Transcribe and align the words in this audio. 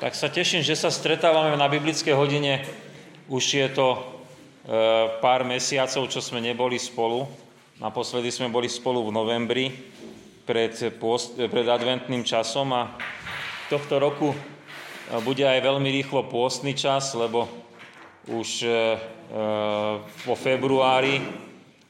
Tak 0.00 0.16
sa 0.16 0.32
teším, 0.32 0.64
že 0.64 0.80
sa 0.80 0.88
stretávame 0.88 1.52
na 1.60 1.68
biblické 1.68 2.16
hodine. 2.16 2.64
Už 3.28 3.44
je 3.52 3.68
to 3.68 4.00
e, 4.00 4.00
pár 5.20 5.44
mesiacov, 5.44 6.08
čo 6.08 6.24
sme 6.24 6.40
neboli 6.40 6.80
spolu. 6.80 7.28
Naposledy 7.76 8.32
sme 8.32 8.48
boli 8.48 8.64
spolu 8.72 9.04
v 9.04 9.12
novembri 9.12 9.68
pred, 10.48 10.72
post, 10.96 11.36
pred 11.36 11.68
adventným 11.68 12.24
časom 12.24 12.72
a 12.72 12.96
tohto 13.68 14.00
roku 14.00 14.32
e, 14.32 14.36
bude 15.20 15.44
aj 15.44 15.60
veľmi 15.68 15.92
rýchlo 15.92 16.32
pôstny 16.32 16.72
čas, 16.72 17.12
lebo 17.12 17.44
už 18.24 18.64
e, 18.64 18.96
vo 20.24 20.32
februári, 20.32 21.20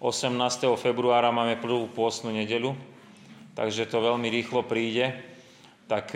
18. 0.03 0.35
februára 0.83 1.31
máme 1.31 1.63
prvú 1.63 1.87
pôstnu 1.87 2.35
nedelu, 2.35 2.75
takže 3.55 3.87
to 3.87 4.03
veľmi 4.03 4.27
rýchlo 4.35 4.67
príde. 4.67 5.15
Tak 5.87 6.11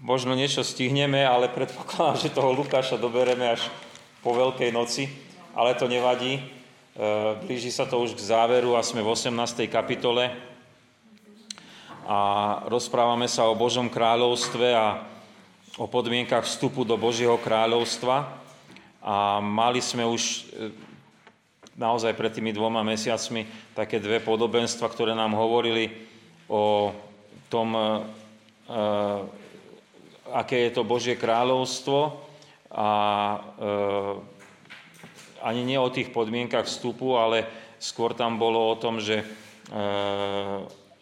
možno 0.00 0.32
niečo 0.32 0.64
stihneme, 0.64 1.20
ale 1.20 1.52
predpokladám, 1.52 2.16
že 2.16 2.32
toho 2.32 2.56
Lukáša 2.56 2.96
dobereme 2.96 3.52
až 3.52 3.68
po 4.24 4.32
Veľkej 4.32 4.72
noci, 4.72 5.12
ale 5.52 5.76
to 5.76 5.88
nevadí. 5.88 6.40
E, 6.40 6.42
blíži 7.44 7.68
sa 7.68 7.84
to 7.84 8.00
už 8.00 8.16
k 8.16 8.24
záveru 8.24 8.76
a 8.76 8.84
sme 8.84 9.04
v 9.04 9.12
18. 9.12 9.68
kapitole 9.68 10.32
a 12.08 12.18
rozprávame 12.66 13.28
sa 13.28 13.46
o 13.46 13.54
Božom 13.54 13.92
kráľovstve 13.92 14.72
a 14.72 15.04
o 15.78 15.86
podmienkach 15.86 16.48
vstupu 16.48 16.82
do 16.82 16.96
Božieho 16.96 17.38
kráľovstva. 17.38 18.40
A 19.00 19.40
mali 19.40 19.84
sme 19.84 20.08
už 20.08 20.22
e, 20.24 20.72
naozaj 21.76 22.16
pred 22.16 22.32
tými 22.32 22.56
dvoma 22.56 22.80
mesiacmi 22.80 23.44
také 23.76 24.00
dve 24.00 24.20
podobenstva, 24.20 24.88
ktoré 24.88 25.12
nám 25.12 25.36
hovorili 25.36 25.92
o 26.48 26.92
tom 27.52 27.68
e, 27.76 27.84
aké 30.32 30.68
je 30.68 30.70
to 30.74 30.82
Božie 30.86 31.18
kráľovstvo 31.18 32.22
a 32.70 32.88
e, 33.34 33.38
ani 35.42 35.62
nie 35.66 35.78
o 35.80 35.90
tých 35.90 36.14
podmienkach 36.14 36.68
vstupu, 36.68 37.18
ale 37.18 37.48
skôr 37.80 38.14
tam 38.14 38.36
bolo 38.38 38.70
o 38.70 38.78
tom, 38.78 39.02
že 39.02 39.20
e, 39.20 39.26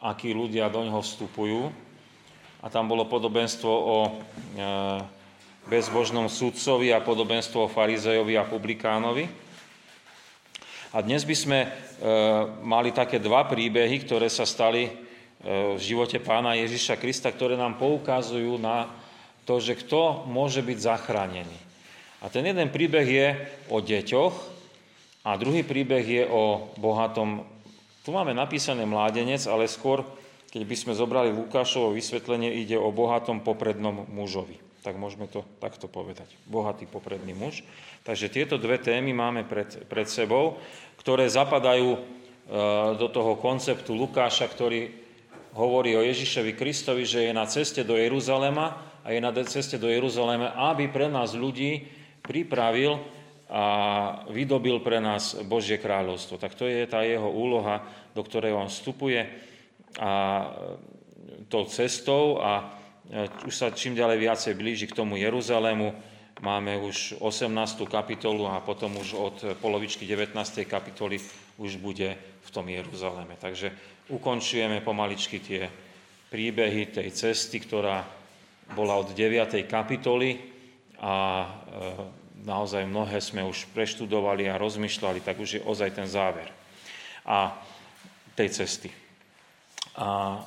akí 0.00 0.30
ľudia 0.32 0.70
do 0.70 0.86
ňoho 0.86 1.02
vstupujú. 1.02 1.68
A 2.58 2.66
tam 2.66 2.90
bolo 2.90 3.06
podobenstvo 3.06 3.70
o 3.70 3.98
e, 4.06 4.10
bezbožnom 5.68 6.26
sudcovi 6.26 6.90
a 6.90 7.04
podobenstvo 7.04 7.68
o 7.68 7.72
farizejovi 7.72 8.34
a 8.34 8.48
publikánovi. 8.48 9.28
A 10.88 11.04
dnes 11.04 11.20
by 11.28 11.36
sme 11.36 11.58
e, 11.62 11.68
mali 12.64 12.96
také 12.96 13.20
dva 13.20 13.44
príbehy, 13.44 14.08
ktoré 14.08 14.32
sa 14.32 14.48
stali 14.48 14.88
e, 14.88 14.92
v 15.76 15.80
živote 15.84 16.16
pána 16.16 16.56
Ježiša 16.56 16.96
Krista, 16.96 17.28
ktoré 17.28 17.60
nám 17.60 17.76
poukazujú 17.76 18.56
na 18.56 18.88
to, 19.48 19.56
že 19.64 19.80
kto 19.80 20.28
môže 20.28 20.60
byť 20.60 20.76
zachránený. 20.76 21.58
A 22.20 22.28
ten 22.28 22.44
jeden 22.44 22.68
príbeh 22.68 23.08
je 23.08 23.28
o 23.72 23.80
deťoch 23.80 24.34
a 25.24 25.40
druhý 25.40 25.64
príbeh 25.64 26.04
je 26.04 26.24
o 26.28 26.68
bohatom, 26.76 27.48
tu 28.04 28.12
máme 28.12 28.36
napísané 28.36 28.84
mládenec, 28.84 29.40
ale 29.48 29.64
skôr, 29.64 30.04
keď 30.52 30.62
by 30.68 30.76
sme 30.76 30.92
zobrali 30.92 31.32
Lukášovo 31.32 31.96
vysvetlenie, 31.96 32.60
ide 32.60 32.76
o 32.76 32.92
bohatom 32.92 33.40
poprednom 33.40 34.04
mužovi. 34.12 34.60
Tak 34.84 35.00
môžeme 35.00 35.24
to 35.28 35.44
takto 35.64 35.88
povedať. 35.88 36.28
Bohatý 36.44 36.84
popredný 36.84 37.32
muž. 37.32 37.64
Takže 38.04 38.28
tieto 38.28 38.60
dve 38.60 38.76
témy 38.76 39.16
máme 39.16 39.44
pred, 39.48 39.68
pred 39.88 40.08
sebou, 40.08 40.60
ktoré 41.00 41.28
zapadajú 41.28 41.88
e, 41.92 41.98
do 42.96 43.08
toho 43.12 43.36
konceptu 43.36 43.92
Lukáša, 43.92 44.48
ktorý 44.48 44.88
hovorí 45.52 45.92
o 45.98 46.06
Ježišovi 46.06 46.56
Kristovi, 46.56 47.04
že 47.04 47.28
je 47.28 47.32
na 47.36 47.44
ceste 47.44 47.84
do 47.84 47.98
Jeruzalema 47.98 48.87
a 49.08 49.16
je 49.16 49.24
na 49.24 49.32
ceste 49.48 49.80
do 49.80 49.88
Jeruzaleme, 49.88 50.52
aby 50.52 50.92
pre 50.92 51.08
nás 51.08 51.32
ľudí 51.32 51.88
pripravil 52.20 53.00
a 53.48 53.64
vydobil 54.28 54.84
pre 54.84 55.00
nás 55.00 55.32
Božie 55.48 55.80
kráľovstvo. 55.80 56.36
Tak 56.36 56.52
to 56.52 56.68
je 56.68 56.84
tá 56.84 57.00
jeho 57.00 57.32
úloha, 57.32 57.80
do 58.12 58.20
ktorej 58.20 58.52
on 58.52 58.68
vstupuje 58.68 59.24
a 59.96 60.12
tou 61.48 61.64
cestou 61.64 62.36
a 62.44 62.76
už 63.48 63.54
sa 63.56 63.72
čím 63.72 63.96
ďalej 63.96 64.18
viacej 64.20 64.52
blíži 64.52 64.84
k 64.84 65.00
tomu 65.00 65.16
Jeruzalému. 65.16 65.96
Máme 66.44 66.76
už 66.76 67.16
18. 67.24 67.48
kapitolu 67.88 68.44
a 68.44 68.60
potom 68.60 68.92
už 69.00 69.08
od 69.16 69.36
polovičky 69.56 70.04
19. 70.04 70.36
kapitoly 70.68 71.16
už 71.56 71.80
bude 71.80 72.12
v 72.44 72.48
tom 72.52 72.68
Jeruzaleme. 72.68 73.40
Takže 73.40 73.72
ukončujeme 74.12 74.84
pomaličky 74.84 75.40
tie 75.40 75.72
príbehy 76.28 76.92
tej 76.92 77.08
cesty, 77.16 77.56
ktorá 77.64 78.17
bola 78.72 79.00
od 79.00 79.12
9. 79.12 79.64
kapitoly 79.64 80.36
a 80.98 81.14
e, 81.40 81.48
naozaj 82.44 82.84
mnohé 82.84 83.18
sme 83.22 83.46
už 83.46 83.70
preštudovali 83.72 84.50
a 84.50 84.60
rozmýšľali, 84.60 85.24
tak 85.24 85.38
už 85.40 85.60
je 85.60 85.64
ozaj 85.64 85.94
ten 85.94 86.08
záver 86.08 86.50
a 87.24 87.56
tej 88.36 88.48
cesty. 88.64 88.90
A 89.98 90.08
e, 90.08 90.40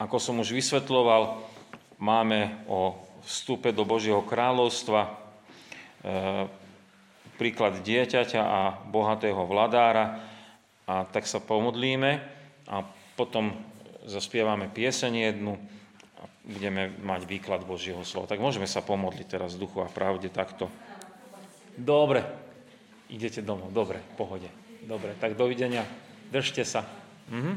ako 0.00 0.16
som 0.18 0.40
už 0.42 0.50
vysvetloval, 0.50 1.40
máme 2.02 2.66
o 2.66 2.98
vstupe 3.24 3.72
do 3.72 3.88
Božieho 3.88 4.20
kráľovstva 4.26 5.00
e, 5.04 5.10
príklad 7.34 7.82
dieťaťa 7.82 8.42
a 8.42 8.60
bohatého 8.86 9.42
vladára 9.48 10.20
a 10.84 11.08
tak 11.08 11.24
sa 11.24 11.40
pomodlíme 11.40 12.20
a 12.68 12.84
potom 13.16 13.56
zaspievame 14.04 14.68
pieseň 14.68 15.32
jednu, 15.32 15.56
budeme 16.44 16.92
mať 17.00 17.24
výklad 17.24 17.64
Božieho 17.64 18.04
slova. 18.04 18.28
Tak 18.28 18.40
môžeme 18.40 18.68
sa 18.68 18.84
pomodliť 18.84 19.26
teraz 19.26 19.56
v 19.56 19.64
duchu 19.64 19.80
a 19.80 19.88
pravde 19.88 20.28
takto. 20.28 20.68
Dobre, 21.74 22.22
idete 23.08 23.40
domov, 23.40 23.72
dobre, 23.72 23.98
pohode. 24.14 24.46
Dobre, 24.84 25.16
tak 25.16 25.34
dovidenia, 25.34 25.88
držte 26.28 26.62
sa. 26.68 26.84
Mhm. 27.32 27.56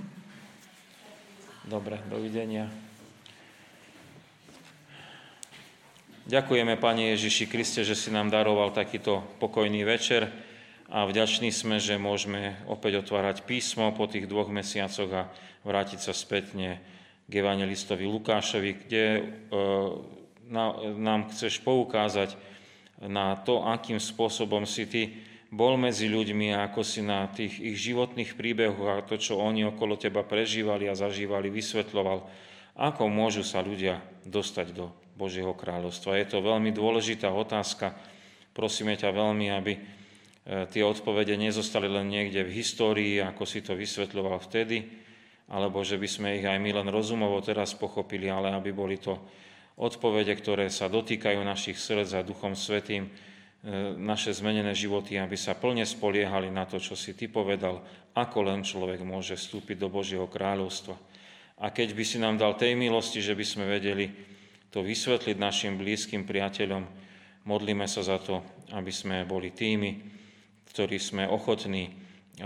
Dobre, 1.68 2.00
dovidenia. 2.08 2.72
Ďakujeme, 6.28 6.76
Pane 6.76 7.16
Ježiši 7.16 7.48
Kriste, 7.48 7.88
že 7.88 7.96
si 7.96 8.12
nám 8.12 8.28
daroval 8.28 8.76
takýto 8.76 9.24
pokojný 9.40 9.84
večer 9.88 10.28
a 10.88 11.04
vďační 11.08 11.52
sme, 11.52 11.80
že 11.80 12.00
môžeme 12.00 12.56
opäť 12.68 13.04
otvárať 13.04 13.44
písmo 13.44 13.92
po 13.96 14.08
tých 14.08 14.28
dvoch 14.28 14.52
mesiacoch 14.52 15.12
a 15.12 15.32
vrátiť 15.68 16.00
sa 16.04 16.12
spätne 16.16 16.80
k 17.28 17.32
evangelistovi 17.44 18.08
Lukášovi, 18.08 18.72
kde 18.88 19.04
e, 19.04 19.22
nám 20.96 21.28
chceš 21.36 21.60
poukázať 21.60 22.40
na 23.04 23.36
to, 23.38 23.62
akým 23.68 24.00
spôsobom 24.00 24.64
si 24.64 24.88
ty 24.88 25.02
bol 25.48 25.80
medzi 25.80 26.12
ľuďmi 26.12 26.52
a 26.56 26.68
ako 26.68 26.82
si 26.84 27.00
na 27.04 27.28
tých 27.32 27.60
ich 27.60 27.78
životných 27.80 28.36
príbehoch 28.36 29.00
a 29.00 29.06
to, 29.06 29.16
čo 29.20 29.40
oni 29.40 29.68
okolo 29.68 29.96
teba 29.96 30.24
prežívali 30.24 30.92
a 30.92 30.98
zažívali, 30.98 31.48
vysvetloval, 31.48 32.28
ako 32.76 33.08
môžu 33.08 33.48
sa 33.48 33.64
ľudia 33.64 34.04
dostať 34.28 34.76
do 34.76 34.92
Božieho 35.16 35.56
kráľovstva. 35.56 36.20
Je 36.20 36.28
to 36.30 36.46
veľmi 36.46 36.70
dôležitá 36.76 37.32
otázka. 37.32 37.96
Prosíme 38.54 38.94
ťa 39.00 39.10
veľmi, 39.14 39.48
aby 39.50 39.74
e, 39.74 39.80
tie 40.70 40.84
odpovede 40.84 41.34
nezostali 41.40 41.90
len 41.90 42.12
niekde 42.12 42.44
v 42.44 42.56
histórii, 42.60 43.18
ako 43.24 43.44
si 43.48 43.64
to 43.64 43.74
vysvetľoval 43.74 44.38
vtedy, 44.44 45.07
alebo 45.48 45.80
že 45.84 45.96
by 45.96 46.08
sme 46.08 46.30
ich 46.40 46.46
aj 46.46 46.60
my 46.60 46.84
len 46.84 46.88
rozumovo 46.92 47.40
teraz 47.40 47.72
pochopili, 47.72 48.28
ale 48.28 48.52
aby 48.52 48.76
boli 48.76 49.00
to 49.00 49.16
odpovede, 49.80 50.36
ktoré 50.36 50.68
sa 50.68 50.92
dotýkajú 50.92 51.40
našich 51.40 51.80
srdc 51.80 52.12
a 52.20 52.28
Duchom 52.28 52.58
Svetým, 52.58 53.08
e, 53.08 53.12
naše 53.96 54.36
zmenené 54.36 54.76
životy, 54.76 55.16
aby 55.16 55.40
sa 55.40 55.56
plne 55.56 55.88
spoliehali 55.88 56.52
na 56.52 56.68
to, 56.68 56.82
čo 56.82 57.00
si 57.00 57.16
Ty 57.16 57.32
povedal, 57.32 57.80
ako 58.12 58.40
len 58.44 58.66
človek 58.68 59.06
môže 59.08 59.38
vstúpiť 59.40 59.78
do 59.80 59.88
Božieho 59.88 60.28
kráľovstva. 60.28 60.98
A 61.64 61.72
keď 61.72 61.96
by 61.96 62.04
si 62.04 62.18
nám 62.20 62.36
dal 62.36 62.58
tej 62.60 62.76
milosti, 62.76 63.24
že 63.24 63.38
by 63.38 63.46
sme 63.46 63.66
vedeli 63.70 64.12
to 64.70 64.84
vysvetliť 64.84 65.38
našim 65.40 65.80
blízkym 65.80 66.28
priateľom, 66.28 66.84
modlíme 67.48 67.88
sa 67.88 68.04
za 68.04 68.20
to, 68.20 68.44
aby 68.76 68.92
sme 68.92 69.24
boli 69.24 69.56
tými, 69.56 69.96
ktorí 70.74 71.00
sme 71.00 71.24
ochotní 71.30 71.88
e, 71.88 71.92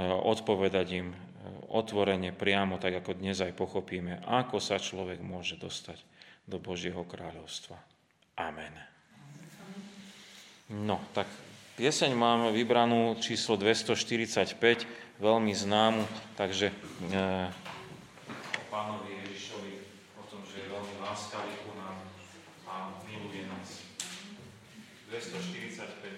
odpovedať 0.06 0.88
im 0.94 1.31
otvorene, 1.71 2.35
priamo, 2.35 2.75
tak 2.75 3.00
ako 3.00 3.15
dnes 3.15 3.39
aj 3.39 3.56
pochopíme, 3.56 4.19
ako 4.27 4.59
sa 4.59 4.75
človek 4.75 5.23
môže 5.23 5.56
dostať 5.56 6.03
do 6.44 6.59
Božieho 6.59 7.07
kráľovstva. 7.07 7.79
Amen. 8.35 8.75
No, 10.71 11.00
tak 11.15 11.27
pieseň 11.79 12.12
máme 12.15 12.51
vybranú 12.51 13.15
číslo 13.19 13.56
245, 13.56 14.56
veľmi 15.19 15.51
známu, 15.56 16.03
takže 16.35 16.71
e, 16.71 17.51
pánovi 18.71 19.19
Ježišovi 19.19 19.73
o 20.15 20.23
tom, 20.31 20.41
že 20.47 20.63
je 20.63 20.68
veľmi 20.71 20.95
láskavý 21.03 21.56
ku 21.68 21.75
nám 21.75 22.00
a 22.68 22.95
miluje 23.07 23.47
nás. 23.47 23.83
245. 25.12 26.10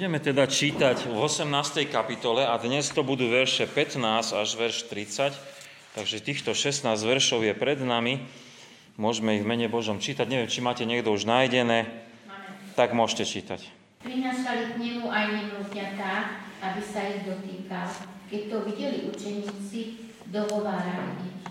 Budeme 0.00 0.16
teda 0.16 0.48
čítať 0.48 1.12
v 1.12 1.28
18. 1.28 1.84
kapitole 1.92 2.40
a 2.48 2.56
dnes 2.56 2.88
to 2.88 3.04
budú 3.04 3.28
verše 3.28 3.68
15 3.68 4.00
až 4.32 4.48
verš 4.56 4.88
30, 4.88 5.36
takže 5.92 6.24
týchto 6.24 6.56
16 6.56 6.88
veršov 7.04 7.44
je 7.44 7.52
pred 7.52 7.76
nami. 7.76 8.24
Môžeme 8.96 9.36
ich 9.36 9.44
v 9.44 9.50
mene 9.52 9.68
Božom 9.68 10.00
čítať. 10.00 10.24
Neviem, 10.24 10.48
či 10.48 10.64
máte 10.64 10.88
niekto 10.88 11.12
už 11.12 11.28
nájdené, 11.28 11.84
tak 12.80 12.96
môžete 12.96 13.28
čítať. 13.28 13.60
Prinašali 14.00 14.72
k 14.72 14.74
nemu 14.80 15.04
aj 15.04 15.26
nemluvňatá, 15.36 16.12
aby 16.64 16.80
sa 16.80 17.04
ich 17.04 17.20
dotýkal. 17.28 17.92
Keď 18.32 18.42
to 18.48 18.56
videli 18.72 19.04
učeníci, 19.04 19.80
dohovárali 20.32 21.28
ich. 21.28 21.44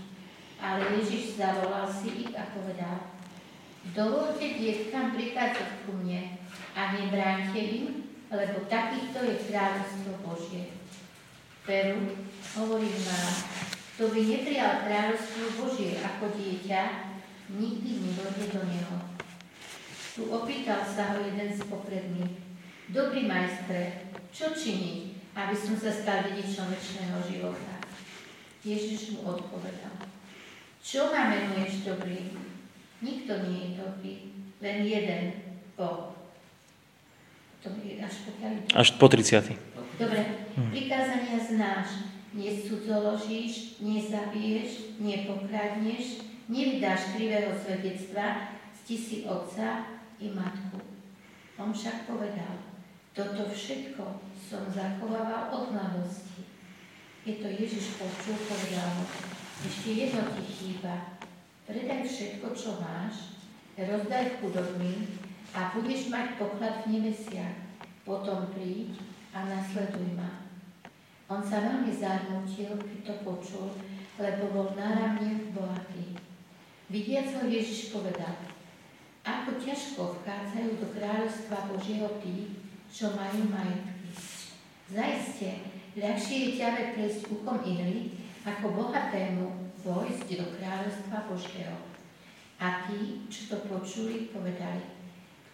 Ale 0.57 0.89
Ježiš 0.97 1.37
zavolal 1.37 1.85
si 1.85 2.25
ich 2.25 2.33
a 2.33 2.49
povedal, 2.49 3.13
dovolte 3.93 4.57
dietkam 4.57 5.13
prichádzať 5.13 5.85
ku 5.85 6.01
mne 6.01 6.33
a 6.73 6.97
nebráňte 6.97 7.61
im, 7.61 8.08
lebo 8.29 8.69
takýchto 8.69 9.25
je 9.25 9.35
kráľovstvo 9.49 10.11
Božie. 10.21 10.77
Peru, 11.65 12.13
hovorím 12.53 12.99
vám, 13.05 13.33
kto 13.97 14.03
by 14.13 14.19
neprijal 14.21 14.85
kráľovstvo 14.85 15.45
Božie 15.57 15.97
ako 15.97 16.29
dieťa, 16.37 16.81
nikdy 17.57 17.89
nevlode 18.05 18.45
do 18.53 18.61
neho. 18.69 18.97
Tu 20.13 20.21
opýtal 20.29 20.85
sa 20.85 21.13
ho 21.13 21.25
jeden 21.25 21.49
z 21.49 21.61
popredných. 21.65 22.37
Dobrý 22.93 23.25
majstre, 23.25 24.09
čo 24.29 24.53
činiť, 24.53 25.33
aby 25.33 25.55
som 25.57 25.73
sa 25.77 25.89
stal 25.89 26.29
dedičom 26.29 26.69
väčšného 26.69 27.17
života? 27.25 27.81
Ježiš 28.61 29.17
mu 29.17 29.29
odpovedal. 29.33 29.95
Čo 30.83 31.09
ma 31.13 31.33
menuješ 31.33 31.85
dobrý? 31.85 32.33
Nikto 32.99 33.31
nie 33.47 33.57
je 33.61 33.71
dobrý, 33.79 34.15
len 34.59 34.77
jeden, 34.83 35.23
Boh. 35.79 36.18
To 37.59 37.67
je 37.83 37.99
až 37.99 38.15
pokiaľ... 38.23 38.51
Až 38.71 38.89
po 38.95 39.11
30. 39.11 39.51
Dobre, 39.99 40.21
hm. 40.55 40.71
prikázania 40.71 41.37
znáš. 41.43 42.07
Nesudzoložíš, 42.29 43.81
nezabiješ, 43.81 45.01
nepokradneš, 45.01 46.23
nevydáš 46.45 47.17
krivého 47.17 47.51
svedectva, 47.57 48.53
cti 48.79 48.95
si 48.95 49.17
otca 49.25 49.99
i 50.21 50.29
matku. 50.31 50.77
On 51.59 51.73
však 51.73 52.07
povedal, 52.07 52.69
toto 53.11 53.51
všetko 53.51 54.23
som 54.39 54.63
zachovával 54.71 55.51
od 55.51 55.75
mladosti. 55.75 56.47
Je 57.27 57.43
to 57.43 57.51
Ježiš 57.51 57.99
počul, 57.99 58.39
povedal 58.47 58.87
mu, 58.95 59.05
ešte 59.67 59.89
jedno 59.91 60.23
ti 60.39 60.45
chýba. 60.47 61.19
Predaj 61.67 62.07
všetko, 62.07 62.55
čo 62.55 62.79
máš, 62.79 63.35
rozdaj 63.75 64.39
chudobným 64.39 65.18
a 65.53 65.73
budeš 65.73 66.13
mať 66.13 66.37
poklad 66.37 66.85
v 66.85 66.97
nebesiach. 66.97 67.57
Potom 68.05 68.49
príď 68.53 68.97
a 69.33 69.45
nasleduj 69.45 70.17
ma. 70.17 70.49
On 71.29 71.45
sa 71.45 71.61
veľmi 71.61 71.93
zarmútil, 71.93 72.73
keď 72.73 72.99
to 73.05 73.13
počul, 73.21 73.69
lebo 74.17 74.49
bol 74.49 74.67
náramne 74.73 75.53
bohatý. 75.53 76.17
Vidiac 76.89 77.29
ho 77.37 77.45
Ježiš 77.45 77.93
povedal, 77.93 78.33
ako 79.21 79.61
ťažko 79.61 80.01
vchádzajú 80.19 80.71
do 80.81 80.87
kráľovstva 80.97 81.69
Božieho 81.69 82.09
tí, 82.17 82.57
čo 82.89 83.13
majú 83.13 83.45
majetky. 83.45 84.09
Zajiste, 84.89 85.69
ľahšie 85.93 86.37
je 86.41 86.49
ťave 86.57 86.97
prejsť 86.97 87.29
uchom 87.29 87.61
ihly, 87.61 88.17
ako 88.41 88.73
bohatému 88.73 89.69
vojsť 89.85 90.27
do 90.33 90.45
kráľovstva 90.57 91.29
Božieho. 91.29 91.77
A 92.57 92.89
tí, 92.89 93.21
čo 93.29 93.53
to 93.53 93.57
počuli, 93.69 94.33
povedali, 94.33 94.98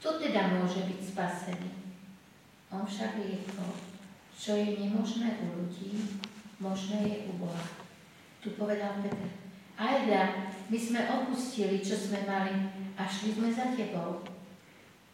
kto 0.06 0.22
teda 0.22 0.54
môže 0.54 0.86
byť 0.86 1.02
spasený? 1.02 1.98
On 2.70 2.86
však 2.86 3.26
riekol, 3.26 3.74
čo 4.38 4.54
je 4.54 4.78
nemožné 4.78 5.34
u 5.42 5.58
ľudí, 5.58 5.98
možné 6.62 7.10
je 7.10 7.18
u 7.26 7.42
Boha. 7.42 7.66
Tu 8.38 8.54
povedal 8.54 9.02
Peter, 9.02 9.34
aj 9.74 10.06
da, 10.06 10.24
my 10.70 10.78
sme 10.78 11.02
opustili, 11.10 11.82
čo 11.82 11.98
sme 11.98 12.22
mali 12.22 12.54
a 12.94 13.02
šli 13.10 13.34
sme 13.34 13.50
za 13.50 13.74
tebou. 13.74 14.22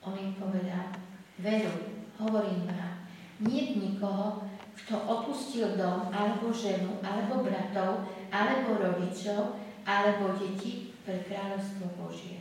On 0.03 0.11
im 0.11 0.35
povedal, 0.35 0.91
veru, 1.39 2.03
hovorím 2.19 2.67
vám, 2.67 3.07
nie 3.47 3.79
nikoho, 3.79 4.43
kto 4.75 4.99
opustil 5.07 5.79
dom, 5.79 6.11
alebo 6.11 6.51
ženu, 6.51 6.99
alebo 6.99 7.47
bratov, 7.47 8.11
alebo 8.27 8.75
rodičov, 8.75 9.55
alebo 9.87 10.35
deti 10.35 10.91
pre 11.07 11.23
kráľovstvo 11.23 11.95
Božie 11.95 12.40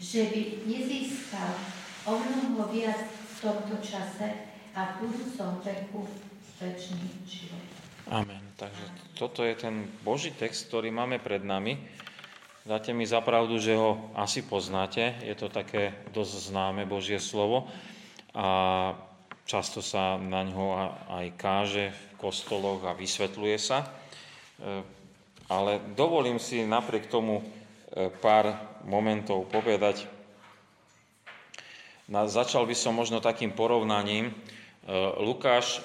že 0.00 0.32
by 0.32 0.40
nezískal 0.64 1.52
o 2.08 2.16
mnoho 2.16 2.72
viac 2.72 3.04
v 3.04 3.34
tomto 3.44 3.76
čase 3.84 4.48
a 4.72 4.96
v 4.96 5.04
budúcom 5.04 5.60
veku 5.60 6.08
väčší 6.56 6.96
život. 7.28 7.66
Amen. 8.08 8.40
Takže 8.56 9.14
toto 9.14 9.44
je 9.44 9.54
ten 9.54 9.86
Boží 10.00 10.32
text, 10.32 10.72
ktorý 10.72 10.88
máme 10.88 11.20
pred 11.20 11.44
nami. 11.44 11.76
Dáte 12.64 12.92
mi 12.92 13.04
zapravdu, 13.08 13.56
že 13.56 13.76
ho 13.76 14.12
asi 14.16 14.44
poznáte. 14.44 15.16
Je 15.24 15.36
to 15.36 15.52
také 15.52 15.96
dosť 16.12 16.52
známe 16.52 16.84
Božie 16.84 17.20
slovo 17.20 17.68
a 18.36 18.92
často 19.48 19.80
sa 19.80 20.20
na 20.20 20.44
ňo 20.44 20.66
aj 21.08 21.26
káže 21.40 21.90
v 21.90 22.02
kostoloch 22.20 22.84
a 22.84 22.92
vysvetľuje 22.92 23.56
sa. 23.56 23.82
E, 23.82 23.88
ale 25.50 25.82
dovolím 25.96 26.38
si 26.38 26.62
napriek 26.62 27.08
tomu 27.08 27.42
pár 28.22 28.54
momentov 28.86 29.50
povedať. 29.50 30.06
Začal 32.10 32.66
by 32.66 32.74
som 32.74 32.98
možno 32.98 33.22
takým 33.22 33.54
porovnaním. 33.54 34.30
E, 34.30 34.34
Lukáš 35.22 35.78
e, 35.78 35.80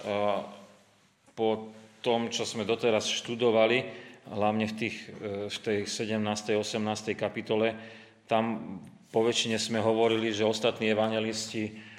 po 1.37 1.69
tom, 2.01 2.33
čo 2.33 2.49
sme 2.49 2.65
doteraz 2.65 3.05
študovali, 3.05 3.85
hlavne 4.33 4.65
v, 4.65 4.73
tých, 4.73 5.05
e, 5.21 5.53
v 5.53 5.57
tej 5.61 5.79
17. 5.85 6.57
18. 6.57 7.13
kapitole, 7.13 7.77
tam 8.25 8.81
po 9.13 9.21
väčšine 9.21 9.61
sme 9.61 9.77
hovorili, 9.77 10.33
že 10.33 10.49
ostatní 10.49 10.89
evangelisti 10.89 11.93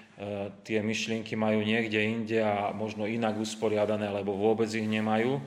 tie 0.65 0.81
myšlienky 0.81 1.37
majú 1.37 1.61
niekde 1.61 2.01
inde 2.01 2.41
a 2.41 2.73
možno 2.73 3.05
inak 3.05 3.37
usporiadané, 3.37 4.09
alebo 4.09 4.33
vôbec 4.33 4.65
ich 4.73 4.89
nemajú. 4.89 5.45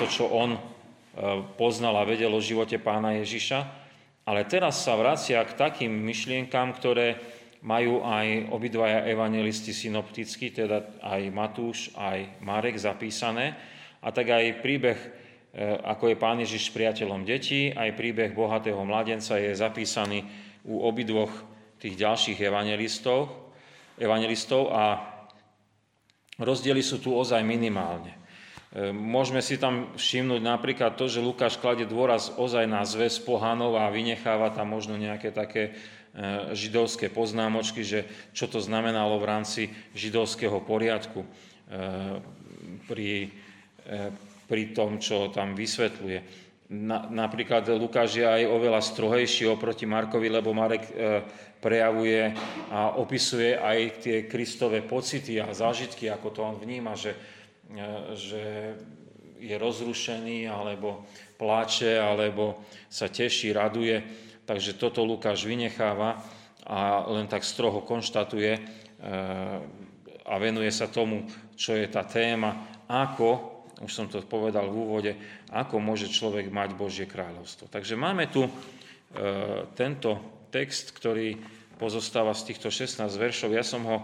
To, 0.00 0.04
čo 0.08 0.24
on 0.32 0.56
poznal 1.60 1.92
a 1.92 2.08
vedel 2.08 2.32
o 2.32 2.40
živote 2.40 2.80
pána 2.80 3.20
Ježiša. 3.20 3.77
Ale 4.28 4.44
teraz 4.44 4.84
sa 4.84 4.92
vracia 4.92 5.40
k 5.40 5.56
takým 5.56 5.88
myšlienkám, 5.88 6.76
ktoré 6.76 7.16
majú 7.64 8.04
aj 8.04 8.52
obidvaja 8.52 9.08
evangelisti 9.08 9.72
synopticky, 9.72 10.52
teda 10.52 11.00
aj 11.00 11.32
Matúš, 11.32 11.88
aj 11.96 12.36
Marek 12.44 12.76
zapísané. 12.76 13.56
A 14.04 14.12
tak 14.12 14.28
aj 14.28 14.60
príbeh, 14.60 15.00
e, 15.00 15.08
ako 15.80 16.12
je 16.12 16.20
pán 16.20 16.36
Ježiš 16.44 16.68
priateľom 16.76 17.24
detí, 17.24 17.72
aj 17.72 17.96
príbeh 17.96 18.36
bohatého 18.36 18.84
mladenca 18.84 19.40
je 19.40 19.56
zapísaný 19.56 20.28
u 20.68 20.84
obidvoch 20.84 21.32
tých 21.80 21.96
ďalších 21.96 22.38
evangelistov, 22.44 23.32
evangelistov 23.96 24.68
a 24.68 24.84
rozdiely 26.36 26.84
sú 26.84 27.00
tu 27.00 27.16
ozaj 27.16 27.40
minimálne. 27.40 28.27
E, 28.68 28.92
môžeme 28.92 29.40
si 29.40 29.56
tam 29.56 29.88
všimnúť 29.96 30.44
napríklad 30.44 30.92
to, 31.00 31.08
že 31.08 31.24
Lukáš 31.24 31.56
kladie 31.56 31.88
dôraz 31.88 32.36
ozaj 32.36 32.68
na 32.68 32.84
zväz 32.84 33.16
pohanov 33.24 33.80
a 33.80 33.88
vynecháva 33.88 34.52
tam 34.52 34.76
možno 34.76 35.00
nejaké 35.00 35.32
také 35.32 35.72
e, 36.12 36.52
židovské 36.52 37.08
poznámočky, 37.08 37.80
že 37.80 38.04
čo 38.36 38.44
to 38.44 38.60
znamenalo 38.60 39.16
v 39.16 39.28
rámci 39.28 39.62
židovského 39.96 40.60
poriadku 40.60 41.24
e, 41.24 41.28
pri, 42.84 43.32
pri 44.44 44.62
tom, 44.76 45.00
čo 45.00 45.32
tam 45.32 45.56
vysvetľuje. 45.56 46.46
Na, 46.68 47.08
napríklad 47.08 47.64
Lukáš 47.80 48.20
je 48.20 48.28
aj 48.28 48.44
oveľa 48.44 48.84
strohejší 48.84 49.48
oproti 49.48 49.88
Markovi, 49.88 50.28
lebo 50.28 50.52
Marek 50.52 50.84
prejavuje 51.64 52.36
a 52.68 53.00
opisuje 53.00 53.56
aj 53.56 54.04
tie 54.04 54.16
Kristové 54.28 54.84
pocity 54.84 55.40
a 55.40 55.48
zážitky, 55.56 56.12
ako 56.12 56.28
to 56.28 56.40
on 56.44 56.60
vníma, 56.60 56.92
že 56.92 57.16
že 58.16 58.74
je 59.38 59.54
rozrušený, 59.54 60.50
alebo 60.50 61.06
pláče, 61.38 62.00
alebo 62.00 62.66
sa 62.90 63.06
teší, 63.06 63.54
raduje. 63.54 64.02
Takže 64.48 64.80
toto 64.80 65.04
Lukáš 65.04 65.46
vynecháva 65.46 66.18
a 66.66 67.04
len 67.08 67.30
tak 67.30 67.46
stroho 67.46 67.84
konštatuje 67.84 68.52
e, 68.56 68.60
a 70.24 70.34
venuje 70.40 70.72
sa 70.74 70.90
tomu, 70.90 71.24
čo 71.54 71.76
je 71.76 71.86
tá 71.86 72.04
téma, 72.04 72.82
ako, 72.90 73.60
už 73.84 73.92
som 73.92 74.06
to 74.10 74.24
povedal 74.24 74.66
v 74.68 74.76
úvode, 74.76 75.12
ako 75.52 75.78
môže 75.78 76.10
človek 76.10 76.50
mať 76.50 76.74
Božie 76.74 77.06
kráľovstvo. 77.06 77.70
Takže 77.70 77.94
máme 77.94 78.26
tu 78.32 78.48
e, 78.48 78.50
tento 79.76 80.18
text, 80.48 80.96
ktorý 80.96 81.36
pozostáva 81.78 82.34
z 82.34 82.52
týchto 82.52 82.72
16 82.72 83.04
veršov. 83.04 83.54
Ja 83.54 83.62
som 83.62 83.84
ho 83.86 83.98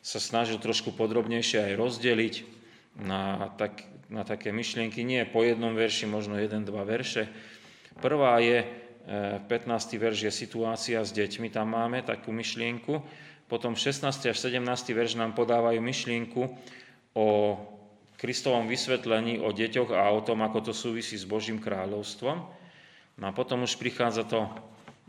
sa 0.00 0.16
snažil 0.16 0.56
trošku 0.56 0.96
podrobnejšie 0.96 1.60
aj 1.60 1.74
rozdeliť 1.76 2.59
na, 3.00 3.52
tak, 3.56 3.84
na 4.12 4.22
také 4.22 4.52
myšlienky, 4.52 5.02
nie 5.02 5.24
po 5.24 5.42
jednom 5.42 5.72
verši, 5.72 6.06
možno 6.06 6.36
jeden, 6.36 6.68
dva 6.68 6.84
verše. 6.84 7.28
Prvá 8.00 8.38
je, 8.40 8.64
15. 9.08 9.48
E, 9.48 9.98
verš 9.98 10.18
je 10.28 10.32
situácia 10.32 11.00
s 11.02 11.10
deťmi, 11.10 11.50
tam 11.50 11.74
máme 11.74 12.04
takú 12.04 12.30
myšlienku. 12.30 13.02
Potom 13.50 13.74
16. 13.74 14.06
až 14.30 14.36
17. 14.38 14.62
verš 14.94 15.18
nám 15.18 15.34
podávajú 15.34 15.82
myšlienku 15.82 16.46
o 17.18 17.26
Kristovom 18.20 18.68
vysvetlení 18.68 19.40
o 19.40 19.50
deťoch 19.50 19.90
a 19.96 20.12
o 20.12 20.20
tom, 20.20 20.44
ako 20.44 20.70
to 20.70 20.72
súvisí 20.76 21.16
s 21.16 21.26
Božím 21.26 21.58
kráľovstvom. 21.58 22.38
No 23.18 23.24
a 23.26 23.32
potom 23.34 23.64
už 23.66 23.80
prichádza 23.80 24.28
to, 24.28 24.46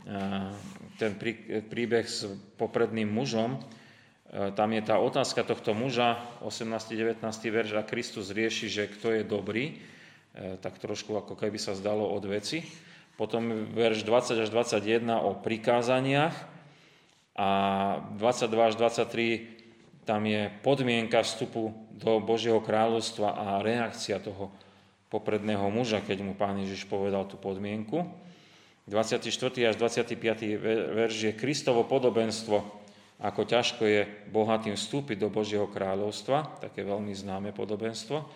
e, 0.08 0.20
ten 0.96 1.12
príbeh 1.68 2.08
s 2.08 2.26
popredným 2.56 3.06
mužom. 3.06 3.60
E, 4.32 4.50
tam 4.56 4.72
je 4.72 4.80
tá 4.80 4.96
otázka 4.96 5.44
tohto 5.44 5.76
muža, 5.76 6.16
18. 6.40 6.72
19. 6.96 7.20
verš, 7.52 7.76
a 7.76 7.84
Kristus 7.84 8.32
rieši, 8.32 8.72
že 8.72 8.88
kto 8.88 9.12
je 9.12 9.22
dobrý, 9.28 9.76
e, 10.32 10.56
tak 10.56 10.80
trošku 10.80 11.12
ako 11.12 11.36
keby 11.36 11.60
sa 11.60 11.76
zdalo 11.76 12.08
od 12.08 12.24
veci. 12.24 12.64
Potom 13.20 13.68
verš 13.76 14.08
20 14.08 14.40
až 14.40 14.48
21 14.48 15.20
o 15.20 15.36
prikázaniach, 15.36 16.52
a 17.32 17.48
22 18.20 18.68
až 18.68 18.74
23 18.76 20.04
tam 20.04 20.26
je 20.26 20.52
podmienka 20.60 21.24
vstupu 21.24 21.72
do 21.96 22.20
Božieho 22.20 22.60
kráľovstva 22.60 23.28
a 23.32 23.44
reakcia 23.64 24.20
toho 24.20 24.52
popredného 25.08 25.64
muža, 25.72 26.04
keď 26.04 26.24
mu 26.24 26.32
pán 26.36 26.60
Ježiš 26.60 26.88
povedal 26.88 27.24
tú 27.28 27.36
podmienku. 27.40 28.08
24. 28.90 29.22
až 29.70 29.74
25. 29.78 30.18
verš 30.92 31.14
je 31.30 31.32
Kristovo 31.32 31.86
podobenstvo, 31.86 32.81
ako 33.22 33.46
ťažko 33.46 33.82
je 33.86 34.02
bohatým 34.34 34.74
vstúpiť 34.74 35.16
do 35.22 35.30
Božieho 35.30 35.70
kráľovstva, 35.70 36.58
také 36.58 36.82
veľmi 36.82 37.14
známe 37.14 37.54
podobenstvo. 37.54 38.26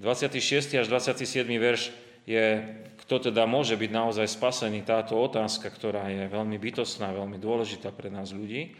26. 0.00 0.80
až 0.80 0.86
27. 0.88 1.44
verš 1.60 1.92
je, 2.24 2.64
kto 3.04 3.30
teda 3.30 3.44
môže 3.44 3.76
byť 3.76 3.90
naozaj 3.92 4.26
spasený, 4.26 4.88
táto 4.88 5.20
otázka, 5.20 5.68
ktorá 5.68 6.08
je 6.08 6.26
veľmi 6.32 6.56
bytostná, 6.56 7.12
veľmi 7.12 7.36
dôležitá 7.36 7.92
pre 7.92 8.08
nás 8.08 8.32
ľudí. 8.32 8.72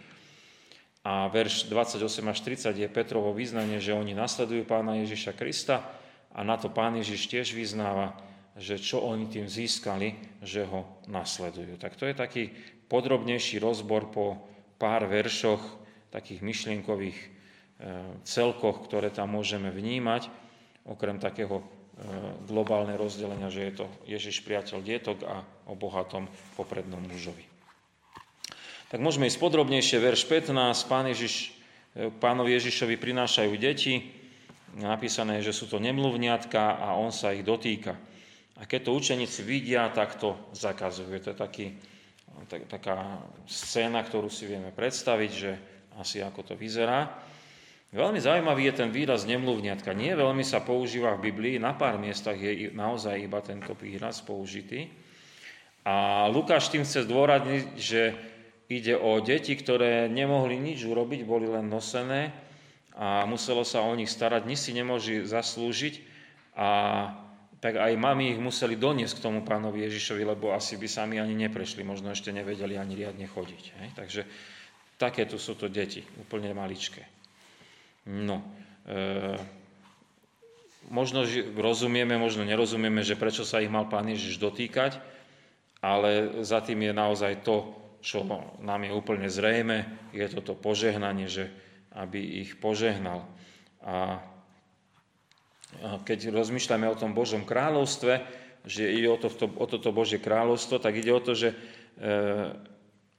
A 1.06 1.30
verš 1.30 1.70
28 1.70 2.02
až 2.26 2.38
30 2.42 2.82
je 2.82 2.88
Petrovo 2.90 3.30
význanie, 3.30 3.78
že 3.78 3.94
oni 3.94 4.16
nasledujú 4.16 4.66
pána 4.66 4.98
Ježiša 5.04 5.38
Krista 5.38 5.84
a 6.34 6.42
na 6.42 6.58
to 6.58 6.72
pán 6.72 6.98
Ježiš 6.98 7.30
tiež 7.30 7.54
vyznáva, 7.54 8.18
že 8.58 8.80
čo 8.80 9.04
oni 9.04 9.30
tým 9.30 9.46
získali, 9.46 10.40
že 10.42 10.66
ho 10.66 10.98
nasledujú. 11.06 11.78
Tak 11.78 11.94
to 11.94 12.10
je 12.10 12.14
taký 12.16 12.44
podrobnejší 12.90 13.62
rozbor 13.62 14.10
po 14.10 14.55
pár 14.76 15.08
veršoch, 15.08 15.60
takých 16.12 16.40
myšlienkových 16.40 17.18
e, 17.18 17.28
celkoch, 18.24 18.84
ktoré 18.86 19.12
tam 19.12 19.36
môžeme 19.36 19.72
vnímať, 19.72 20.28
okrem 20.86 21.18
takého 21.18 21.64
E, 21.96 22.04
globálne 22.44 22.92
rozdelenia, 22.92 23.48
že 23.48 23.72
je 23.72 23.72
to 23.80 23.86
Ježiš 24.04 24.44
priateľ 24.44 24.84
dietok 24.84 25.24
a 25.24 25.40
o 25.64 25.72
bohatom 25.72 26.28
poprednom 26.52 27.00
mužovi. 27.00 27.40
Tak 28.92 29.00
môžeme 29.00 29.24
ísť 29.24 29.40
podrobnejšie, 29.40 29.96
verš 30.04 30.28
15, 30.28 30.92
pán 30.92 31.08
Ježiš, 31.08 31.56
e, 31.96 32.12
pánovi 32.20 32.52
Ježišovi 32.52 33.00
prinášajú 33.00 33.52
deti, 33.56 34.12
napísané, 34.76 35.40
že 35.40 35.56
sú 35.56 35.72
to 35.72 35.80
nemluvniatka 35.80 36.76
a 36.76 37.00
on 37.00 37.16
sa 37.16 37.32
ich 37.32 37.40
dotýka. 37.40 37.96
A 38.60 38.68
keď 38.68 38.92
to 38.92 39.00
učeníci 39.00 39.40
vidia, 39.40 39.88
tak 39.88 40.20
to 40.20 40.36
zakazujú. 40.52 41.16
To 41.24 41.32
je 41.32 41.38
taký, 41.40 41.66
tak, 42.44 42.68
taká 42.68 43.24
scéna, 43.48 44.04
ktorú 44.04 44.28
si 44.28 44.44
vieme 44.44 44.68
predstaviť, 44.68 45.30
že 45.32 45.52
asi 45.96 46.20
ako 46.20 46.52
to 46.52 46.54
vyzerá. 46.54 47.08
Veľmi 47.96 48.20
zaujímavý 48.20 48.68
je 48.68 48.74
ten 48.84 48.90
výraz 48.92 49.24
nemluvňatka. 49.24 49.96
Nie 49.96 50.12
veľmi 50.12 50.44
sa 50.44 50.60
používa 50.60 51.16
v 51.16 51.32
Biblii, 51.32 51.56
na 51.56 51.72
pár 51.72 51.96
miestach 51.96 52.36
je 52.36 52.68
naozaj 52.74 53.16
iba 53.16 53.40
tento 53.40 53.72
výraz 53.72 54.20
použitý. 54.20 54.92
A 55.86 56.26
Lukáš 56.28 56.68
tým 56.68 56.84
chce 56.84 57.06
zdôrazniť, 57.06 57.64
že 57.78 58.12
ide 58.66 58.98
o 58.98 59.22
deti, 59.22 59.54
ktoré 59.54 60.10
nemohli 60.10 60.58
nič 60.58 60.82
urobiť, 60.82 61.22
boli 61.22 61.46
len 61.46 61.70
nosené 61.70 62.34
a 62.96 63.22
muselo 63.24 63.62
sa 63.62 63.86
o 63.86 63.92
nich 63.94 64.10
starať, 64.10 64.42
nič 64.44 64.60
si 64.66 64.72
nemôže 64.74 65.22
zaslúžiť 65.28 65.94
a 66.58 66.68
tak 67.60 67.80
aj 67.80 67.92
mami 67.96 68.36
ich 68.36 68.40
museli 68.40 68.76
doniesť 68.76 69.18
k 69.18 69.24
tomu 69.24 69.40
pánovi 69.40 69.88
Ježišovi, 69.88 70.22
lebo 70.28 70.52
asi 70.52 70.76
by 70.76 70.86
sami 70.86 71.16
ani 71.16 71.32
neprešli, 71.48 71.80
možno 71.82 72.12
ešte 72.12 72.30
nevedeli 72.30 72.76
ani 72.76 72.94
riadne 72.94 73.24
chodiť. 73.24 73.64
Hej? 73.80 73.88
Takže 73.96 74.20
takéto 75.00 75.40
sú 75.40 75.56
to 75.56 75.72
deti, 75.72 76.04
úplne 76.20 76.52
maličké. 76.52 77.04
No, 78.06 78.44
e, 78.86 79.34
možno 80.92 81.26
rozumieme, 81.56 82.14
možno 82.20 82.46
nerozumieme, 82.46 83.02
že 83.02 83.18
prečo 83.18 83.42
sa 83.42 83.58
ich 83.64 83.72
mal 83.72 83.88
Pán 83.88 84.06
Ježiš 84.06 84.38
dotýkať, 84.38 85.00
ale 85.80 86.42
za 86.44 86.62
tým 86.62 86.86
je 86.86 86.92
naozaj 86.92 87.42
to, 87.42 87.74
čo 88.04 88.22
nám 88.62 88.86
je 88.86 88.92
úplne 88.94 89.26
zrejme, 89.26 90.10
je 90.14 90.26
toto 90.30 90.54
požehnanie, 90.54 91.26
že 91.26 91.50
aby 91.96 92.46
ich 92.46 92.60
požehnal. 92.60 93.26
A 93.82 94.20
keď 96.04 96.32
rozmýšľame 96.32 96.86
o 96.88 96.98
tom 96.98 97.12
Božom 97.12 97.44
kráľovstve, 97.44 98.22
že 98.66 98.90
ide 98.90 99.06
o, 99.06 99.18
to, 99.18 99.30
o 99.30 99.66
toto 99.70 99.94
Božie 99.94 100.18
kráľovstvo, 100.18 100.82
tak 100.82 100.98
ide 100.98 101.14
o 101.14 101.22
to, 101.22 101.38
že 101.38 101.54
e, 101.54 101.56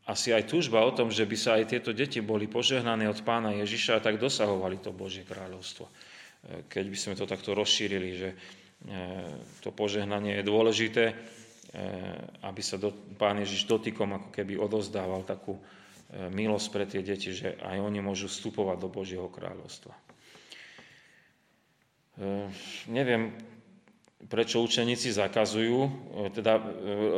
asi 0.08 0.32
aj 0.32 0.48
túžba 0.48 0.88
o 0.88 0.96
tom, 0.96 1.12
že 1.12 1.28
by 1.28 1.36
sa 1.36 1.60
aj 1.60 1.76
tieto 1.76 1.92
deti 1.92 2.24
boli 2.24 2.48
požehnané 2.48 3.12
od 3.12 3.20
pána 3.28 3.52
Ježiša 3.60 4.00
tak 4.00 4.24
dosahovali 4.24 4.80
to 4.80 4.96
Božie 4.96 5.28
kráľovstvo. 5.28 5.84
E, 5.88 5.92
keď 6.72 6.86
by 6.88 6.98
sme 6.98 7.14
to 7.20 7.28
takto 7.28 7.52
rozšírili, 7.52 8.10
že 8.16 8.30
e, 8.32 8.36
to 9.60 9.76
požehnanie 9.76 10.40
je 10.40 10.48
dôležité, 10.48 11.06
e, 11.12 11.16
aby 12.48 12.62
sa 12.64 12.80
do, 12.80 12.96
pán 13.20 13.44
Ježiš 13.44 13.68
dotykom 13.68 14.16
ako 14.16 14.30
keby 14.32 14.56
odozdával 14.56 15.28
takú 15.28 15.60
milosť 16.08 16.68
pre 16.72 16.88
tie 16.88 17.04
deti, 17.04 17.36
že 17.36 17.60
aj 17.60 17.84
oni 17.84 18.00
môžu 18.00 18.32
vstupovať 18.32 18.80
do 18.80 18.88
Božieho 18.88 19.28
kráľovstva. 19.28 19.92
Neviem, 22.90 23.38
prečo 24.26 24.66
učeníci 24.66 25.14
zakazujú, 25.14 25.78
e, 25.86 25.90
teda 26.34 26.58
e, 26.58 26.64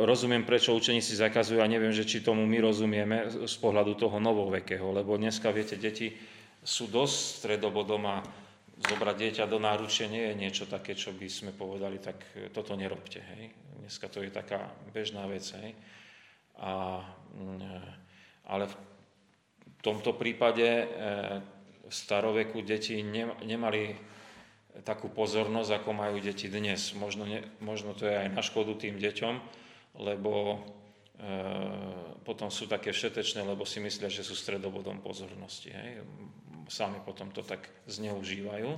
rozumiem, 0.04 0.44
prečo 0.44 0.76
učeníci 0.76 1.16
zakazujú 1.16 1.64
a 1.64 1.70
neviem, 1.70 1.90
že 1.90 2.04
či 2.04 2.20
tomu 2.20 2.44
my 2.44 2.60
rozumieme 2.60 3.48
z 3.48 3.56
pohľadu 3.56 3.96
toho 3.96 4.20
novovekého, 4.20 4.92
lebo 4.92 5.16
dneska, 5.16 5.48
viete, 5.48 5.80
deti 5.80 6.12
sú 6.60 6.92
dosť 6.92 7.16
stredobodom 7.40 8.04
a 8.04 8.20
zobrať 8.80 9.16
dieťa 9.16 9.44
do 9.48 9.56
náručia 9.56 10.12
nie 10.12 10.28
je 10.28 10.34
niečo 10.36 10.64
také, 10.68 10.92
čo 10.92 11.16
by 11.16 11.24
sme 11.28 11.50
povedali, 11.56 11.96
tak 11.96 12.20
e, 12.36 12.52
toto 12.52 12.76
nerobte. 12.76 13.24
Hej. 13.24 13.56
Dneska 13.80 14.06
to 14.12 14.20
je 14.20 14.28
taká 14.28 14.68
bežná 14.92 15.24
vec. 15.24 15.48
Hej. 15.56 15.72
A, 16.60 17.00
ale 18.44 18.64
v 18.68 18.76
tomto 19.80 20.12
prípade 20.12 20.84
v 21.88 21.88
staroveku 21.88 22.60
deti 22.60 23.00
nemali 23.00 23.96
takú 24.82 25.12
pozornosť, 25.12 25.80
ako 25.80 25.90
majú 25.92 26.16
deti 26.20 26.48
dnes. 26.48 26.92
Možno, 26.96 27.28
ne, 27.28 27.44
možno 27.60 27.92
to 27.92 28.08
je 28.08 28.16
aj 28.16 28.28
na 28.32 28.42
škodu 28.42 28.76
tým 28.76 28.96
deťom, 28.96 29.34
lebo 30.00 30.56
e, 31.16 31.28
potom 32.24 32.48
sú 32.48 32.68
také 32.68 32.92
všetečné, 32.92 33.44
lebo 33.44 33.64
si 33.68 33.80
myslia, 33.80 34.12
že 34.12 34.24
sú 34.24 34.36
stredobodom 34.36 35.00
pozornosti. 35.00 35.72
Hej. 35.72 36.04
Sami 36.70 37.02
potom 37.02 37.34
to 37.34 37.42
tak 37.42 37.66
zneužívajú. 37.90 38.70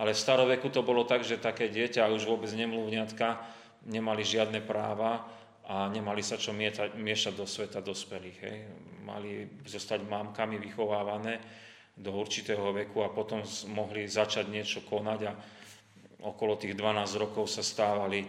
Ale 0.00 0.16
v 0.16 0.22
staroveku 0.22 0.72
to 0.72 0.80
bolo 0.82 1.04
tak, 1.04 1.22
že 1.22 1.38
také 1.38 1.68
dieťa, 1.68 2.10
už 2.10 2.24
vôbec 2.24 2.48
nemluvňatka, 2.50 3.44
nemali 3.86 4.24
žiadne 4.24 4.64
práva 4.64 5.28
a 5.68 5.86
nemali 5.92 6.24
sa 6.24 6.40
čo 6.40 6.50
mietať, 6.50 6.96
miešať 6.96 7.34
do 7.36 7.46
sveta 7.46 7.78
dospelých. 7.84 8.38
Hej. 8.42 8.56
Mali 9.04 9.46
zostať 9.68 10.02
mámkami 10.08 10.58
vychovávané 10.58 11.38
do 11.96 12.10
určitého 12.16 12.72
veku 12.72 13.04
a 13.04 13.12
potom 13.12 13.44
mohli 13.72 14.08
začať 14.08 14.48
niečo 14.48 14.80
konať 14.84 15.20
a 15.28 15.32
okolo 16.24 16.56
tých 16.56 16.72
12 16.78 17.22
rokov 17.22 17.50
sa 17.50 17.60
stávali 17.60 18.24
e, 18.24 18.28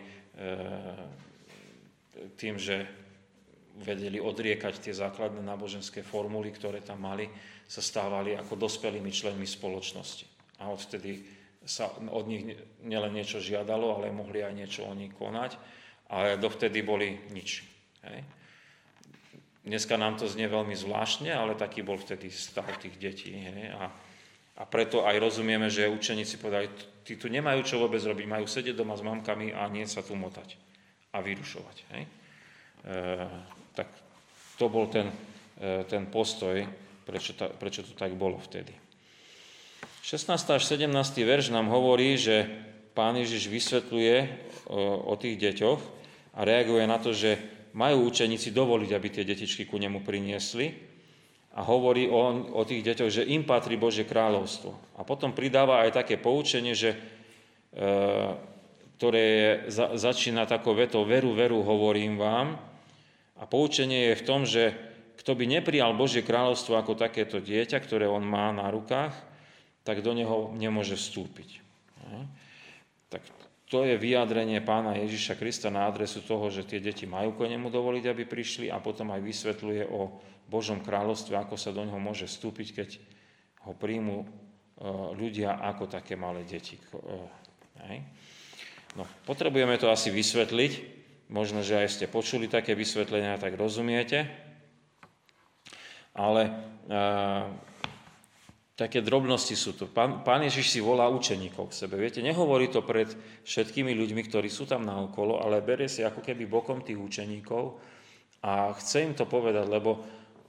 tým, 2.36 2.60
že 2.60 2.84
vedeli 3.82 4.21
odriekať 4.21 4.89
tie 4.89 4.93
základné 4.93 5.41
náboženské 5.41 6.06
formuly, 6.06 6.54
ktoré 6.54 6.86
tam 6.86 7.02
mali, 7.08 7.26
sa 7.65 7.82
stávali 7.82 8.38
ako 8.38 8.54
dospelými 8.54 9.10
členmi 9.10 9.49
spoločnosti. 9.49 10.30
A 10.62 10.69
odtedy 10.69 11.26
sa 11.63 11.89
od 11.89 12.26
nich 12.28 12.43
nielen 12.84 13.15
niečo 13.15 13.39
žiadalo, 13.39 13.97
ale 13.97 14.13
mohli 14.13 14.43
aj 14.43 14.54
niečo 14.54 14.82
o 14.86 14.93
nich 14.93 15.15
konať, 15.15 15.58
ale 16.12 16.38
dovtedy 16.38 16.84
boli 16.86 17.17
nič. 17.32 17.65
Hej. 18.04 18.43
Dneska 19.63 19.95
nám 19.95 20.19
to 20.19 20.28
znie 20.28 20.52
veľmi 20.52 20.76
zvláštne, 20.76 21.32
ale 21.32 21.56
taký 21.56 21.88
bol 21.88 21.95
vtedy 21.95 22.28
stav 22.28 22.67
tých 22.84 22.99
detí. 22.99 23.32
Hej? 23.32 23.71
A, 23.80 23.88
a 24.60 24.63
preto 24.67 25.08
aj 25.08 25.15
rozumieme, 25.23 25.71
že 25.71 25.88
učeníci 25.88 26.36
povedali, 26.43 26.67
tí 27.08 27.15
tu 27.15 27.32
nemajú 27.32 27.63
čo 27.63 27.80
vôbec 27.80 28.04
robiť, 28.04 28.28
majú 28.28 28.43
sedieť 28.43 28.76
doma 28.76 28.99
s 28.99 29.08
mamkami 29.08 29.56
a 29.56 29.71
nie 29.71 29.88
sa 29.88 30.04
tu 30.04 30.19
motať 30.19 30.60
a 31.15 31.23
vyrušovať. 31.23 31.78
Hej? 31.95 32.04
E, 32.04 32.10
tak 33.71 33.88
to 34.60 34.67
bol 34.67 34.91
ten, 34.91 35.08
e, 35.56 35.88
ten 35.88 36.12
postoj, 36.12 36.60
prečo, 37.08 37.32
ta, 37.32 37.47
prečo 37.47 37.88
to 37.88 37.95
tak 37.95 38.12
bolo 38.19 38.43
vtedy. 38.43 38.76
16. 40.04 40.28
až 40.60 40.63
17. 40.67 40.91
verš 41.23 41.56
nám 41.56 41.71
hovorí, 41.71 42.19
že 42.19 42.52
pán 42.91 43.15
Ježiš 43.15 43.47
vysvetľuje 43.47 44.15
o, 44.67 45.08
o 45.08 45.13
tých 45.15 45.39
deťoch 45.39 45.82
a 46.36 46.39
reaguje 46.43 46.84
na 46.84 46.99
to, 46.99 47.15
že 47.15 47.39
majú 47.74 48.10
učeníci 48.10 48.54
dovoliť, 48.54 48.90
aby 48.94 49.08
tie 49.10 49.24
detičky 49.26 49.66
ku 49.66 49.82
nemu 49.82 50.06
priniesli. 50.06 50.94
a 51.54 51.62
hovorí 51.62 52.10
o, 52.10 52.50
o 52.58 52.62
tých 52.66 52.82
deťoch, 52.82 53.12
že 53.14 53.30
im 53.30 53.46
patrí 53.46 53.78
Božie 53.78 54.10
kráľovstvo. 54.10 54.74
A 54.98 55.06
potom 55.06 55.38
pridáva 55.38 55.86
aj 55.86 56.02
také 56.02 56.18
poučenie, 56.18 56.74
že, 56.74 56.98
e, 56.98 57.90
ktoré 58.98 59.22
je, 59.22 59.50
za, 59.70 59.94
začína 59.94 60.50
takou 60.50 60.74
vetou 60.74 61.06
veru, 61.06 61.38
veru, 61.38 61.62
hovorím 61.62 62.18
vám. 62.18 62.58
A 63.38 63.46
poučenie 63.46 64.10
je 64.10 64.18
v 64.18 64.26
tom, 64.26 64.50
že 64.50 64.74
kto 65.22 65.38
by 65.38 65.46
neprijal 65.46 65.94
Božie 65.94 66.26
kráľovstvo 66.26 66.74
ako 66.74 66.98
takéto 66.98 67.38
dieťa, 67.38 67.78
ktoré 67.86 68.10
on 68.10 68.26
má 68.26 68.50
na 68.50 68.74
rukách, 68.74 69.14
tak 69.86 70.02
do 70.02 70.10
neho 70.18 70.50
nemôže 70.58 70.98
vstúpiť. 70.98 71.62
Tak 73.14 73.22
to 73.74 73.90
je 73.90 73.98
vyjadrenie 73.98 74.62
pána 74.62 74.94
Ježiša 75.02 75.34
Krista 75.34 75.74
na 75.74 75.90
adresu 75.90 76.22
toho, 76.22 76.46
že 76.54 76.62
tie 76.62 76.78
deti 76.78 77.10
majú 77.10 77.34
ko 77.34 77.50
nemu 77.50 77.74
dovoliť, 77.74 78.06
aby 78.06 78.30
prišli 78.30 78.70
a 78.70 78.78
potom 78.78 79.10
aj 79.10 79.26
vysvetľuje 79.26 79.90
o 79.90 80.22
Božom 80.46 80.86
kráľovstve, 80.86 81.34
ako 81.34 81.58
sa 81.58 81.74
do 81.74 81.82
neho 81.82 81.98
môže 81.98 82.30
vstúpiť, 82.30 82.68
keď 82.70 82.90
ho 83.66 83.74
príjmu 83.74 84.22
e, 84.22 84.26
ľudia 85.18 85.58
ako 85.58 85.90
také 85.90 86.14
malé 86.14 86.46
deti. 86.46 86.78
E, 86.78 87.98
no, 88.94 89.10
potrebujeme 89.26 89.74
to 89.82 89.90
asi 89.90 90.14
vysvetliť. 90.14 91.02
Možno, 91.34 91.66
že 91.66 91.82
aj 91.82 91.98
ste 91.98 92.06
počuli 92.06 92.46
také 92.46 92.78
vysvetlenia, 92.78 93.42
tak 93.42 93.58
rozumiete. 93.58 94.30
Ale 96.14 96.46
e, 96.46 96.54
také 98.74 99.06
drobnosti 99.06 99.54
sú 99.54 99.78
tu. 99.78 99.86
Pán, 99.86 100.26
pán 100.26 100.42
Ježiš 100.42 100.74
si 100.74 100.80
volá 100.82 101.06
učeníkov 101.06 101.70
k 101.70 101.86
sebe. 101.86 101.96
Viete, 102.02 102.26
nehovorí 102.26 102.74
to 102.74 102.82
pred 102.82 103.06
všetkými 103.46 103.94
ľuďmi, 103.94 104.22
ktorí 104.26 104.50
sú 104.50 104.66
tam 104.66 104.82
naokolo, 104.82 105.38
ale 105.42 105.62
berie 105.62 105.86
si 105.86 106.02
ako 106.02 106.26
keby 106.26 106.50
bokom 106.50 106.82
tých 106.82 106.98
učeníkov 106.98 107.78
a 108.42 108.74
chce 108.76 109.06
im 109.06 109.14
to 109.14 109.30
povedať, 109.30 109.70
lebo 109.70 110.02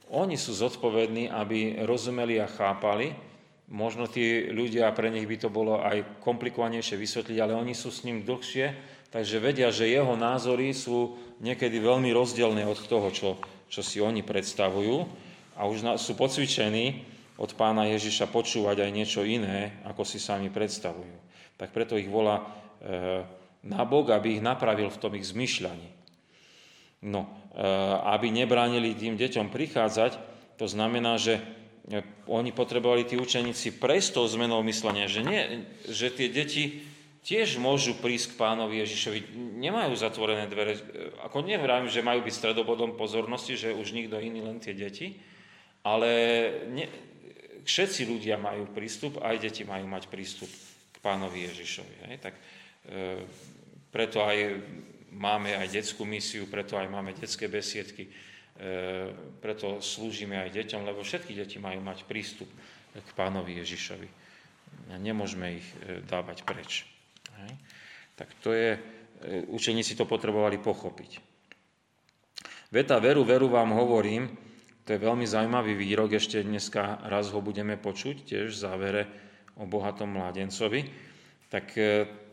oni 0.08 0.40
sú 0.40 0.56
zodpovední, 0.56 1.28
aby 1.28 1.84
rozumeli 1.84 2.40
a 2.40 2.48
chápali. 2.48 3.12
Možno 3.72 4.04
tí 4.08 4.52
ľudia, 4.52 4.92
pre 4.92 5.08
nich 5.08 5.24
by 5.24 5.36
to 5.40 5.48
bolo 5.48 5.80
aj 5.80 6.20
komplikovanejšie 6.20 7.00
vysvetliť, 7.00 7.38
ale 7.40 7.56
oni 7.56 7.72
sú 7.72 7.88
s 7.88 8.04
ním 8.04 8.20
dlhšie, 8.20 8.76
takže 9.08 9.40
vedia, 9.40 9.72
že 9.72 9.88
jeho 9.88 10.12
názory 10.16 10.76
sú 10.76 11.16
niekedy 11.40 11.80
veľmi 11.80 12.12
rozdielne 12.12 12.60
od 12.68 12.76
toho, 12.84 13.08
čo, 13.08 13.40
čo 13.72 13.80
si 13.80 14.04
oni 14.04 14.20
predstavujú 14.20 14.96
a 15.56 15.64
už 15.64 15.96
sú 15.96 16.12
pocvičení 16.12 17.13
od 17.34 17.50
pána 17.58 17.90
Ježiša 17.90 18.30
počúvať 18.30 18.86
aj 18.86 18.90
niečo 18.94 19.22
iné, 19.26 19.80
ako 19.86 20.06
si 20.06 20.22
sami 20.22 20.50
predstavujú. 20.50 21.16
Tak 21.58 21.74
preto 21.74 21.98
ich 21.98 22.06
volá 22.06 22.40
e, 22.40 22.44
na 23.66 23.82
Bok, 23.82 24.14
aby 24.14 24.38
ich 24.38 24.42
napravil 24.42 24.90
v 24.90 25.00
tom 25.00 25.12
ich 25.18 25.26
zmyšľaní. 25.26 25.90
No, 27.04 27.44
Eh, 27.54 27.62
aby 28.10 28.34
nebránili 28.34 28.98
tým 28.98 29.14
deťom 29.14 29.46
prichádzať, 29.46 30.18
to 30.58 30.66
znamená, 30.66 31.22
že 31.22 31.38
eh, 31.38 32.02
oni 32.26 32.50
potrebovali 32.50 33.06
tí 33.06 33.14
učeníci 33.14 33.78
prejsť 33.78 34.18
tou 34.18 34.26
zmenou 34.26 34.58
myslenia, 34.66 35.06
že, 35.06 35.22
nie, 35.22 35.62
že 35.86 36.10
tie 36.10 36.26
deti 36.34 36.82
tiež 37.22 37.62
môžu 37.62 37.94
prísť 37.94 38.34
k 38.34 38.38
pánovi 38.42 38.82
Ježišovi. 38.82 39.18
Nemajú 39.62 39.94
zatvorené 39.94 40.50
dvere. 40.50 40.74
Eh, 40.74 41.14
ako 41.22 41.46
nevravím, 41.46 41.86
že 41.86 42.02
majú 42.02 42.26
byť 42.26 42.34
stredobodom 42.34 42.98
pozornosti, 42.98 43.54
že 43.54 43.70
už 43.70 43.94
nikto 43.94 44.18
iný, 44.18 44.42
len 44.42 44.58
tie 44.58 44.74
deti, 44.74 45.22
ale 45.86 46.10
ne, 46.74 46.90
všetci 47.64 48.06
ľudia 48.06 48.36
majú 48.36 48.68
prístup, 48.70 49.18
aj 49.24 49.40
deti 49.40 49.64
majú 49.64 49.88
mať 49.88 50.12
prístup 50.12 50.48
k 50.92 50.96
pánovi 51.00 51.48
Ježišovi. 51.48 51.94
Hej? 52.08 52.16
Tak 52.20 52.34
e, 52.36 52.42
preto 53.88 54.22
aj 54.22 54.60
máme 55.14 55.56
aj 55.56 55.68
detskú 55.72 56.04
misiu, 56.04 56.46
preto 56.46 56.76
aj 56.76 56.86
máme 56.86 57.16
detské 57.16 57.48
besiedky, 57.48 58.06
e, 58.06 58.10
preto 59.40 59.80
slúžime 59.80 60.38
aj 60.38 60.54
deťom, 60.54 60.84
lebo 60.84 61.00
všetky 61.02 61.32
deti 61.32 61.56
majú 61.56 61.80
mať 61.80 62.04
prístup 62.04 62.50
k 62.94 63.08
pánovi 63.16 63.58
Ježišovi. 63.64 64.08
Nemôžeme 65.00 65.58
ich 65.58 65.68
e, 65.82 66.04
dávať 66.04 66.46
preč. 66.46 66.86
Tak 68.14 68.30
to 68.42 68.54
je, 68.54 68.78
e, 68.78 68.80
učeníci 69.50 69.98
to 69.98 70.06
potrebovali 70.06 70.62
pochopiť. 70.62 71.18
Veta 72.70 72.98
veru, 72.98 73.22
veru 73.26 73.50
vám 73.50 73.74
hovorím, 73.74 74.30
to 74.84 74.92
je 74.92 75.00
veľmi 75.00 75.24
zaujímavý 75.24 75.72
výrok, 75.72 76.12
ešte 76.12 76.44
dneska 76.44 77.00
raz 77.08 77.32
ho 77.32 77.40
budeme 77.40 77.80
počuť, 77.80 78.28
tiež 78.28 78.52
v 78.52 78.62
závere 78.68 79.02
o 79.56 79.64
bohatom 79.64 80.12
mladencovi. 80.12 80.84
Tak 81.48 81.66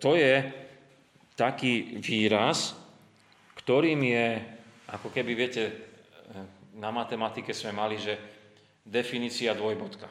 to 0.03 0.11
je 0.19 0.35
taký 1.39 1.95
výraz, 2.03 2.75
ktorým 3.55 4.03
je, 4.03 4.27
ako 4.91 5.07
keby, 5.15 5.31
viete, 5.31 5.63
na 6.75 6.91
matematike 6.91 7.55
sme 7.55 7.71
mali, 7.71 7.95
že 7.95 8.19
definícia 8.83 9.55
dvojbodka. 9.55 10.09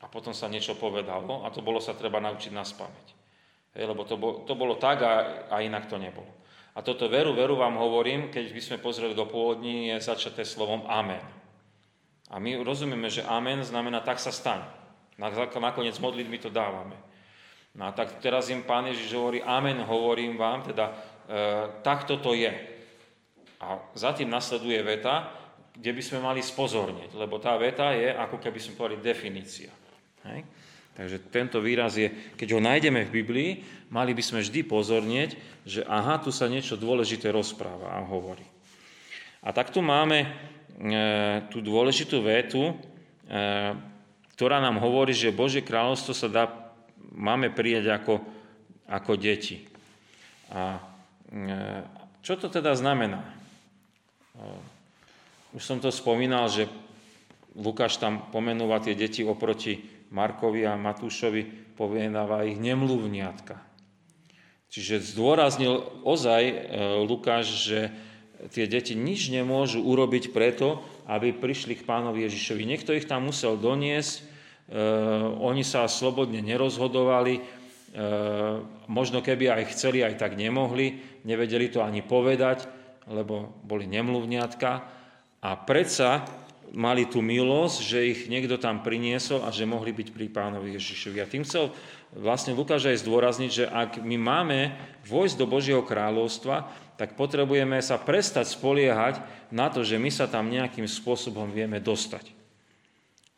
A 0.00 0.06
potom 0.08 0.32
sa 0.32 0.48
niečo 0.48 0.76
povedalo 0.76 1.44
a 1.44 1.52
to 1.52 1.64
bolo 1.64 1.80
sa 1.84 1.96
treba 1.96 2.20
naučiť 2.20 2.52
na 2.52 2.64
spameť. 2.64 3.06
Lebo 3.74 4.06
to, 4.06 4.16
bolo, 4.16 4.46
to 4.46 4.54
bolo 4.54 4.78
tak 4.78 5.02
a, 5.02 5.14
a 5.50 5.60
inak 5.60 5.90
to 5.90 5.98
nebolo. 5.98 6.30
A 6.74 6.82
toto 6.82 7.12
veru, 7.12 7.34
veru 7.34 7.58
vám 7.58 7.76
hovorím, 7.78 8.30
keď 8.30 8.50
by 8.50 8.60
sme 8.62 8.78
pozreli 8.82 9.14
do 9.14 9.26
pôvodní, 9.26 9.94
je 9.94 10.02
začaté 10.02 10.46
slovom 10.46 10.86
amen. 10.86 11.43
A 12.34 12.42
my 12.42 12.58
rozumieme, 12.66 13.06
že 13.06 13.22
amen 13.22 13.62
znamená 13.62 14.02
tak 14.02 14.18
sa 14.18 14.34
stane. 14.34 14.66
Nakoniec 15.22 15.94
modlitby 16.02 16.42
to 16.42 16.50
dávame. 16.50 16.98
No 17.78 17.86
a 17.86 17.90
tak 17.94 18.18
teraz 18.18 18.50
im 18.50 18.66
Pán 18.66 18.90
Ježiš 18.90 19.14
hovorí, 19.14 19.38
amen, 19.42 19.78
hovorím 19.86 20.34
vám, 20.34 20.66
teda 20.66 20.90
e, 20.90 20.94
takto 21.82 22.18
to 22.18 22.34
je. 22.34 22.50
A 23.62 23.78
za 23.94 24.14
tým 24.14 24.30
nasleduje 24.30 24.78
veta, 24.82 25.30
kde 25.74 25.90
by 25.90 26.02
sme 26.02 26.18
mali 26.22 26.38
spozornieť, 26.38 27.14
lebo 27.18 27.42
tá 27.42 27.58
veta 27.58 27.90
je, 27.94 28.14
ako 28.14 28.38
keby 28.38 28.58
sme 28.62 28.78
povedali, 28.78 29.02
definícia. 29.02 29.70
Hej? 30.26 30.46
Takže 30.94 31.18
tento 31.34 31.58
výraz 31.58 31.98
je, 31.98 32.06
keď 32.38 32.54
ho 32.54 32.60
nájdeme 32.62 33.02
v 33.10 33.14
Biblii, 33.14 33.50
mali 33.90 34.14
by 34.14 34.22
sme 34.22 34.38
vždy 34.38 34.62
pozornieť, 34.62 35.34
že 35.66 35.82
aha, 35.82 36.22
tu 36.22 36.30
sa 36.30 36.46
niečo 36.46 36.78
dôležité 36.78 37.34
rozpráva 37.34 37.98
a 37.98 38.06
hovorí. 38.06 38.46
A 39.42 39.50
tak 39.50 39.74
tu 39.74 39.82
máme 39.82 40.30
tú 41.48 41.58
dôležitú 41.62 42.18
vetu, 42.22 42.70
e, 42.70 42.74
ktorá 44.34 44.58
nám 44.58 44.82
hovorí, 44.82 45.14
že 45.14 45.34
Božie 45.34 45.62
kráľovstvo 45.62 46.12
sa 46.12 46.26
dá 46.26 46.44
máme 47.14 47.54
prijať 47.54 47.94
ako, 47.94 48.14
ako 48.90 49.12
deti. 49.14 49.62
A 50.50 50.82
e, 51.30 51.50
čo 52.20 52.34
to 52.34 52.50
teda 52.50 52.74
znamená? 52.74 53.22
E, 53.22 53.30
už 55.54 55.62
som 55.62 55.78
to 55.78 55.94
spomínal, 55.94 56.50
že 56.50 56.66
Lukáš 57.54 58.02
tam 58.02 58.26
pomenúva 58.34 58.82
tie 58.82 58.98
deti 58.98 59.22
oproti 59.22 59.78
Markovi 60.10 60.66
a 60.66 60.74
Matúšovi, 60.74 61.74
poviedava 61.78 62.42
ich 62.46 62.58
nemluvniatka. 62.58 63.58
Čiže 64.74 65.14
zdôraznil 65.14 66.02
ozaj 66.02 66.42
e, 66.50 66.54
Lukáš, 67.06 67.46
že 67.62 67.94
tie 68.52 68.68
deti 68.68 68.92
nič 68.92 69.32
nemôžu 69.32 69.80
urobiť 69.80 70.34
preto, 70.34 70.82
aby 71.08 71.32
prišli 71.32 71.80
k 71.80 71.86
pánovi 71.86 72.26
Ježišovi. 72.28 72.64
Niekto 72.64 72.92
ich 72.96 73.08
tam 73.08 73.28
musel 73.28 73.56
doniesť, 73.56 74.34
Eh, 74.64 74.76
oni 75.44 75.60
sa 75.60 75.84
slobodne 75.84 76.40
nerozhodovali, 76.40 77.36
eh, 77.36 77.44
možno 78.88 79.20
keby 79.20 79.52
aj 79.52 79.76
chceli, 79.76 80.00
aj 80.00 80.16
tak 80.16 80.40
nemohli, 80.40 81.20
nevedeli 81.28 81.68
to 81.68 81.84
ani 81.84 82.00
povedať, 82.00 82.64
lebo 83.04 83.60
boli 83.60 83.84
nemluvňatka 83.84 84.70
a 85.44 85.50
predsa 85.68 86.24
mali 86.72 87.04
tú 87.04 87.20
milosť, 87.20 87.76
že 87.84 87.98
ich 88.08 88.20
niekto 88.32 88.56
tam 88.56 88.80
priniesol 88.80 89.44
a 89.44 89.52
že 89.52 89.68
mohli 89.68 89.92
byť 89.92 90.16
pri 90.16 90.32
pánovi 90.32 90.80
Ježišovi. 90.80 91.20
A 91.20 91.28
tým 91.28 91.44
chcel 91.44 91.68
vlastne 92.16 92.56
Lukáš 92.56 92.88
aj 92.88 93.04
zdôrazniť, 93.04 93.50
že 93.52 93.64
ak 93.68 94.00
my 94.00 94.16
máme 94.16 94.72
vojsť 95.04 95.36
do 95.36 95.44
Božieho 95.44 95.84
kráľovstva, 95.84 96.72
tak 96.94 97.18
potrebujeme 97.18 97.82
sa 97.82 97.98
prestať 97.98 98.54
spoliehať 98.54 99.18
na 99.50 99.66
to, 99.70 99.82
že 99.82 99.98
my 99.98 100.10
sa 100.10 100.30
tam 100.30 100.50
nejakým 100.50 100.86
spôsobom 100.86 101.50
vieme 101.50 101.82
dostať. 101.82 102.30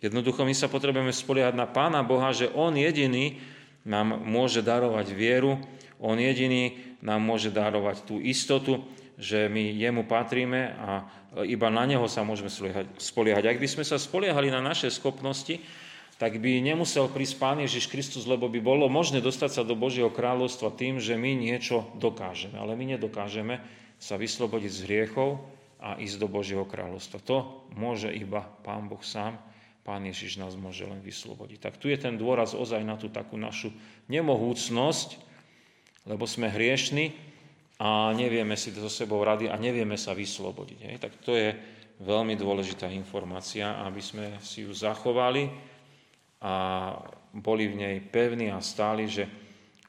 Jednoducho 0.04 0.44
my 0.44 0.52
sa 0.52 0.68
potrebujeme 0.68 1.12
spoliehať 1.12 1.56
na 1.56 1.64
Pána 1.64 2.04
Boha, 2.04 2.36
že 2.36 2.52
On 2.52 2.72
jediný 2.76 3.40
nám 3.88 4.20
môže 4.20 4.60
darovať 4.60 5.08
vieru, 5.16 5.56
On 5.96 6.20
jediný 6.20 6.76
nám 7.00 7.24
môže 7.24 7.48
darovať 7.48 8.04
tú 8.04 8.20
istotu, 8.20 8.84
že 9.16 9.48
my 9.48 9.72
jemu 9.72 10.04
patríme 10.04 10.76
a 10.76 11.08
iba 11.48 11.72
na 11.72 11.88
neho 11.88 12.04
sa 12.04 12.20
môžeme 12.20 12.52
spoliehať. 13.00 13.44
Ak 13.48 13.56
by 13.56 13.68
sme 13.68 13.84
sa 13.88 13.96
spoliehali 13.96 14.52
na 14.52 14.60
naše 14.60 14.92
schopnosti, 14.92 15.56
tak 16.16 16.40
by 16.40 16.64
nemusel 16.64 17.12
prísť 17.12 17.36
Pán 17.36 17.58
Ježiš 17.60 17.92
Kristus, 17.92 18.24
lebo 18.24 18.48
by 18.48 18.60
bolo 18.64 18.88
možné 18.88 19.20
dostať 19.20 19.60
sa 19.60 19.62
do 19.68 19.76
Božieho 19.76 20.08
kráľovstva 20.08 20.72
tým, 20.72 20.96
že 20.96 21.12
my 21.12 21.36
niečo 21.36 21.84
dokážeme. 22.00 22.56
Ale 22.56 22.72
my 22.72 22.96
nedokážeme 22.96 23.60
sa 24.00 24.16
vyslobodiť 24.16 24.72
z 24.72 24.80
hriechov 24.88 25.44
a 25.76 26.00
ísť 26.00 26.16
do 26.16 26.28
Božieho 26.32 26.64
kráľovstva. 26.64 27.20
To 27.28 27.68
môže 27.76 28.08
iba 28.08 28.48
Pán 28.64 28.88
Boh 28.88 29.04
sám. 29.04 29.36
Pán 29.84 30.08
Ježiš 30.08 30.40
nás 30.40 30.56
môže 30.56 30.88
len 30.88 31.04
vyslobodiť. 31.04 31.68
Tak 31.68 31.74
tu 31.76 31.92
je 31.92 32.00
ten 32.00 32.16
dôraz 32.16 32.56
ozaj 32.56 32.80
na 32.80 32.96
tú 32.96 33.12
takú 33.12 33.36
našu 33.36 33.68
nemohúcnosť, 34.08 35.20
lebo 36.08 36.24
sme 36.24 36.48
hriešni 36.48 37.12
a 37.76 38.16
nevieme 38.16 38.56
si 38.56 38.72
so 38.72 38.88
sebou 38.88 39.20
rady 39.20 39.52
a 39.52 39.60
nevieme 39.60 40.00
sa 40.00 40.16
vyslobodiť. 40.16 40.96
Tak 40.96 41.12
to 41.20 41.36
je 41.36 41.52
veľmi 42.00 42.40
dôležitá 42.40 42.88
informácia, 42.88 43.84
aby 43.84 44.00
sme 44.00 44.24
si 44.40 44.64
ju 44.64 44.72
zachovali 44.72 45.75
a 46.46 46.54
boli 47.34 47.66
v 47.66 47.82
nej 47.82 47.96
pevní 47.98 48.54
a 48.54 48.62
stáli, 48.62 49.10
že 49.10 49.26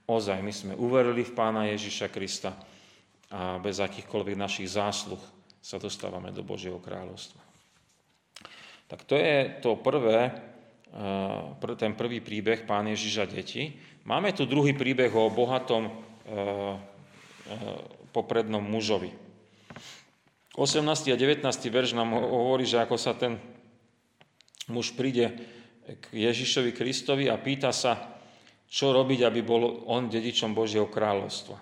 ozaj 0.10 0.42
my 0.42 0.54
sme 0.54 0.74
uverili 0.74 1.22
v 1.22 1.36
Pána 1.38 1.70
Ježiša 1.70 2.10
Krista 2.10 2.58
a 3.30 3.62
bez 3.62 3.78
akýchkoľvek 3.78 4.36
našich 4.40 4.74
zásluh 4.74 5.22
sa 5.62 5.78
dostávame 5.78 6.34
do 6.34 6.42
Božieho 6.42 6.82
kráľovstva. 6.82 7.44
Tak 8.88 9.04
to 9.04 9.20
je 9.20 9.52
to 9.60 9.76
prvé, 9.78 10.32
eh, 10.32 11.76
ten 11.76 11.94
prvý 11.94 12.24
príbeh 12.24 12.64
Pán 12.64 12.88
Ježiša 12.88 13.28
deti. 13.28 13.76
Máme 14.08 14.32
tu 14.32 14.48
druhý 14.48 14.72
príbeh 14.72 15.12
o 15.12 15.28
bohatom 15.28 15.92
eh, 15.92 15.94
eh, 15.94 16.78
poprednom 18.16 18.64
mužovi. 18.64 19.12
18. 20.58 21.14
a 21.14 21.18
19. 21.20 21.70
verš 21.70 21.94
nám 21.94 22.18
hovorí, 22.18 22.66
že 22.66 22.82
ako 22.82 22.98
sa 22.98 23.14
ten 23.14 23.38
muž 24.72 24.96
príde 24.98 25.38
k 25.88 26.06
Ježišovi 26.12 26.76
Kristovi 26.76 27.32
a 27.32 27.40
pýta 27.40 27.72
sa, 27.72 28.20
čo 28.68 28.92
robiť, 28.92 29.24
aby 29.24 29.40
bol 29.40 29.88
on 29.88 30.12
dedičom 30.12 30.52
Božieho 30.52 30.92
kráľovstva. 30.92 31.56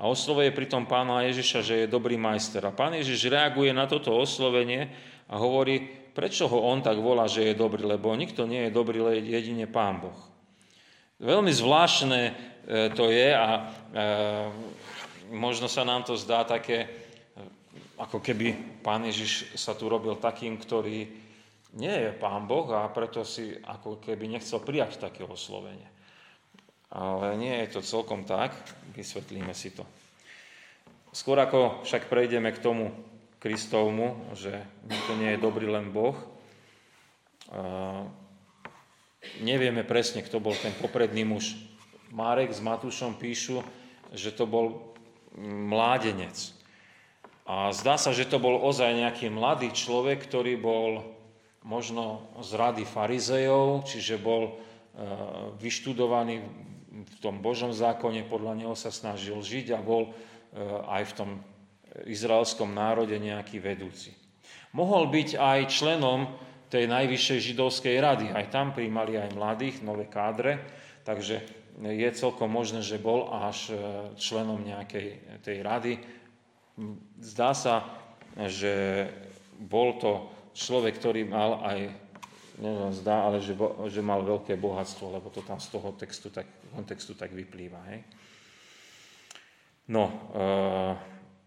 A 0.00 0.08
oslovuje 0.10 0.50
pritom 0.50 0.88
pána 0.88 1.22
Ježiša, 1.28 1.60
že 1.62 1.74
je 1.84 1.92
dobrý 1.92 2.18
majster. 2.18 2.64
A 2.66 2.74
pán 2.74 2.96
Ježiš 2.98 3.30
reaguje 3.30 3.70
na 3.70 3.86
toto 3.86 4.16
oslovenie 4.16 4.90
a 5.30 5.38
hovorí, 5.38 5.86
prečo 6.10 6.50
ho 6.50 6.66
on 6.66 6.82
tak 6.82 6.98
volá, 6.98 7.30
že 7.30 7.52
je 7.52 7.54
dobrý, 7.54 7.86
lebo 7.86 8.10
nikto 8.16 8.48
nie 8.48 8.66
je 8.66 8.74
dobrý, 8.74 8.98
len 8.98 9.22
jedine 9.22 9.70
pán 9.70 10.02
Boh. 10.02 10.18
Veľmi 11.20 11.52
zvláštne 11.52 12.20
e, 12.26 12.32
to 12.96 13.12
je 13.12 13.28
a 13.28 13.48
e, 13.52 13.62
možno 15.36 15.68
sa 15.68 15.84
nám 15.84 16.08
to 16.08 16.16
zdá 16.16 16.48
také, 16.48 16.88
e, 16.88 16.88
ako 18.00 18.24
keby 18.24 18.80
pán 18.80 19.04
Ježiš 19.04 19.52
sa 19.52 19.76
tu 19.76 19.84
robil 19.86 20.16
takým, 20.16 20.56
ktorý 20.56 21.12
nie 21.76 21.92
je 21.92 22.10
pán 22.16 22.50
Boh 22.50 22.66
a 22.74 22.90
preto 22.90 23.22
si 23.22 23.54
ako 23.54 24.02
keby 24.02 24.26
nechcel 24.26 24.58
prijať 24.58 24.98
také 24.98 25.22
oslovenie. 25.22 25.86
Ale 26.90 27.38
nie 27.38 27.54
je 27.62 27.78
to 27.78 27.80
celkom 27.86 28.26
tak, 28.26 28.50
vysvetlíme 28.98 29.54
si 29.54 29.70
to. 29.70 29.86
Skôr 31.14 31.38
ako 31.38 31.86
však 31.86 32.10
prejdeme 32.10 32.50
k 32.50 32.62
tomu 32.62 32.90
Kristovmu, 33.38 34.34
že 34.34 34.62
to 35.06 35.12
nie 35.18 35.34
je 35.34 35.42
dobrý 35.42 35.70
len 35.70 35.94
Boh, 35.94 36.18
nevieme 39.42 39.86
presne, 39.86 40.22
kto 40.22 40.42
bol 40.42 40.54
ten 40.58 40.74
popredný 40.78 41.22
muž. 41.26 41.54
Marek 42.10 42.50
s 42.50 42.58
Matúšom 42.58 43.14
píšu, 43.14 43.62
že 44.10 44.34
to 44.34 44.46
bol 44.46 44.94
mládenec. 45.38 46.34
A 47.46 47.70
zdá 47.74 47.98
sa, 47.98 48.14
že 48.14 48.26
to 48.26 48.42
bol 48.42 48.58
ozaj 48.62 48.94
nejaký 48.94 49.30
mladý 49.30 49.70
človek, 49.74 50.26
ktorý 50.26 50.58
bol 50.58 51.19
možno 51.62 52.32
z 52.40 52.50
rady 52.56 52.84
farizejov, 52.88 53.84
čiže 53.84 54.16
bol 54.16 54.56
vyštudovaný 55.60 56.42
v 56.90 57.14
tom 57.22 57.38
Božom 57.38 57.70
zákone, 57.70 58.26
podľa 58.26 58.54
neho 58.58 58.74
sa 58.74 58.90
snažil 58.90 59.38
žiť 59.38 59.72
a 59.72 59.80
bol 59.80 60.10
e, 60.10 60.12
aj 60.90 61.02
v 61.06 61.16
tom 61.16 61.30
izraelskom 62.06 62.74
národe 62.74 63.14
nejaký 63.14 63.62
vedúci. 63.62 64.10
Mohol 64.74 65.10
byť 65.10 65.28
aj 65.38 65.60
členom 65.70 66.20
tej 66.70 66.86
najvyššej 66.86 67.38
židovskej 67.50 67.96
rady. 67.98 68.26
Aj 68.30 68.46
tam 68.50 68.70
príjmali 68.70 69.18
aj 69.18 69.34
mladých, 69.34 69.82
nové 69.82 70.06
kádre, 70.06 70.62
takže 71.02 71.42
je 71.80 72.08
celkom 72.14 72.50
možné, 72.50 72.82
že 72.82 73.00
bol 73.00 73.30
až 73.30 73.70
e, 73.70 73.74
členom 74.18 74.60
nejakej 74.60 75.40
tej 75.46 75.58
rady. 75.62 75.94
Zdá 77.22 77.54
sa, 77.54 77.86
že 78.34 79.06
bol 79.60 79.98
to 80.00 80.39
človek, 80.60 81.00
ktorý 81.00 81.24
mal 81.24 81.64
aj 81.64 81.78
neviem, 82.60 82.92
zdá, 82.92 83.24
ale 83.24 83.40
že, 83.40 83.56
že 83.88 84.04
mal 84.04 84.20
veľké 84.20 84.54
bohatstvo, 84.60 85.16
lebo 85.16 85.32
to 85.32 85.40
tam 85.40 85.56
z 85.56 85.72
toho 85.72 85.96
textu 85.96 86.28
tak, 86.28 86.44
kontextu 86.76 87.16
tak 87.16 87.32
vyplýva. 87.32 87.80
Hej. 87.88 88.04
No, 89.88 90.06
e, 90.06 90.12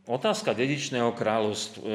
otázka 0.10 0.58
dedičného 0.58 1.14
kráľovstva, 1.14 1.86
e, 1.86 1.94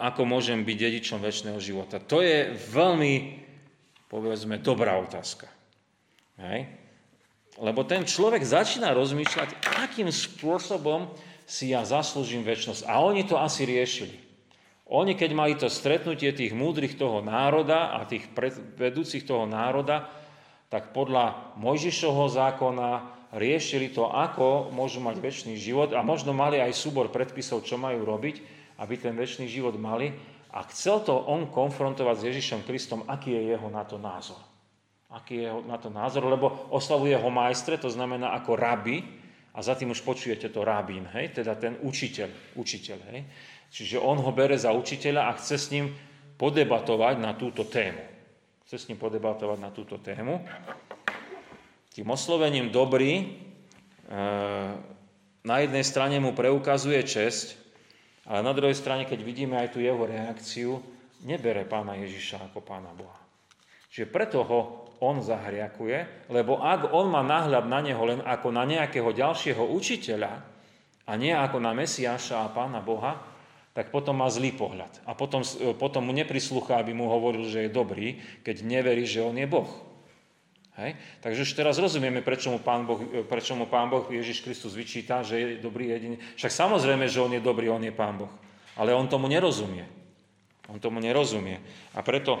ako 0.00 0.22
môžem 0.24 0.64
byť 0.64 0.76
dedičom 0.80 1.20
väčšného 1.20 1.60
života, 1.60 2.00
to 2.00 2.24
je 2.24 2.56
veľmi, 2.72 3.44
povedzme, 4.08 4.58
dobrá 4.64 4.96
otázka. 4.96 5.46
Hej. 6.40 6.66
Lebo 7.60 7.84
ten 7.84 8.08
človek 8.08 8.40
začína 8.40 8.96
rozmýšľať, 8.96 9.76
akým 9.84 10.08
spôsobom 10.08 11.12
si 11.44 11.76
ja 11.76 11.84
zaslúžim 11.84 12.40
väčšnosť. 12.40 12.88
A 12.88 13.04
oni 13.04 13.28
to 13.28 13.36
asi 13.36 13.68
riešili. 13.68 14.21
Oni, 14.92 15.16
keď 15.16 15.30
mali 15.32 15.56
to 15.56 15.72
stretnutie 15.72 16.36
tých 16.36 16.52
múdrych 16.52 17.00
toho 17.00 17.24
národa 17.24 17.96
a 17.96 18.04
tých 18.04 18.28
vedúcich 18.76 19.24
toho 19.24 19.48
národa, 19.48 20.12
tak 20.68 20.92
podľa 20.92 21.56
Mojžišovho 21.56 22.28
zákona 22.28 22.90
riešili 23.32 23.88
to, 23.88 24.12
ako 24.12 24.68
môžu 24.68 25.00
mať 25.00 25.16
väčší 25.16 25.56
život 25.56 25.96
a 25.96 26.04
možno 26.04 26.36
mali 26.36 26.60
aj 26.60 26.76
súbor 26.76 27.08
predpisov, 27.08 27.64
čo 27.64 27.80
majú 27.80 28.04
robiť, 28.04 28.44
aby 28.84 28.94
ten 29.00 29.16
väčší 29.16 29.48
život 29.48 29.80
mali. 29.80 30.12
A 30.52 30.60
chcel 30.68 31.00
to 31.00 31.16
on 31.16 31.48
konfrontovať 31.48 32.16
s 32.20 32.26
Ježišom 32.28 32.60
Kristom, 32.68 33.08
aký 33.08 33.32
je 33.32 33.56
jeho 33.56 33.72
na 33.72 33.88
to 33.88 33.96
názor. 33.96 34.40
Aký 35.08 35.48
je 35.48 35.48
na 35.64 35.80
to 35.80 35.88
názor, 35.88 36.28
lebo 36.28 36.68
oslavuje 36.68 37.16
ho 37.16 37.28
majstre, 37.32 37.80
to 37.80 37.88
znamená 37.88 38.36
ako 38.36 38.60
rabi, 38.60 39.00
a 39.52 39.60
za 39.60 39.76
tým 39.76 39.92
už 39.92 40.00
počujete 40.00 40.48
to 40.48 40.64
rabín, 40.64 41.04
hej, 41.12 41.36
teda 41.36 41.52
ten 41.60 41.76
učiteľ, 41.84 42.56
učiteľ, 42.56 42.98
hej. 43.12 43.20
Čiže 43.72 43.96
on 43.96 44.20
ho 44.20 44.30
bere 44.36 44.60
za 44.60 44.68
učiteľa 44.76 45.32
a 45.32 45.36
chce 45.40 45.56
s 45.56 45.72
ním 45.72 45.96
podebatovať 46.36 47.16
na 47.16 47.32
túto 47.32 47.64
tému. 47.64 48.04
Chce 48.68 48.76
s 48.76 48.88
ním 48.92 49.00
podebatovať 49.00 49.58
na 49.64 49.72
túto 49.72 49.96
tému. 49.96 50.44
Tým 51.96 52.08
oslovením 52.12 52.68
dobrý 52.68 53.12
e, 53.16 53.24
na 55.40 55.56
jednej 55.64 55.84
strane 55.88 56.20
mu 56.20 56.36
preukazuje 56.36 57.00
česť, 57.00 57.56
ale 58.28 58.44
na 58.44 58.52
druhej 58.52 58.76
strane, 58.76 59.08
keď 59.08 59.24
vidíme 59.24 59.56
aj 59.56 59.72
tú 59.72 59.80
jeho 59.80 60.04
reakciu, 60.04 60.76
nebere 61.24 61.64
pána 61.64 61.96
Ježiša 61.96 62.52
ako 62.52 62.60
pána 62.60 62.92
Boha. 62.92 63.20
Čiže 63.88 64.12
preto 64.12 64.44
ho 64.44 64.60
on 65.00 65.24
zahriakuje, 65.24 66.28
lebo 66.30 66.60
ak 66.60 66.92
on 66.92 67.08
má 67.10 67.24
náhľad 67.24 67.66
na 67.66 67.80
neho 67.82 68.02
len 68.04 68.20
ako 68.20 68.52
na 68.52 68.68
nejakého 68.68 69.10
ďalšieho 69.10 69.64
učiteľa 69.74 70.32
a 71.08 71.12
nie 71.18 71.34
ako 71.34 71.58
na 71.58 71.74
Mesiáša 71.74 72.46
a 72.46 72.52
pána 72.54 72.78
Boha, 72.78 73.31
tak 73.72 73.88
potom 73.88 74.20
má 74.20 74.28
zlý 74.28 74.52
pohľad. 74.52 75.00
A 75.08 75.16
potom, 75.16 75.40
potom 75.80 76.04
mu 76.04 76.12
neprislúcha, 76.12 76.76
aby 76.76 76.92
mu 76.92 77.08
hovoril, 77.08 77.48
že 77.48 77.66
je 77.66 77.70
dobrý, 77.72 78.20
keď 78.44 78.56
neverí, 78.64 79.08
že 79.08 79.24
on 79.24 79.36
je 79.36 79.48
Boh. 79.48 79.68
Hej? 80.80 80.96
Takže 81.20 81.44
už 81.44 81.52
teraz 81.52 81.76
rozumieme, 81.76 82.24
prečo 82.24 82.48
mu, 82.48 82.56
pán 82.56 82.88
boh, 82.88 83.00
prečo 83.28 83.52
mu 83.52 83.68
Pán 83.68 83.92
Boh 83.92 84.08
Ježiš 84.08 84.40
Kristus 84.40 84.72
vyčíta, 84.72 85.20
že 85.20 85.36
je 85.36 85.46
dobrý 85.60 85.92
jedine. 85.92 86.16
Však 86.40 86.48
samozrejme, 86.48 87.04
že 87.12 87.20
on 87.20 87.32
je 87.36 87.44
dobrý, 87.44 87.68
on 87.68 87.84
je 87.84 87.92
Pán 87.92 88.16
Boh. 88.16 88.32
Ale 88.76 88.96
on 88.96 89.04
tomu 89.04 89.28
nerozumie. 89.28 89.84
On 90.72 90.80
tomu 90.80 91.04
nerozumie. 91.04 91.60
A 91.92 92.00
preto 92.00 92.40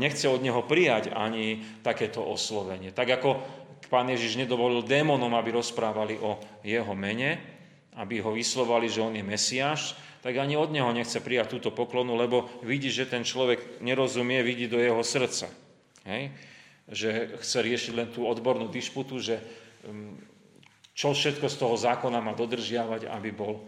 nechce 0.00 0.24
od 0.24 0.40
neho 0.40 0.64
prijať 0.64 1.12
ani 1.12 1.60
takéto 1.84 2.24
oslovenie. 2.24 2.88
Tak 2.88 3.20
ako 3.20 3.44
pán 3.92 4.08
Ježiš 4.08 4.40
nedovolil 4.40 4.80
démonom, 4.80 5.36
aby 5.36 5.52
rozprávali 5.52 6.16
o 6.16 6.40
jeho 6.64 6.96
mene, 6.96 7.57
aby 7.98 8.22
ho 8.22 8.30
vyslovali, 8.30 8.86
že 8.86 9.02
on 9.02 9.18
je 9.18 9.26
Mesiáš, 9.26 9.98
tak 10.22 10.38
ani 10.38 10.54
od 10.54 10.70
neho 10.70 10.90
nechce 10.94 11.18
prijať 11.18 11.58
túto 11.58 11.70
poklonu, 11.74 12.14
lebo 12.14 12.46
vidí, 12.62 12.90
že 12.90 13.10
ten 13.10 13.26
človek 13.26 13.82
nerozumie, 13.82 14.42
vidí 14.46 14.70
do 14.70 14.78
jeho 14.78 15.02
srdca. 15.02 15.50
Hej? 16.06 16.30
Že 16.86 17.08
chce 17.42 17.58
riešiť 17.58 17.92
len 17.94 18.08
tú 18.14 18.26
odbornú 18.26 18.70
dišputu, 18.70 19.18
že 19.18 19.42
um, 19.86 20.14
čo 20.98 21.14
všetko 21.14 21.46
z 21.46 21.56
toho 21.58 21.78
zákona 21.78 22.18
má 22.18 22.34
dodržiavať, 22.34 23.06
aby, 23.06 23.30
bol 23.30 23.62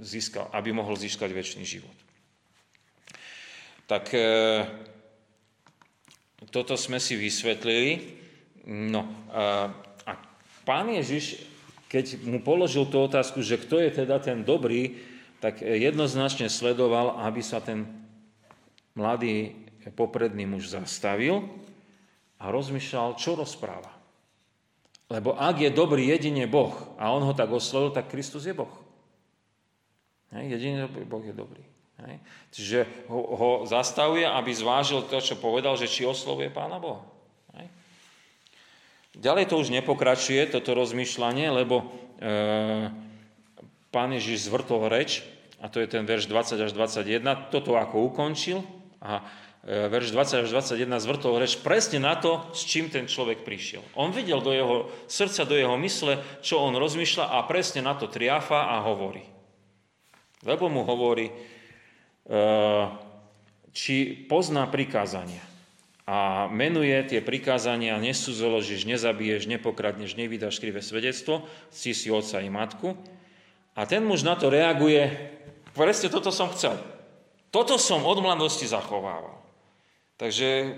získal, 0.00 0.48
aby 0.56 0.72
mohol 0.72 0.96
získať 0.96 1.28
väčší 1.28 1.64
život. 1.64 1.96
Tak 3.84 4.04
e, 4.16 4.24
toto 6.48 6.80
sme 6.80 6.96
si 6.96 7.20
vysvetlili. 7.20 8.16
No, 8.64 9.04
a, 9.28 9.68
a 10.08 10.12
pán 10.64 10.88
Ježiš, 10.88 11.49
keď 11.90 12.22
mu 12.22 12.38
položil 12.38 12.86
tú 12.86 13.02
otázku, 13.02 13.42
že 13.42 13.58
kto 13.58 13.82
je 13.82 13.90
teda 13.90 14.22
ten 14.22 14.46
dobrý, 14.46 15.02
tak 15.42 15.58
jednoznačne 15.58 16.46
sledoval, 16.46 17.18
aby 17.26 17.42
sa 17.42 17.58
ten 17.58 17.82
mladý 18.94 19.58
popredný 19.98 20.46
muž 20.46 20.70
zastavil 20.70 21.50
a 22.38 22.54
rozmýšľal, 22.54 23.18
čo 23.18 23.34
rozpráva. 23.34 23.90
Lebo 25.10 25.34
ak 25.34 25.66
je 25.66 25.74
dobrý 25.74 26.06
jedine 26.14 26.46
Boh 26.46 26.94
a 26.94 27.10
on 27.10 27.26
ho 27.26 27.34
tak 27.34 27.50
oslovil, 27.50 27.90
tak 27.90 28.06
Kristus 28.06 28.46
je 28.46 28.54
Boh. 28.54 28.70
Hej, 30.30 30.54
jedine 30.54 30.86
Boh 30.86 31.24
je 31.26 31.34
dobrý. 31.34 31.66
Čiže 32.54 32.86
ho 33.10 33.66
zastavuje, 33.66 34.22
aby 34.22 34.54
zvážil 34.54 35.02
to, 35.10 35.18
čo 35.18 35.34
povedal, 35.42 35.74
že 35.74 35.90
či 35.90 36.06
oslovuje 36.06 36.54
Pána 36.54 36.78
Boha. 36.78 37.02
Ďalej 39.18 39.50
to 39.50 39.58
už 39.58 39.74
nepokračuje, 39.74 40.46
toto 40.54 40.70
rozmýšľanie, 40.70 41.50
lebo 41.50 41.82
e, 41.82 41.84
pán 43.90 44.10
Ježiš 44.14 44.46
zvrtol 44.46 44.86
reč 44.86 45.26
a 45.58 45.66
to 45.66 45.82
je 45.82 45.90
ten 45.90 46.06
verš 46.06 46.30
20 46.30 46.62
až 46.62 46.70
21, 46.70 47.50
toto 47.50 47.74
ako 47.74 48.06
ukončil 48.06 48.62
a 49.02 49.26
e, 49.66 49.90
verš 49.90 50.14
20 50.14 50.46
až 50.46 50.48
21 50.54 51.02
zvrtol 51.02 51.42
reč 51.42 51.58
presne 51.58 51.98
na 51.98 52.14
to, 52.14 52.38
s 52.54 52.62
čím 52.62 52.86
ten 52.86 53.10
človek 53.10 53.42
prišiel. 53.42 53.82
On 53.98 54.14
videl 54.14 54.38
do 54.38 54.54
jeho 54.54 54.86
srdca, 55.10 55.42
do 55.42 55.58
jeho 55.58 55.74
mysle, 55.74 56.22
čo 56.38 56.62
on 56.62 56.78
rozmýšľa 56.78 57.34
a 57.34 57.42
presne 57.50 57.82
na 57.82 57.98
to 57.98 58.06
triafa 58.06 58.78
a 58.78 58.78
hovorí. 58.86 59.26
Lebo 60.46 60.70
mu 60.70 60.86
hovorí, 60.86 61.26
e, 61.26 61.34
či 63.74 64.26
pozná 64.30 64.70
prikázania 64.70 65.49
a 66.10 66.50
menuje 66.50 66.98
tie 67.06 67.22
prikázania, 67.22 67.94
nesúzoložíš, 68.02 68.82
nezabiješ, 68.82 69.46
nepokradneš, 69.46 70.18
nevydáš 70.18 70.58
krivé 70.58 70.82
svedectvo, 70.82 71.46
si 71.70 71.94
si 71.94 72.10
otca 72.10 72.42
i 72.42 72.50
matku. 72.50 72.98
A 73.78 73.86
ten 73.86 74.02
muž 74.02 74.26
na 74.26 74.34
to 74.34 74.50
reaguje, 74.50 75.06
presne 75.70 76.10
toto 76.10 76.34
som 76.34 76.50
chcel. 76.50 76.74
Toto 77.54 77.78
som 77.78 78.02
od 78.02 78.18
mladosti 78.18 78.66
zachovával. 78.66 79.38
Takže 80.18 80.74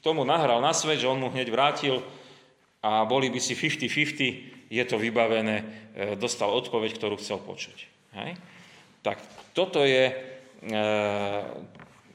tomu 0.00 0.24
nahral 0.24 0.64
na 0.64 0.72
svet, 0.72 0.96
že 0.96 1.12
on 1.12 1.20
mu 1.20 1.28
hneď 1.28 1.52
vrátil 1.52 2.00
a 2.80 3.04
boli 3.04 3.28
by 3.28 3.36
si 3.36 3.52
50-50, 3.52 4.72
je 4.72 4.84
to 4.88 4.96
vybavené, 4.96 5.56
e, 5.60 5.64
dostal 6.16 6.48
odpoveď, 6.56 6.96
ktorú 6.96 7.20
chcel 7.20 7.36
počuť. 7.36 7.78
Hej? 8.16 8.32
Tak 9.04 9.20
toto 9.52 9.84
je 9.84 10.08
e, 10.08 10.14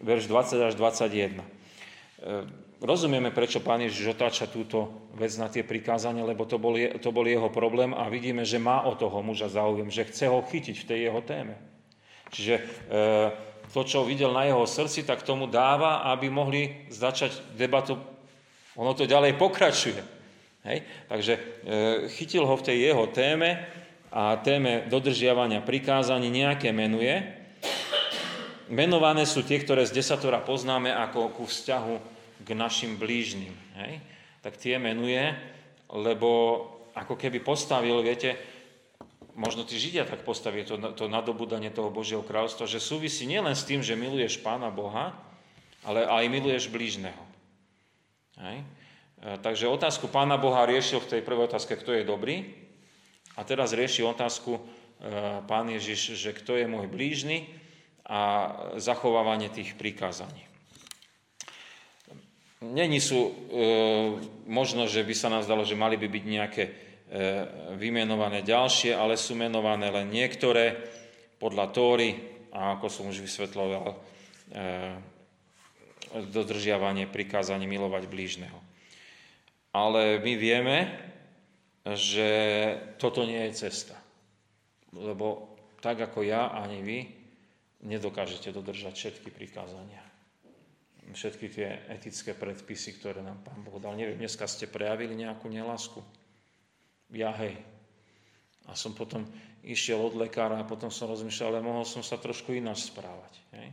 verš 0.01 0.25
20 0.25 0.65
až 0.65 0.73
21. 0.73 1.54
E, 2.25 2.41
rozumieme, 2.81 3.29
prečo 3.29 3.61
pán 3.61 3.85
Ježiš 3.85 4.17
otáča 4.17 4.49
túto 4.49 5.05
vec 5.13 5.29
na 5.37 5.45
tie 5.45 5.61
prikázania, 5.61 6.25
lebo 6.25 6.49
to 6.49 6.57
bol, 6.57 6.73
to 6.97 7.09
bol 7.13 7.21
jeho 7.21 7.53
problém 7.53 7.93
a 7.93 8.09
vidíme, 8.09 8.41
že 8.41 8.57
má 8.57 8.81
o 8.89 8.97
toho 8.97 9.21
muža 9.21 9.53
záujem, 9.53 9.93
že 9.93 10.09
chce 10.09 10.25
ho 10.33 10.41
chytiť 10.41 10.75
v 10.81 10.87
tej 10.89 10.99
jeho 11.05 11.21
téme. 11.21 11.53
Čiže 12.33 12.55
e, 12.57 12.61
to, 13.69 13.81
čo 13.85 14.09
videl 14.09 14.33
na 14.33 14.49
jeho 14.49 14.65
srdci, 14.65 15.05
tak 15.05 15.21
tomu 15.21 15.45
dáva, 15.45 16.01
aby 16.09 16.33
mohli 16.33 16.89
začať 16.89 17.53
debatu. 17.53 17.93
Ono 18.73 18.91
to 18.97 19.05
ďalej 19.05 19.37
pokračuje. 19.37 20.01
Hej? 20.65 20.81
Takže 21.05 21.33
e, 21.37 21.41
chytil 22.09 22.49
ho 22.49 22.57
v 22.57 22.65
tej 22.65 22.89
jeho 22.89 23.05
téme 23.13 23.69
a 24.09 24.33
téme 24.41 24.89
dodržiavania 24.89 25.61
prikázaní 25.61 26.33
nejaké 26.33 26.73
menuje 26.73 27.45
menované 28.69 29.25
sú 29.25 29.45
tie, 29.45 29.61
ktoré 29.61 29.85
z 29.85 30.01
desatora 30.01 30.41
poznáme 30.41 30.89
ako 30.89 31.33
ku 31.33 31.43
vzťahu 31.45 32.14
k 32.45 32.49
našim 32.53 33.01
blížnym. 33.01 33.51
Hej? 33.81 33.99
Tak 34.45 34.61
tie 34.61 34.77
menuje, 34.77 35.33
lebo 35.89 36.61
ako 36.93 37.17
keby 37.17 37.41
postavil, 37.41 37.99
viete, 38.05 38.37
možno 39.35 39.67
tí 39.67 39.75
Židia 39.75 40.07
tak 40.07 40.23
postavili 40.23 40.63
to, 40.63 40.77
to 40.95 41.11
nadobudanie 41.11 41.73
toho 41.73 41.91
Božieho 41.91 42.23
kráľstva, 42.23 42.69
že 42.69 42.79
súvisí 42.79 43.27
nielen 43.27 43.57
s 43.57 43.67
tým, 43.67 43.83
že 43.83 43.99
miluješ 43.99 44.39
Pána 44.39 44.71
Boha, 44.71 45.11
ale 45.83 46.07
aj 46.07 46.31
miluješ 46.31 46.71
blížneho. 46.71 47.23
Hej? 48.39 48.61
E, 48.61 49.35
takže 49.43 49.67
otázku 49.67 50.07
Pána 50.07 50.39
Boha 50.39 50.63
riešil 50.63 51.03
v 51.03 51.19
tej 51.19 51.21
prvej 51.25 51.51
otázke, 51.51 51.75
kto 51.75 51.91
je 51.97 52.07
dobrý, 52.07 52.47
a 53.35 53.43
teraz 53.43 53.75
rieši 53.75 54.07
otázku 54.07 54.55
e, 54.55 54.61
Pán 55.43 55.67
Ježiš, 55.67 56.15
že 56.15 56.31
kto 56.31 56.55
je 56.55 56.69
môj 56.69 56.87
blížny, 56.87 57.65
a 58.05 58.53
zachovávanie 58.77 59.49
tých 59.49 59.73
prikázaní. 59.73 60.45
Není 62.65 62.97
sú, 62.97 63.29
e, 63.29 63.31
možno, 64.49 64.89
že 64.89 65.05
by 65.05 65.13
sa 65.13 65.29
nám 65.29 65.45
zdalo, 65.45 65.61
že 65.61 65.77
mali 65.77 66.01
by 66.01 66.07
byť 66.09 66.23
nejaké 66.25 66.63
e, 66.65 66.71
vymenované 67.77 68.41
ďalšie, 68.41 68.97
ale 68.97 69.19
sú 69.19 69.37
menované 69.37 69.93
len 69.93 70.09
niektoré 70.09 70.73
podľa 71.37 71.69
Tóry 71.69 72.09
a 72.49 72.79
ako 72.79 72.87
som 72.89 73.05
už 73.11 73.21
vysvetloval, 73.21 73.93
e, 73.93 73.97
dodržiavanie 76.31 77.11
prikázaní 77.11 77.67
milovať 77.67 78.07
blížneho. 78.07 78.57
Ale 79.75 80.23
my 80.23 80.33
vieme, 80.39 80.77
že 81.83 82.29
toto 82.95 83.27
nie 83.27 83.51
je 83.51 83.67
cesta. 83.67 83.99
Lebo 84.95 85.53
tak 85.83 85.99
ako 85.99 86.23
ja, 86.23 86.55
ani 86.55 86.79
vy, 86.79 86.99
nedokážete 87.83 88.55
dodržať 88.55 88.95
všetky 88.95 89.29
prikázania. 89.35 90.04
Všetky 91.15 91.47
tie 91.47 91.67
etické 91.87 92.35
predpisy, 92.35 92.99
ktoré 92.99 93.23
nám 93.23 93.39
Pán 93.39 93.63
Boh 93.63 93.79
dal. 93.79 93.95
Neviem, 93.95 94.19
dneska 94.19 94.43
ste 94.51 94.67
prejavili 94.67 95.15
nejakú 95.15 95.47
nelásku. 95.47 96.03
Ja 97.15 97.31
hej. 97.39 97.55
A 98.67 98.75
som 98.75 98.91
potom 98.91 99.23
išiel 99.63 99.95
od 99.95 100.19
lekára 100.19 100.59
a 100.59 100.67
potom 100.67 100.91
som 100.91 101.07
rozmýšľal, 101.07 101.55
ale 101.55 101.63
mohol 101.63 101.87
som 101.87 102.03
sa 102.03 102.19
trošku 102.19 102.51
ináč 102.51 102.91
správať. 102.91 103.33
Hej. 103.55 103.69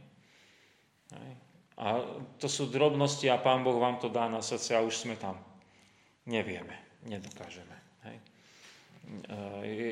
Hej. 1.18 1.32
A 1.82 1.86
to 2.38 2.46
sú 2.46 2.70
drobnosti 2.70 3.26
a 3.26 3.42
Pán 3.42 3.66
Boh 3.66 3.74
vám 3.74 3.98
to 3.98 4.06
dá 4.06 4.30
na 4.30 4.38
srdce 4.38 4.78
a 4.78 4.84
už 4.86 5.02
sme 5.02 5.18
tam. 5.18 5.34
Nevieme, 6.30 6.78
nedokážeme. 7.02 7.74
Hej. 8.06 8.16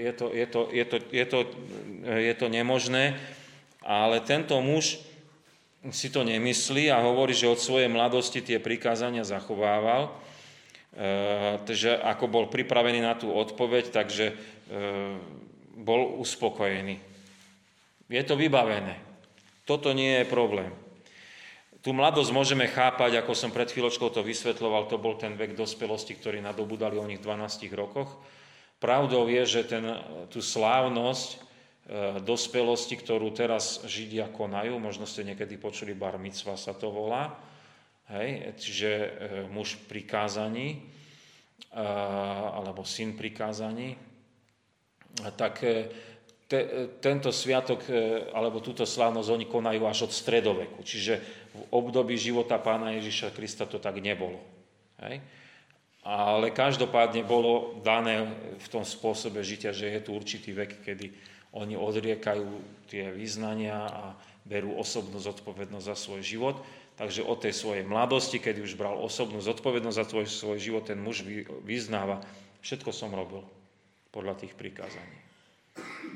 Je 0.06 0.12
to, 0.14 0.30
je, 0.30 0.46
to, 0.46 0.60
je, 0.70 0.84
to, 0.86 0.96
je, 1.10 1.24
to, 1.26 1.38
je 2.06 2.34
to 2.38 2.46
nemožné 2.46 3.18
ale 3.84 4.20
tento 4.20 4.60
muž 4.60 5.00
si 5.88 6.12
to 6.12 6.20
nemyslí 6.20 6.92
a 6.92 7.00
hovorí, 7.00 7.32
že 7.32 7.48
od 7.48 7.56
svojej 7.56 7.88
mladosti 7.88 8.44
tie 8.44 8.60
prikázania 8.60 9.24
zachovával. 9.24 10.12
E, 10.92 11.56
takže 11.64 11.96
ako 11.96 12.28
bol 12.28 12.44
pripravený 12.52 13.00
na 13.00 13.16
tú 13.16 13.32
odpoveď, 13.32 13.88
takže 13.88 14.26
e, 14.28 14.34
bol 15.80 16.20
uspokojený. 16.20 17.00
Je 18.12 18.22
to 18.28 18.36
vybavené. 18.36 19.00
Toto 19.64 19.96
nie 19.96 20.20
je 20.20 20.26
problém. 20.28 20.68
Tú 21.80 21.96
mladosť 21.96 22.28
môžeme 22.36 22.68
chápať, 22.68 23.16
ako 23.16 23.32
som 23.32 23.48
pred 23.48 23.72
chvíľočkou 23.72 24.12
to 24.12 24.20
vysvetloval, 24.20 24.84
to 24.84 25.00
bol 25.00 25.16
ten 25.16 25.32
vek 25.32 25.56
dospelosti, 25.56 26.12
ktorý 26.12 26.44
nadobudali 26.44 27.00
o 27.00 27.08
nich 27.08 27.24
12 27.24 27.72
rokoch. 27.72 28.20
Pravdou 28.76 29.24
je, 29.32 29.48
že 29.48 29.62
ten, 29.64 29.84
tú 30.28 30.44
slávnosť 30.44 31.40
dospelosti, 32.22 32.94
ktorú 32.94 33.34
teraz 33.34 33.82
Židia 33.82 34.30
konajú. 34.30 34.78
Možno 34.78 35.10
ste 35.10 35.26
niekedy 35.26 35.58
počuli 35.58 35.90
bar 35.90 36.22
mitzva 36.22 36.54
sa 36.54 36.70
to 36.70 36.86
volá. 36.94 37.34
Hej, 38.10 38.58
čiže 38.58 38.90
e, 38.90 39.08
muž 39.50 39.78
prikázaní, 39.86 40.78
e, 40.78 41.84
alebo 42.54 42.82
syn 42.82 43.14
prikázaní. 43.14 43.94
Tak 45.34 45.54
te, 46.46 46.60
tento 47.02 47.30
sviatok, 47.34 47.86
alebo 48.34 48.62
túto 48.62 48.82
slávnosť 48.86 49.30
oni 49.30 49.46
konajú 49.46 49.82
až 49.86 50.10
od 50.10 50.12
stredoveku. 50.14 50.82
Čiže 50.82 51.14
v 51.54 51.62
období 51.74 52.14
života 52.14 52.58
pána 52.58 52.94
Ježiša 52.98 53.34
Krista 53.34 53.66
to 53.66 53.82
tak 53.82 53.98
nebolo. 53.98 54.38
Hej. 55.02 55.22
Ale 56.06 56.50
každopádne 56.50 57.22
bolo 57.26 57.78
dané 57.84 58.24
v 58.56 58.68
tom 58.72 58.82
spôsobe 58.82 59.44
žitia, 59.44 59.70
že 59.70 59.90
je 59.90 60.00
tu 60.00 60.10
určitý 60.16 60.50
vek, 60.56 60.80
kedy 60.82 61.29
oni 61.50 61.74
odriekajú 61.74 62.46
tie 62.86 63.10
význania 63.10 63.86
a 63.90 64.04
berú 64.46 64.78
osobnú 64.78 65.18
zodpovednosť 65.18 65.86
za 65.86 65.96
svoj 65.98 66.22
život. 66.22 66.56
Takže 67.00 67.24
od 67.24 67.40
tej 67.40 67.54
svojej 67.56 67.84
mladosti, 67.86 68.36
keď 68.36 68.60
už 68.60 68.76
bral 68.76 69.00
osobnú 69.00 69.40
zodpovednosť 69.40 69.98
za 69.98 70.06
tvoj, 70.06 70.26
svoj 70.28 70.58
život, 70.60 70.84
ten 70.84 71.00
muž 71.00 71.24
vyznáva, 71.64 72.20
všetko 72.60 72.92
som 72.92 73.10
robil 73.14 73.40
podľa 74.12 74.36
tých 74.44 74.52
prikázaní. 74.52 75.16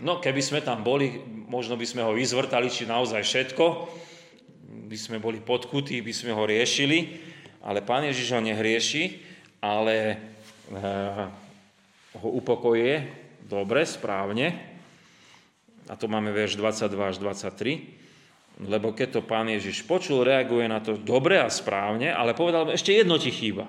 No, 0.03 0.18
keby 0.18 0.42
sme 0.42 0.61
tam 0.61 0.83
boli, 0.83 1.23
možno 1.49 1.79
by 1.79 1.87
sme 1.87 2.03
ho 2.05 2.12
vyzvrtali, 2.12 2.68
či 2.68 2.85
naozaj 2.85 3.23
všetko, 3.23 3.64
by 4.90 4.97
sme 4.99 5.16
boli 5.23 5.40
podkutí, 5.40 6.03
by 6.03 6.12
sme 6.12 6.35
ho 6.35 6.44
riešili, 6.44 7.23
ale 7.64 7.81
Pán 7.81 8.05
Ježiš 8.05 8.37
ho 8.37 8.42
nehrieši, 8.44 9.25
ale 9.64 9.97
e, 10.05 10.16
ho 12.20 12.29
upokojuje 12.29 13.09
dobre, 13.49 13.88
správne, 13.88 14.74
a 15.88 15.94
to 15.97 16.09
máme 16.09 16.33
verš 16.33 16.57
22 16.57 16.90
až 16.97 17.16
23, 17.20 18.64
lebo 18.64 18.94
keď 18.94 19.18
to 19.18 19.20
pán 19.27 19.51
Ježiš 19.51 19.83
počul, 19.85 20.23
reaguje 20.23 20.70
na 20.70 20.79
to 20.79 20.94
dobre 20.94 21.42
a 21.42 21.51
správne, 21.51 22.14
ale 22.14 22.38
povedal, 22.38 22.70
ešte 22.70 22.94
jedno 22.94 23.18
ti 23.18 23.35
chýba. 23.35 23.66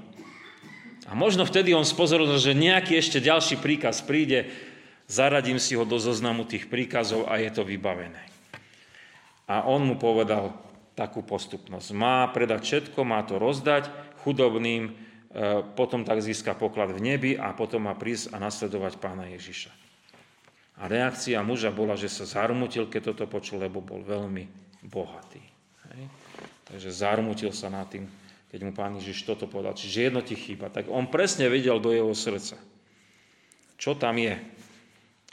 A 1.05 1.13
možno 1.13 1.45
vtedy 1.45 1.73
on 1.73 1.85
spozoril, 1.85 2.29
že 2.37 2.57
nejaký 2.57 2.97
ešte 2.97 3.21
ďalší 3.21 3.61
príkaz 3.61 4.01
príde, 4.01 4.49
zaradím 5.05 5.61
si 5.61 5.77
ho 5.77 5.85
do 5.85 6.01
zoznamu 6.01 6.45
tých 6.45 6.65
príkazov 6.69 7.29
a 7.29 7.37
je 7.37 7.49
to 7.53 7.61
vybavené. 7.61 8.25
A 9.45 9.69
on 9.69 9.85
mu 9.85 10.01
povedal 10.01 10.57
takú 10.97 11.21
postupnosť. 11.21 11.93
Má 11.93 12.25
predať 12.33 12.61
všetko, 12.65 13.05
má 13.05 13.21
to 13.21 13.37
rozdať 13.37 13.91
chudobným, 14.25 14.89
e, 14.89 14.91
potom 15.77 16.01
tak 16.01 16.25
získa 16.25 16.57
poklad 16.57 16.89
v 16.95 17.03
nebi 17.03 17.31
a 17.37 17.53
potom 17.53 17.85
má 17.85 17.93
prísť 17.93 18.33
a 18.33 18.41
nasledovať 18.41 18.97
pána 18.97 19.29
Ježiša. 19.29 19.84
A 20.75 20.91
reakcia 20.91 21.39
muža 21.39 21.71
bola, 21.71 21.95
že 21.95 22.11
sa 22.11 22.27
zarmutil, 22.27 22.91
keď 22.91 23.15
toto 23.15 23.25
počul, 23.31 23.63
lebo 23.63 23.79
bol 23.79 24.03
veľmi 24.03 24.43
bohatý. 24.83 25.39
Hej? 25.91 26.03
Takže 26.67 26.89
zarmutil 26.91 27.55
sa 27.55 27.71
nad 27.71 27.87
tým, 27.87 28.09
keď 28.51 28.59
mu 28.65 28.71
pán 28.75 28.99
Ježiš 28.99 29.23
toto 29.23 29.47
povedal. 29.47 29.77
Čiže 29.77 30.11
jedno 30.11 30.19
ti 30.19 30.35
chýba. 30.35 30.67
Tak 30.67 30.91
on 30.91 31.07
presne 31.07 31.47
videl 31.47 31.79
do 31.79 31.95
jeho 31.95 32.11
srdca, 32.11 32.59
čo 33.79 33.95
tam 33.95 34.19
je. 34.19 34.35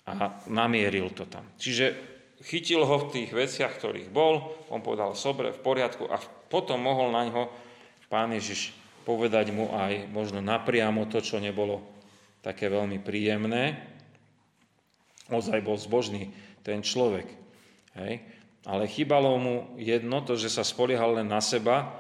A 0.07 0.35
namieril 0.51 1.11
to 1.15 1.27
tam. 1.27 1.47
Čiže 1.59 1.95
chytil 2.43 2.83
ho 2.83 3.07
v 3.07 3.11
tých 3.11 3.31
veciach, 3.31 3.79
ktorých 3.79 4.11
bol, 4.11 4.55
on 4.71 4.83
povedal 4.83 5.15
sobre, 5.15 5.55
v 5.55 5.63
poriadku 5.63 6.11
a 6.11 6.19
potom 6.51 6.83
mohol 6.83 7.15
na 7.15 7.27
ňo 7.27 7.51
pán 8.11 8.35
Ježiš 8.35 8.75
povedať 9.09 9.55
mu 9.55 9.71
aj 9.73 10.11
možno 10.11 10.43
napriamo 10.43 11.07
to, 11.11 11.23
čo 11.23 11.43
nebolo 11.43 11.83
také 12.43 12.69
veľmi 12.69 12.99
príjemné. 13.01 13.92
Ozaj 15.33 15.65
bol 15.65 15.81
zbožný 15.81 16.31
ten 16.61 16.85
človek. 16.85 17.27
Hej. 17.97 18.21
Ale 18.63 18.87
chýbalo 18.87 19.35
mu 19.41 19.75
jedno, 19.81 20.23
to, 20.23 20.39
že 20.39 20.53
sa 20.53 20.63
spoliehal 20.63 21.19
len 21.19 21.27
na 21.27 21.43
seba 21.43 21.99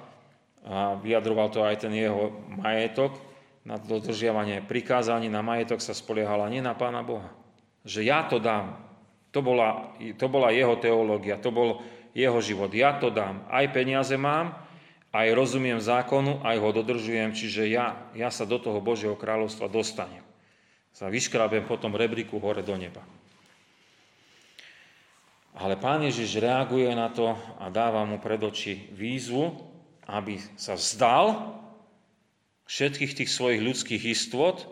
a 0.62 0.94
vyjadroval 1.00 1.50
to 1.50 1.66
aj 1.66 1.88
ten 1.88 1.90
jeho 1.90 2.30
majetok, 2.60 3.18
na 3.62 3.78
dodržiavanie 3.78 4.62
prikázaní 4.66 5.30
na 5.30 5.38
majetok 5.38 5.78
sa 5.78 5.94
spoliehala 5.94 6.50
nie 6.50 6.58
na 6.58 6.74
Pána 6.74 7.06
Boha. 7.06 7.30
Že 7.86 8.00
ja 8.06 8.26
to 8.26 8.42
dám. 8.42 8.78
To 9.30 9.40
bola, 9.40 9.94
to 10.18 10.26
bola 10.26 10.50
jeho 10.50 10.76
teológia, 10.76 11.38
to 11.38 11.54
bol 11.54 11.80
jeho 12.12 12.38
život. 12.42 12.74
Ja 12.74 12.98
to 12.98 13.08
dám. 13.08 13.46
Aj 13.48 13.64
peniaze 13.70 14.18
mám, 14.18 14.54
aj 15.14 15.28
rozumiem 15.32 15.80
zákonu, 15.80 16.42
aj 16.44 16.56
ho 16.58 16.68
dodržujem, 16.74 17.32
čiže 17.32 17.70
ja, 17.70 18.10
ja 18.12 18.28
sa 18.28 18.44
do 18.44 18.58
toho 18.60 18.82
Božieho 18.82 19.16
kráľovstva 19.16 19.70
dostanem. 19.70 20.20
Sa 20.92 21.08
vyškrabem 21.08 21.64
potom 21.64 21.96
rebríku 21.96 22.36
hore 22.42 22.60
do 22.60 22.76
neba. 22.76 23.00
Ale 25.52 25.76
pán 25.76 26.00
Ježiš 26.00 26.40
reaguje 26.40 26.88
na 26.96 27.12
to 27.12 27.36
a 27.60 27.68
dáva 27.68 28.08
mu 28.08 28.16
pred 28.16 28.40
oči 28.40 28.88
výzvu, 28.96 29.52
aby 30.08 30.40
sa 30.56 30.80
vzdal 30.80 31.56
všetkých 32.64 33.12
tých 33.20 33.30
svojich 33.30 33.60
ľudských 33.60 34.02
istôt 34.08 34.64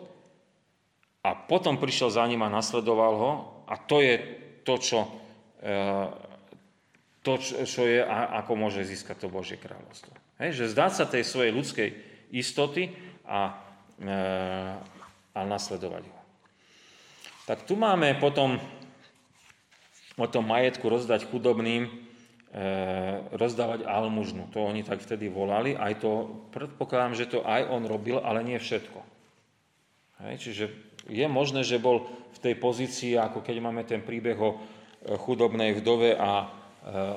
a 1.21 1.37
potom 1.37 1.77
prišiel 1.77 2.09
za 2.09 2.25
ním 2.25 2.41
a 2.41 2.49
nasledoval 2.49 3.13
ho 3.13 3.31
a 3.69 3.77
to 3.77 4.01
je 4.01 4.15
to, 4.65 4.75
čo, 4.81 4.99
e, 5.61 5.77
to, 7.21 7.33
čo 7.61 7.81
je, 7.85 8.01
ako 8.09 8.51
môže 8.57 8.81
získať 8.81 9.21
to 9.21 9.27
Božie 9.29 9.61
kráľovstvo. 9.61 10.13
Hej, 10.41 10.65
že 10.65 10.73
zdať 10.73 10.91
sa 10.97 11.05
tej 11.05 11.21
svojej 11.21 11.53
ľudskej 11.53 11.89
istoty 12.33 12.89
a, 13.29 13.53
e, 14.01 14.17
a 15.29 15.39
nasledovať 15.45 16.09
ho. 16.09 16.19
Tak 17.45 17.69
tu 17.69 17.77
máme 17.77 18.17
potom 18.17 18.57
o 20.21 20.29
tom 20.29 20.45
majetku 20.45 20.85
rozdať 20.85 21.27
chudobným, 21.27 21.89
e, 21.89 21.91
rozdávať 23.33 23.89
almužnu. 23.89 24.53
To 24.53 24.69
oni 24.69 24.85
tak 24.85 25.01
vtedy 25.01 25.27
volali. 25.27 25.73
Aj 25.73 25.97
to, 25.97 26.45
predpokladám, 26.53 27.17
že 27.17 27.25
to 27.25 27.41
aj 27.41 27.65
on 27.67 27.89
robil, 27.89 28.21
ale 28.21 28.45
nie 28.45 28.61
všetko. 28.61 28.99
Hej, 30.21 30.35
čiže 30.37 30.65
je 31.09 31.25
možné, 31.25 31.65
že 31.65 31.81
bol 31.81 32.05
v 32.37 32.39
tej 32.39 32.55
pozícii, 32.61 33.17
ako 33.17 33.41
keď 33.41 33.55
máme 33.57 33.81
ten 33.83 34.05
príbeh 34.05 34.37
o 34.37 34.49
e, 34.53 34.57
chudobnej 35.17 35.73
vdove 35.81 36.13
a 36.13 36.31
e, 36.41 36.45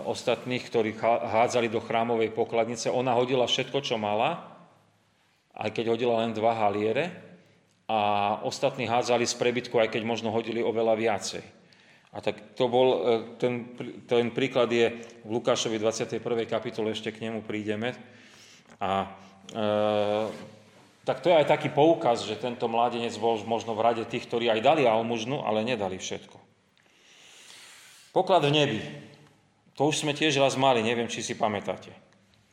ostatných, 0.09 0.65
ktorí 0.65 0.97
hádzali 1.05 1.69
do 1.69 1.85
chrámovej 1.85 2.33
pokladnice. 2.33 2.89
Ona 2.89 3.13
hodila 3.13 3.45
všetko, 3.45 3.85
čo 3.85 4.01
mala, 4.01 4.49
aj 5.53 5.71
keď 5.71 5.93
hodila 5.93 6.25
len 6.25 6.33
dva 6.33 6.57
haliere, 6.57 7.35
a 7.85 8.41
ostatní 8.43 8.89
hádzali 8.89 9.29
z 9.29 9.37
prebytku, 9.37 9.77
aj 9.77 9.93
keď 9.93 10.03
možno 10.09 10.33
hodili 10.33 10.65
oveľa 10.65 10.97
viacej. 10.97 11.45
A 12.15 12.23
tak 12.23 12.55
to 12.55 12.71
bol, 12.71 12.89
e, 12.95 12.99
ten, 13.43 13.75
ten 14.07 14.31
príklad 14.31 14.71
je 14.71 15.03
v 15.27 15.31
Lukášovi 15.35 15.83
21. 15.83 16.23
kapitole, 16.47 16.95
ešte 16.95 17.11
k 17.11 17.27
nemu 17.27 17.43
prídeme. 17.43 17.99
A 18.79 19.11
e, 19.51 19.67
tak 21.03 21.21
to 21.21 21.29
je 21.29 21.37
aj 21.37 21.51
taký 21.51 21.69
poukaz, 21.75 22.23
že 22.23 22.39
tento 22.39 22.71
mládenec 22.71 23.13
bol 23.19 23.37
možno 23.45 23.75
v 23.75 23.85
rade 23.85 24.05
tých, 24.07 24.31
ktorí 24.31 24.47
aj 24.49 24.63
dali 24.63 24.87
almužnu, 24.87 25.43
ale 25.43 25.67
nedali 25.67 25.99
všetko. 25.99 26.39
Poklad 28.15 28.47
v 28.47 28.57
nebi. 28.57 28.81
To 29.75 29.91
už 29.91 30.07
sme 30.07 30.15
tiež 30.15 30.39
raz 30.39 30.55
mali, 30.55 30.87
neviem, 30.87 31.11
či 31.11 31.19
si 31.19 31.35
pamätáte. 31.35 31.91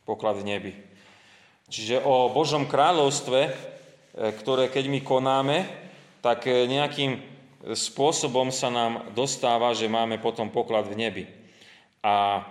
Poklad 0.02 0.42
v 0.42 0.52
nebi. 0.52 0.72
Čiže 1.70 2.02
o 2.02 2.28
Božom 2.34 2.66
kráľovstve, 2.66 3.40
e, 3.46 3.52
ktoré 4.42 4.68
keď 4.68 4.84
my 4.90 5.00
konáme, 5.06 5.58
tak 6.18 6.50
e, 6.50 6.66
nejakým 6.66 7.31
spôsobom 7.62 8.50
sa 8.50 8.66
nám 8.68 9.14
dostáva, 9.14 9.70
že 9.70 9.86
máme 9.86 10.18
potom 10.18 10.50
poklad 10.50 10.90
v 10.90 10.98
nebi. 10.98 11.24
A 12.02 12.42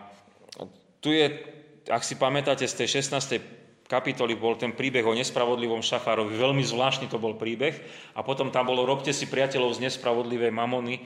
tu 1.04 1.12
je, 1.12 1.44
ak 1.92 2.08
si 2.08 2.16
pamätáte, 2.16 2.64
z 2.64 2.86
tej 2.86 3.04
16. 3.04 3.44
kapitoly 3.92 4.40
bol 4.40 4.56
ten 4.56 4.72
príbeh 4.72 5.04
o 5.04 5.12
nespravodlivom 5.12 5.84
šafárovi. 5.84 6.40
Veľmi 6.40 6.64
zvláštny 6.64 7.12
to 7.12 7.20
bol 7.20 7.36
príbeh. 7.36 7.76
A 8.16 8.24
potom 8.24 8.48
tam 8.48 8.72
bolo, 8.72 8.88
robte 8.88 9.12
si 9.12 9.28
priateľov 9.28 9.76
z 9.76 9.92
nespravodlivej 9.92 10.56
mamony, 10.56 11.04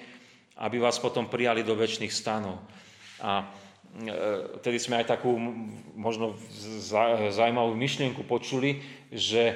aby 0.61 0.77
vás 0.77 1.01
potom 1.01 1.25
prijali 1.25 1.65
do 1.65 1.73
väčšných 1.73 2.13
stanov. 2.13 2.61
A 3.25 3.41
e, 3.41 3.45
tedy 4.61 4.77
sme 4.77 5.01
aj 5.01 5.17
takú 5.17 5.33
možno 5.97 6.37
zaujímavú 7.33 7.73
myšlienku 7.73 8.21
počuli, 8.29 8.85
že 9.09 9.43
e, 9.49 9.55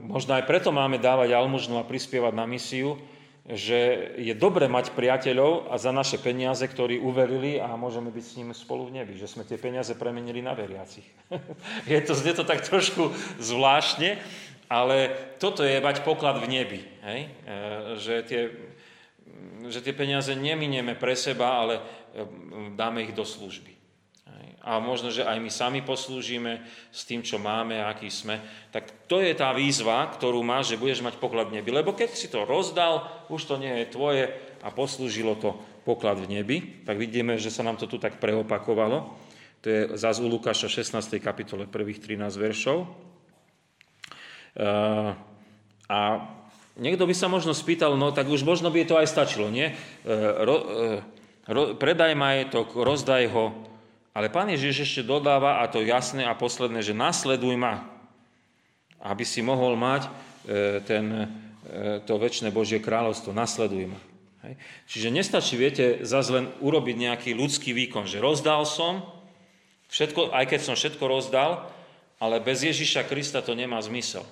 možno 0.00 0.32
aj 0.32 0.48
preto 0.48 0.72
máme 0.72 0.96
dávať 0.96 1.36
almužnu 1.36 1.76
a 1.76 1.84
prispievať 1.84 2.32
na 2.32 2.48
misiu, 2.48 2.96
že 3.44 4.12
je 4.16 4.32
dobre 4.32 4.64
mať 4.72 4.96
priateľov 4.96 5.68
a 5.68 5.76
za 5.76 5.92
naše 5.92 6.16
peniaze, 6.16 6.64
ktorí 6.64 6.96
uverili 6.96 7.60
a 7.60 7.76
môžeme 7.76 8.08
byť 8.08 8.24
s 8.24 8.36
nimi 8.40 8.56
spolu 8.56 8.88
v 8.88 9.04
nebi, 9.04 9.20
že 9.20 9.28
sme 9.28 9.44
tie 9.44 9.60
peniaze 9.60 9.92
premenili 9.92 10.40
na 10.40 10.56
veriacich. 10.56 11.04
je 11.92 12.00
to, 12.00 12.16
znie 12.16 12.32
to 12.32 12.48
tak 12.48 12.64
trošku 12.64 13.12
zvláštne, 13.36 14.16
ale 14.72 15.12
toto 15.36 15.60
je 15.60 15.76
mať 15.76 16.00
poklad 16.08 16.40
v 16.40 16.48
nebi. 16.48 16.80
Hej? 17.04 17.20
E, 17.28 17.28
že, 18.00 18.14
tie, 18.24 18.42
že 19.68 19.84
tie 19.84 19.92
peniaze 19.92 20.32
neminieme 20.32 20.96
pre 20.96 21.12
seba, 21.12 21.60
ale 21.60 21.74
e, 21.76 21.82
dáme 22.72 23.04
ich 23.04 23.12
do 23.12 23.28
služby 23.28 23.73
a 24.64 24.80
možno, 24.80 25.12
že 25.12 25.28
aj 25.28 25.38
my 25.44 25.50
sami 25.52 25.80
poslúžime 25.84 26.64
s 26.88 27.04
tým, 27.04 27.20
čo 27.20 27.36
máme, 27.36 27.84
aký 27.84 28.08
sme, 28.08 28.40
tak 28.72 28.88
to 29.04 29.20
je 29.20 29.36
tá 29.36 29.52
výzva, 29.52 30.08
ktorú 30.08 30.40
máš, 30.40 30.72
že 30.72 30.80
budeš 30.80 31.04
mať 31.04 31.20
poklad 31.20 31.52
v 31.52 31.60
nebi. 31.60 31.68
Lebo 31.68 31.92
keď 31.92 32.16
si 32.16 32.32
to 32.32 32.48
rozdal, 32.48 33.04
už 33.28 33.44
to 33.44 33.60
nie 33.60 33.84
je 33.84 33.92
tvoje 33.92 34.24
a 34.64 34.72
poslúžilo 34.72 35.36
to 35.36 35.60
poklad 35.84 36.16
v 36.16 36.40
nebi, 36.40 36.56
tak 36.88 36.96
vidíme, 36.96 37.36
že 37.36 37.52
sa 37.52 37.60
nám 37.60 37.76
to 37.76 37.84
tu 37.84 38.00
tak 38.00 38.16
preopakovalo. 38.16 39.12
To 39.60 39.66
je 39.68 39.80
zase 40.00 40.24
u 40.24 40.28
Lukáša 40.32 40.72
16. 40.72 41.20
kapitole 41.20 41.68
prvých 41.68 42.00
13 42.00 42.40
veršov. 42.40 42.88
Eh, 44.54 45.10
a 45.88 45.98
niekto 46.80 47.04
by 47.04 47.14
sa 47.16 47.28
možno 47.28 47.52
spýtal, 47.52 48.00
no 48.00 48.16
tak 48.16 48.32
už 48.32 48.46
možno 48.48 48.72
by 48.72 48.86
to 48.88 48.96
aj 48.96 49.12
stačilo, 49.12 49.52
nie? 49.52 49.72
Eh, 49.72 51.00
eh, 51.44 51.74
predaj 51.76 52.12
majetok, 52.16 52.72
rozdaj 52.78 53.28
ho, 53.28 53.73
ale 54.14 54.30
pán 54.30 54.46
Ježiš 54.46 54.86
ešte 54.86 55.02
dodáva, 55.02 55.58
a 55.58 55.66
to 55.66 55.82
jasné 55.82 56.22
a 56.22 56.38
posledné, 56.38 56.86
že 56.86 56.94
nasleduj 56.94 57.58
ma, 57.58 57.82
aby 59.02 59.26
si 59.26 59.42
mohol 59.42 59.74
mať 59.74 60.06
e, 60.06 60.10
ten, 60.86 61.04
e, 61.66 61.98
to 62.06 62.14
väčšie 62.14 62.54
Božie 62.54 62.78
kráľovstvo. 62.78 63.34
Nasleduj 63.34 63.90
ma. 63.90 64.00
Hej. 64.46 64.54
Čiže 64.86 65.08
nestačí, 65.10 65.58
viete, 65.58 66.06
zase 66.06 66.30
len 66.30 66.46
urobiť 66.62 66.96
nejaký 67.10 67.30
ľudský 67.34 67.74
výkon, 67.74 68.06
že 68.06 68.22
rozdal 68.22 68.62
som, 68.62 69.02
všetko, 69.90 70.30
aj 70.30 70.44
keď 70.46 70.60
som 70.62 70.78
všetko 70.78 71.04
rozdal, 71.10 71.66
ale 72.22 72.38
bez 72.38 72.62
Ježiša 72.62 73.10
Krista 73.10 73.42
to 73.42 73.58
nemá 73.58 73.82
zmysel. 73.82 74.22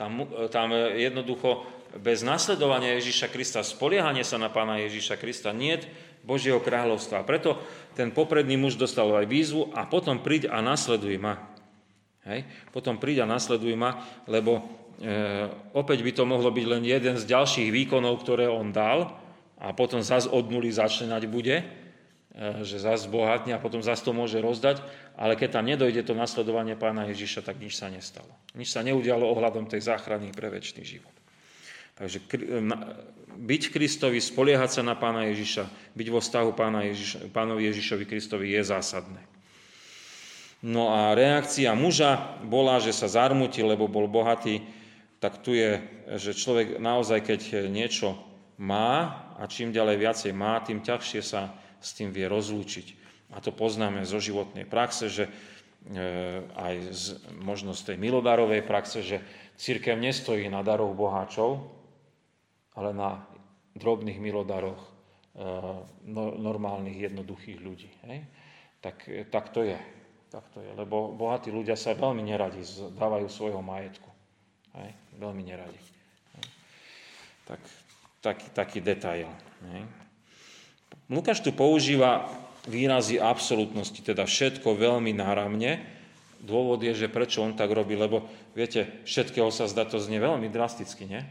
Tam, 0.00 0.24
e, 0.24 0.48
tam 0.48 0.72
jednoducho 0.72 1.68
bez 2.00 2.24
nasledovania 2.24 2.96
Ježiša 2.96 3.28
Krista, 3.28 3.60
spoliehanie 3.60 4.24
sa 4.24 4.40
na 4.40 4.48
pána 4.48 4.80
Ježiša 4.84 5.20
Krista, 5.20 5.52
nie 5.52 5.76
Božieho 6.28 6.60
kráľovstva. 6.60 7.24
Preto 7.24 7.56
ten 7.96 8.12
popredný 8.12 8.60
muž 8.60 8.76
dostal 8.76 9.08
aj 9.16 9.24
výzvu 9.24 9.72
a 9.72 9.88
potom 9.88 10.20
príď 10.20 10.52
a 10.52 10.60
nasleduj 10.60 11.16
ma. 11.16 11.40
Hej? 12.28 12.44
Potom 12.68 13.00
príď 13.00 13.24
a 13.24 13.30
nasleduj 13.32 13.72
ma, 13.72 14.04
lebo 14.28 14.60
e, 15.00 15.48
opäť 15.72 16.04
by 16.04 16.12
to 16.12 16.28
mohlo 16.28 16.52
byť 16.52 16.66
len 16.68 16.84
jeden 16.84 17.16
z 17.16 17.24
ďalších 17.24 17.72
výkonov, 17.72 18.20
ktoré 18.20 18.44
on 18.44 18.68
dal 18.68 19.16
a 19.56 19.72
potom 19.72 20.04
zase 20.04 20.28
od 20.28 20.52
nuly 20.52 20.68
začínať 20.68 21.24
bude, 21.32 21.64
e, 21.64 21.66
že 22.60 22.76
zase 22.76 23.08
bohatne 23.08 23.56
a 23.56 23.62
potom 23.64 23.80
zase 23.80 24.04
to 24.04 24.12
môže 24.12 24.36
rozdať, 24.36 24.84
ale 25.16 25.32
keď 25.32 25.48
tam 25.58 25.64
nedojde 25.64 26.04
to 26.04 26.12
nasledovanie 26.12 26.76
pána 26.76 27.08
Ježiša, 27.08 27.40
tak 27.40 27.56
nič 27.56 27.80
sa 27.80 27.88
nestalo. 27.88 28.30
Nič 28.52 28.68
sa 28.68 28.84
neudialo 28.84 29.24
ohľadom 29.24 29.64
tej 29.64 29.80
záchrany 29.88 30.28
pre 30.36 30.52
väčší 30.52 30.84
život. 30.84 31.17
Takže 31.98 32.18
byť 33.38 33.62
Kristovi, 33.74 34.22
spoliehať 34.22 34.78
sa 34.78 34.82
na 34.86 34.94
Pána 34.94 35.26
Ježiša, 35.30 35.94
byť 35.94 36.08
vo 36.10 36.22
vztahu 36.22 36.50
Pána 36.54 36.86
Ježiša, 36.86 37.30
Pánovi 37.34 37.66
Ježišovi 37.70 38.04
Kristovi 38.06 38.54
je 38.54 38.62
zásadné. 38.62 39.22
No 40.58 40.90
a 40.90 41.14
reakcia 41.14 41.70
muža 41.78 42.38
bola, 42.42 42.82
že 42.82 42.90
sa 42.90 43.06
zarmutil, 43.06 43.70
lebo 43.70 43.86
bol 43.86 44.10
bohatý, 44.10 44.66
tak 45.22 45.42
tu 45.42 45.54
je, 45.54 45.78
že 46.18 46.34
človek 46.34 46.82
naozaj, 46.82 47.22
keď 47.22 47.70
niečo 47.70 48.18
má 48.58 49.26
a 49.38 49.46
čím 49.46 49.70
ďalej 49.70 49.96
viacej 50.02 50.32
má, 50.34 50.58
tým 50.62 50.82
ťažšie 50.82 51.22
sa 51.22 51.54
s 51.78 51.94
tým 51.94 52.10
vie 52.10 52.26
rozlúčiť. 52.26 52.98
A 53.34 53.38
to 53.38 53.54
poznáme 53.54 54.02
zo 54.02 54.18
životnej 54.18 54.66
praxe, 54.66 55.06
že 55.06 55.24
e, 55.26 55.30
aj 56.58 56.74
z, 56.90 57.04
možno 57.38 57.70
z 57.70 57.94
tej 57.94 57.96
milodarovej 58.02 58.66
praxe, 58.66 58.98
že 59.06 59.22
církev 59.54 59.94
nestojí 59.94 60.50
na 60.50 60.66
daroch 60.66 60.90
boháčov, 60.90 61.77
ale 62.78 62.94
na 62.94 63.18
drobných 63.74 64.22
milodaroch 64.22 64.78
no, 66.06 66.22
normálnych, 66.38 67.10
jednoduchých 67.10 67.58
ľudí. 67.58 67.90
Hej? 68.06 68.22
Tak, 68.78 68.96
tak 69.34 69.50
to 69.50 69.66
je. 69.66 69.78
Tak 70.30 70.46
to 70.54 70.62
je. 70.62 70.70
Lebo 70.78 71.10
bohatí 71.10 71.50
ľudia 71.50 71.74
sa 71.74 71.98
veľmi 71.98 72.22
neradi 72.22 72.62
dávajú 72.94 73.26
svojho 73.26 73.58
majetku. 73.58 74.10
Hej? 74.78 74.94
Veľmi 75.18 75.42
neradi. 75.42 75.80
Hej? 76.38 76.46
Tak, 77.50 77.60
taký, 78.22 78.46
taký 78.54 78.78
detail. 78.78 79.26
Hej? 79.74 79.82
Lukáš 81.10 81.42
tu 81.42 81.50
používa 81.50 82.30
výrazy 82.68 83.16
absolútnosti, 83.16 84.04
teda 84.04 84.28
všetko 84.28 84.76
veľmi 84.76 85.16
náramne. 85.16 85.80
Dôvod 86.38 86.78
je, 86.84 86.94
že 86.94 87.10
prečo 87.10 87.42
on 87.42 87.56
tak 87.56 87.72
robí, 87.72 87.98
lebo 87.98 88.28
viete, 88.54 89.02
všetkého 89.08 89.50
sa 89.50 89.66
zdá, 89.66 89.88
to 89.88 89.98
znie 89.98 90.22
veľmi 90.22 90.46
drasticky, 90.52 91.08
nie? 91.08 91.22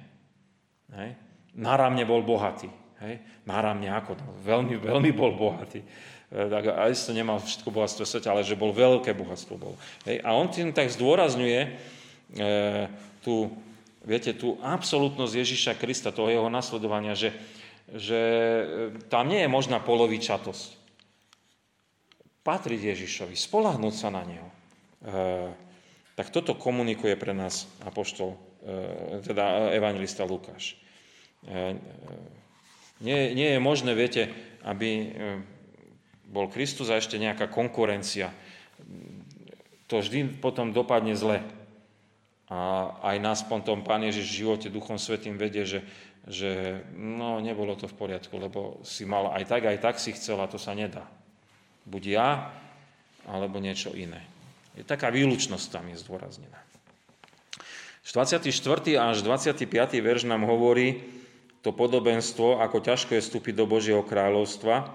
Hej? 0.91 1.26
Náramne 1.57 2.05
bol 2.05 2.21
bohatý. 2.21 2.69
Hej? 3.01 3.21
Náramne 3.45 3.89
ako? 3.89 4.17
No, 4.17 4.29
veľmi, 4.45 4.77
veľmi 4.77 5.11
bol 5.13 5.33
bohatý. 5.33 5.81
E, 5.81 5.87
tak 6.29 6.69
aj 6.69 6.93
to 6.93 7.11
nemal 7.13 7.41
všetko 7.41 7.69
bohatstvo 7.73 8.05
sveta, 8.05 8.33
ale 8.33 8.45
že 8.45 8.57
bol 8.57 8.73
veľké 8.73 9.13
bohatstvo. 9.17 9.53
Bol. 9.57 9.73
Hej? 10.05 10.21
A 10.21 10.37
on 10.37 10.49
tým 10.49 10.69
tak 10.73 10.93
zdôrazňuje 10.93 11.61
e, 11.65 11.69
tú, 13.25 13.53
viete, 14.05 14.33
tú 14.37 14.61
absolútnosť 14.61 15.33
Ježiša 15.33 15.73
Krista, 15.81 16.13
toho 16.13 16.29
jeho 16.29 16.49
nasledovania, 16.49 17.17
že, 17.17 17.33
že 17.89 18.21
e, 18.21 18.65
tam 19.09 19.29
nie 19.29 19.41
je 19.41 19.49
možná 19.49 19.81
polovičatosť. 19.81 20.77
Patriť 22.45 22.95
Ježišovi, 22.95 23.35
spolahnúť 23.35 23.95
sa 23.97 24.09
na 24.13 24.23
Neho. 24.23 24.49
E, 24.49 24.55
tak 26.17 26.33
toto 26.33 26.57
komunikuje 26.57 27.13
pre 27.13 27.33
nás 27.33 27.69
apoštol, 27.85 28.33
e, 28.33 28.37
teda 29.21 29.69
evangelista 29.75 30.25
Lukáš. 30.25 30.86
E, 31.45 31.51
e 31.51 32.37
nie, 32.97 33.37
nie 33.37 33.49
je 33.53 33.59
možné, 33.61 33.93
viete, 33.93 34.33
aby 34.65 34.89
e, 34.89 35.07
bol 36.25 36.49
Kristus 36.49 36.89
a 36.89 36.97
ešte 36.97 37.21
nejaká 37.21 37.45
konkurencia. 37.45 38.33
To 39.87 40.01
vždy 40.01 40.41
potom 40.41 40.73
dopadne 40.73 41.13
zle. 41.13 41.45
A 42.47 42.91
aj 43.13 43.17
nás 43.19 43.39
potom 43.43 43.83
Pán 43.83 44.01
Ježiš 44.01 44.27
v 44.31 44.37
živote 44.43 44.67
Duchom 44.71 44.97
Svetým 44.97 45.35
vedie, 45.35 45.67
že, 45.67 45.83
že 46.25 46.81
no, 46.95 47.43
nebolo 47.43 47.75
to 47.75 47.85
v 47.91 47.95
poriadku, 47.95 48.33
lebo 48.39 48.79
si 48.87 49.03
mal 49.03 49.35
aj 49.35 49.43
tak, 49.45 49.67
aj 49.67 49.77
tak 49.83 49.95
si 49.99 50.15
chcel 50.15 50.39
a 50.39 50.49
to 50.49 50.57
sa 50.57 50.71
nedá. 50.71 51.05
Buď 51.83 52.03
ja, 52.17 52.29
alebo 53.27 53.59
niečo 53.59 53.91
iné. 53.93 54.23
Je 54.79 54.83
taká 54.87 55.11
výlučnosť 55.11 55.67
tam 55.69 55.85
je 55.91 55.99
zdôraznená. 55.99 56.59
24. 58.07 58.47
až 58.95 59.17
25. 59.19 59.67
verš 59.99 60.23
nám 60.23 60.47
hovorí, 60.47 61.03
to 61.67 61.75
podobenstvo, 61.75 62.63
ako 62.63 62.79
ťažko 62.79 63.19
je 63.19 63.25
vstúpiť 63.27 63.51
do 63.59 63.67
Božieho 63.67 63.99
kráľovstva. 63.99 64.87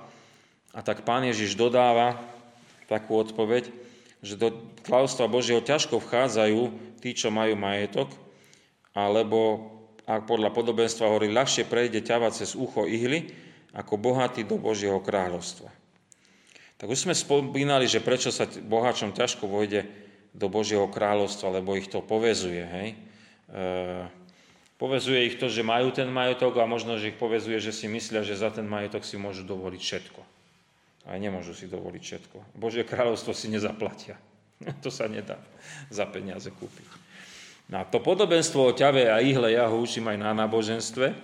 A 0.72 0.80
tak 0.80 1.04
pán 1.04 1.20
Ježiš 1.28 1.52
dodáva 1.52 2.16
takú 2.88 3.20
odpoveď, 3.20 3.68
že 4.24 4.40
do 4.40 4.72
kráľovstva 4.80 5.28
Božieho 5.28 5.60
ťažko 5.60 6.00
vchádzajú 6.00 6.72
tí, 7.04 7.12
čo 7.12 7.28
majú 7.28 7.60
majetok, 7.60 8.08
alebo 8.96 9.68
ak 10.08 10.24
podľa 10.24 10.48
podobenstva 10.56 11.12
hovorí, 11.12 11.28
ľahšie 11.28 11.68
prejde 11.68 12.00
ťava 12.00 12.32
cez 12.32 12.56
ucho 12.56 12.88
ihly, 12.88 13.28
ako 13.76 14.00
bohatý 14.00 14.40
do 14.48 14.56
Božieho 14.56 14.96
kráľovstva. 15.04 15.68
Tak 16.80 16.88
už 16.88 17.04
sme 17.04 17.12
spomínali, 17.12 17.84
že 17.84 18.00
prečo 18.00 18.32
sa 18.32 18.48
bohačom 18.48 19.12
ťažko 19.12 19.44
vojde 19.44 19.84
do 20.32 20.48
Božieho 20.48 20.88
kráľovstva, 20.88 21.60
lebo 21.60 21.76
ich 21.76 21.92
to 21.92 22.00
povezuje. 22.00 22.64
Hej? 22.64 22.88
E- 23.52 24.21
Povezuje 24.82 25.30
ich 25.30 25.38
to, 25.38 25.46
že 25.46 25.62
majú 25.62 25.94
ten 25.94 26.10
majetok 26.10 26.58
a 26.58 26.66
možno, 26.66 26.98
že 26.98 27.14
ich 27.14 27.18
povezuje, 27.22 27.62
že 27.62 27.70
si 27.70 27.86
myslia, 27.86 28.26
že 28.26 28.34
za 28.34 28.50
ten 28.50 28.66
majetok 28.66 29.06
si 29.06 29.14
môžu 29.14 29.46
dovoliť 29.46 29.78
všetko. 29.78 30.20
A 31.06 31.14
nemôžu 31.22 31.54
si 31.54 31.70
dovoliť 31.70 32.02
všetko. 32.02 32.58
Božie 32.58 32.82
kráľovstvo 32.82 33.30
si 33.30 33.46
nezaplatia. 33.46 34.18
To 34.82 34.90
sa 34.90 35.06
nedá 35.06 35.38
za 35.86 36.02
peniaze 36.10 36.50
kúpiť. 36.50 36.86
No 37.70 37.78
a 37.78 37.86
to 37.86 38.02
podobenstvo 38.02 38.58
o 38.58 38.74
ťave 38.74 39.06
a 39.06 39.22
ihle 39.22 39.54
ja 39.54 39.70
ho 39.70 39.78
učím 39.78 40.10
aj 40.10 40.18
na 40.18 40.34
náboženstve, 40.34 41.14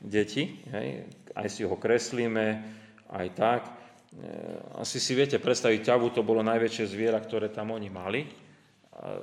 deti, 0.00 0.64
hej, 0.72 1.04
aj 1.36 1.46
si 1.52 1.68
ho 1.68 1.76
kreslíme, 1.76 2.64
aj 3.12 3.26
tak. 3.36 3.62
E, 3.68 3.72
asi 4.80 4.96
si 4.96 5.12
viete 5.12 5.36
predstaviť, 5.36 5.84
ťavu 5.84 6.16
to 6.16 6.24
bolo 6.24 6.40
najväčšie 6.40 6.88
zviera, 6.88 7.20
ktoré 7.20 7.52
tam 7.52 7.76
oni 7.76 7.92
mali. 7.92 8.24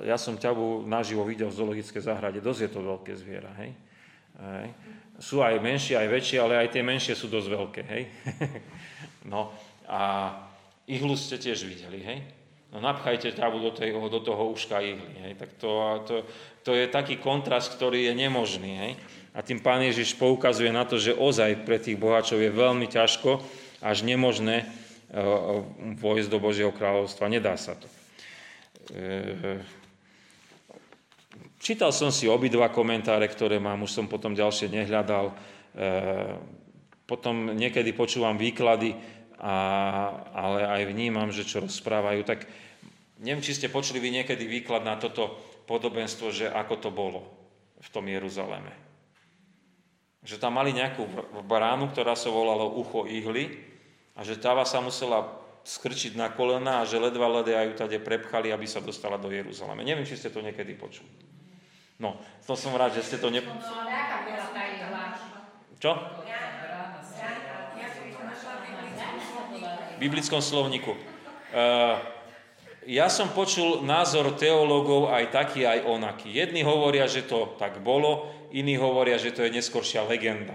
Ja 0.06 0.14
som 0.14 0.38
ťavu 0.38 0.86
naživo 0.86 1.26
videl 1.26 1.50
v 1.50 1.58
zoologické 1.58 1.98
záhrade, 1.98 2.38
dosť 2.38 2.60
je 2.62 2.70
to 2.70 2.80
veľké 2.80 3.12
zviera, 3.18 3.50
hej. 3.58 3.74
hej. 4.38 4.70
Sú 5.18 5.42
aj 5.42 5.58
menšie, 5.58 5.98
aj 5.98 6.08
väčšie, 6.14 6.38
ale 6.38 6.62
aj 6.62 6.68
tie 6.70 6.82
menšie 6.86 7.14
sú 7.18 7.26
dosť 7.26 7.48
veľké, 7.50 7.82
hej. 7.82 8.02
no 9.32 9.50
a 9.90 10.30
ihlu 10.86 11.18
ste 11.18 11.42
tiež 11.42 11.66
videli, 11.66 11.98
hej. 12.06 12.18
No 12.70 12.78
napchajte 12.78 13.34
ťavu 13.34 13.62
do, 13.62 13.70
tej, 13.74 13.94
do 13.94 14.20
toho 14.22 14.54
uška 14.54 14.78
ihly, 14.78 15.14
hej. 15.26 15.32
Tak 15.42 15.50
to, 15.58 15.70
to, 16.06 16.14
to 16.62 16.70
je 16.78 16.86
taký 16.86 17.18
kontrast, 17.18 17.74
ktorý 17.74 18.06
je 18.10 18.14
nemožný, 18.14 18.72
hej. 18.78 18.92
A 19.34 19.42
tým 19.42 19.58
pán 19.58 19.82
Ježiš 19.82 20.14
poukazuje 20.14 20.70
na 20.70 20.86
to, 20.86 21.02
že 21.02 21.18
ozaj 21.18 21.66
pre 21.66 21.82
tých 21.82 21.98
boháčov 21.98 22.38
je 22.38 22.54
veľmi 22.54 22.86
ťažko, 22.86 23.42
až 23.82 24.06
nemožné 24.06 24.62
e, 24.62 24.66
e, 24.66 25.26
vojsť 25.98 26.30
do 26.30 26.38
Božieho 26.38 26.70
kráľovstva. 26.70 27.26
Nedá 27.26 27.58
sa 27.58 27.74
to. 27.74 27.90
Eh, 28.92 29.60
čítal 31.62 31.94
som 31.94 32.12
si 32.12 32.28
obidva 32.28 32.68
komentáre, 32.68 33.24
ktoré 33.30 33.56
mám, 33.56 33.80
už 33.86 33.96
som 33.96 34.06
potom 34.10 34.36
ďalšie 34.36 34.68
nehľadal. 34.68 35.32
Eh, 35.32 36.36
potom 37.04 37.52
niekedy 37.52 37.92
počúvam 37.96 38.36
výklady, 38.36 38.96
a, 39.44 39.56
ale 40.32 40.64
aj 40.64 40.82
vnímam, 40.88 41.28
že 41.28 41.44
čo 41.44 41.60
rozprávajú. 41.60 42.24
Tak 42.24 42.48
neviem, 43.20 43.44
či 43.44 43.52
ste 43.52 43.68
počuli 43.68 44.00
vy 44.00 44.08
niekedy 44.22 44.48
výklad 44.48 44.88
na 44.88 44.96
toto 44.96 45.36
podobenstvo, 45.68 46.32
že 46.32 46.48
ako 46.48 46.74
to 46.80 46.88
bolo 46.88 47.20
v 47.76 47.88
tom 47.92 48.08
Jeruzaleme. 48.08 48.72
Že 50.24 50.40
tam 50.40 50.56
mali 50.56 50.72
nejakú 50.72 51.04
bránu, 51.44 51.92
ktorá 51.92 52.16
sa 52.16 52.32
volala 52.32 52.64
ucho 52.64 53.04
ihly 53.04 53.52
a 54.16 54.24
že 54.24 54.40
táva 54.40 54.64
sa 54.64 54.80
musela 54.80 55.43
skrčiť 55.64 56.12
na 56.20 56.28
kolena 56.28 56.84
a 56.84 56.86
že 56.86 57.00
ledva 57.00 57.40
ledea 57.40 57.64
ju 57.64 57.72
tade 57.72 57.96
prepchali, 57.96 58.52
aby 58.52 58.68
sa 58.68 58.84
dostala 58.84 59.16
do 59.16 59.32
Jeruzaleme. 59.32 59.80
Neviem, 59.80 60.04
či 60.04 60.20
ste 60.20 60.28
to 60.28 60.44
niekedy 60.44 60.76
počuli. 60.76 61.08
No, 61.96 62.20
to 62.44 62.52
som 62.52 62.76
rád, 62.76 62.92
že 63.00 63.06
ste 63.06 63.16
to 63.16 63.32
ne... 63.32 63.40
Čo? 65.80 65.92
V 69.94 69.98
biblickom 70.02 70.42
slovníku. 70.44 70.92
Uh, 71.54 71.96
ja 72.84 73.08
som 73.08 73.32
počul 73.32 73.80
názor 73.86 74.36
teológov 74.36 75.08
aj 75.16 75.32
taký, 75.32 75.64
aj 75.64 75.86
onaký. 75.88 76.28
Jedni 76.28 76.60
hovoria, 76.60 77.08
že 77.08 77.24
to 77.24 77.56
tak 77.56 77.80
bolo, 77.80 78.28
iní 78.52 78.76
hovoria, 78.76 79.16
že 79.16 79.32
to 79.32 79.46
je 79.46 79.54
neskoršia 79.54 80.04
legenda. 80.04 80.52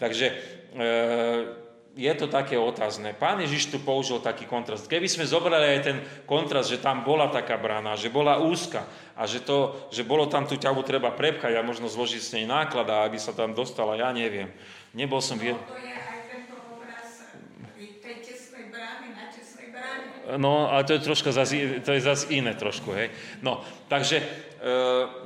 Takže 0.00 0.26
uh, 0.34 1.61
je 1.92 2.12
to 2.16 2.24
také 2.24 2.56
otázne. 2.56 3.12
Pán 3.12 3.40
Ježiš 3.44 3.68
tu 3.68 3.76
použil 3.76 4.16
taký 4.24 4.48
kontrast. 4.48 4.88
Keby 4.88 5.04
sme 5.12 5.28
zobrali 5.28 5.76
aj 5.76 5.80
ten 5.84 5.98
kontrast, 6.24 6.72
že 6.72 6.80
tam 6.80 7.04
bola 7.04 7.28
taká 7.28 7.60
brána, 7.60 8.00
že 8.00 8.08
bola 8.08 8.40
úzka 8.40 8.88
a 9.12 9.28
že, 9.28 9.44
to, 9.44 9.76
že 9.92 10.00
bolo 10.00 10.24
tam 10.24 10.48
tú 10.48 10.56
ťavu 10.56 10.80
treba 10.88 11.12
prepchať 11.12 11.52
a 11.52 11.66
možno 11.66 11.92
zložiť 11.92 12.22
s 12.24 12.32
nej 12.32 12.48
náklad, 12.48 12.88
aby 12.88 13.20
sa 13.20 13.36
tam 13.36 13.52
dostala, 13.52 14.00
ja 14.00 14.08
neviem. 14.08 14.48
Nebol 14.96 15.20
som... 15.20 15.36
No, 15.36 15.44
to 15.68 15.76
je 15.76 15.92
aj 15.92 16.20
tento 16.32 16.56
obraz 16.72 17.28
tej 17.76 18.16
tesnej 18.24 18.72
brány 18.72 19.08
na 19.12 19.24
tesnej 19.28 19.68
bráne. 19.68 20.08
No, 20.40 20.72
ale 20.72 20.88
to 20.88 20.96
je 20.96 21.04
troška 21.04 21.28
zase, 21.28 21.84
to 21.84 21.92
je 21.92 22.00
zase 22.00 22.24
iné 22.32 22.56
trošku, 22.56 22.88
hej. 22.96 23.12
No, 23.44 23.60
takže 23.92 24.16
e, 24.16 24.26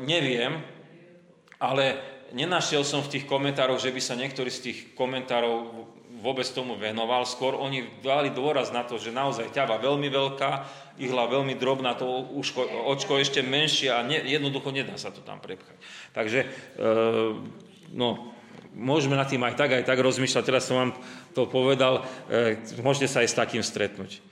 neviem, 0.02 0.58
ale 1.62 2.15
nenašiel 2.34 2.82
som 2.82 3.04
v 3.04 3.18
tých 3.18 3.24
komentároch, 3.28 3.78
že 3.78 3.94
by 3.94 4.00
sa 4.02 4.18
niektorý 4.18 4.50
z 4.50 4.70
tých 4.70 4.78
komentárov 4.98 5.86
vôbec 6.26 6.48
tomu 6.50 6.74
venoval. 6.74 7.28
Skôr 7.28 7.54
oni 7.54 7.86
dali 8.00 8.32
dôraz 8.32 8.72
na 8.72 8.82
to, 8.82 8.98
že 8.98 9.14
naozaj 9.14 9.52
ťava 9.52 9.78
veľmi 9.78 10.08
veľká, 10.10 10.50
ihla 10.98 11.28
veľmi 11.28 11.54
drobná, 11.54 11.94
to 11.94 12.08
uško, 12.34 12.66
očko 12.90 13.20
ešte 13.20 13.44
menšie 13.44 13.92
a 13.92 14.00
ne, 14.02 14.24
jednoducho 14.24 14.72
nedá 14.72 14.96
sa 14.96 15.12
to 15.12 15.20
tam 15.20 15.38
prepchať. 15.38 15.76
Takže, 16.16 16.40
e, 16.42 16.48
no, 17.92 18.32
môžeme 18.72 19.14
nad 19.14 19.28
tým 19.28 19.44
aj 19.44 19.54
tak, 19.54 19.70
aj 19.76 19.84
tak 19.84 20.00
rozmýšľať. 20.00 20.44
Teraz 20.44 20.66
som 20.66 20.76
vám 20.80 20.90
to 21.36 21.44
povedal, 21.46 22.02
e, 22.32 22.58
môžete 22.80 23.06
sa 23.06 23.20
aj 23.22 23.28
s 23.28 23.38
takým 23.38 23.62
stretnúť. 23.62 24.24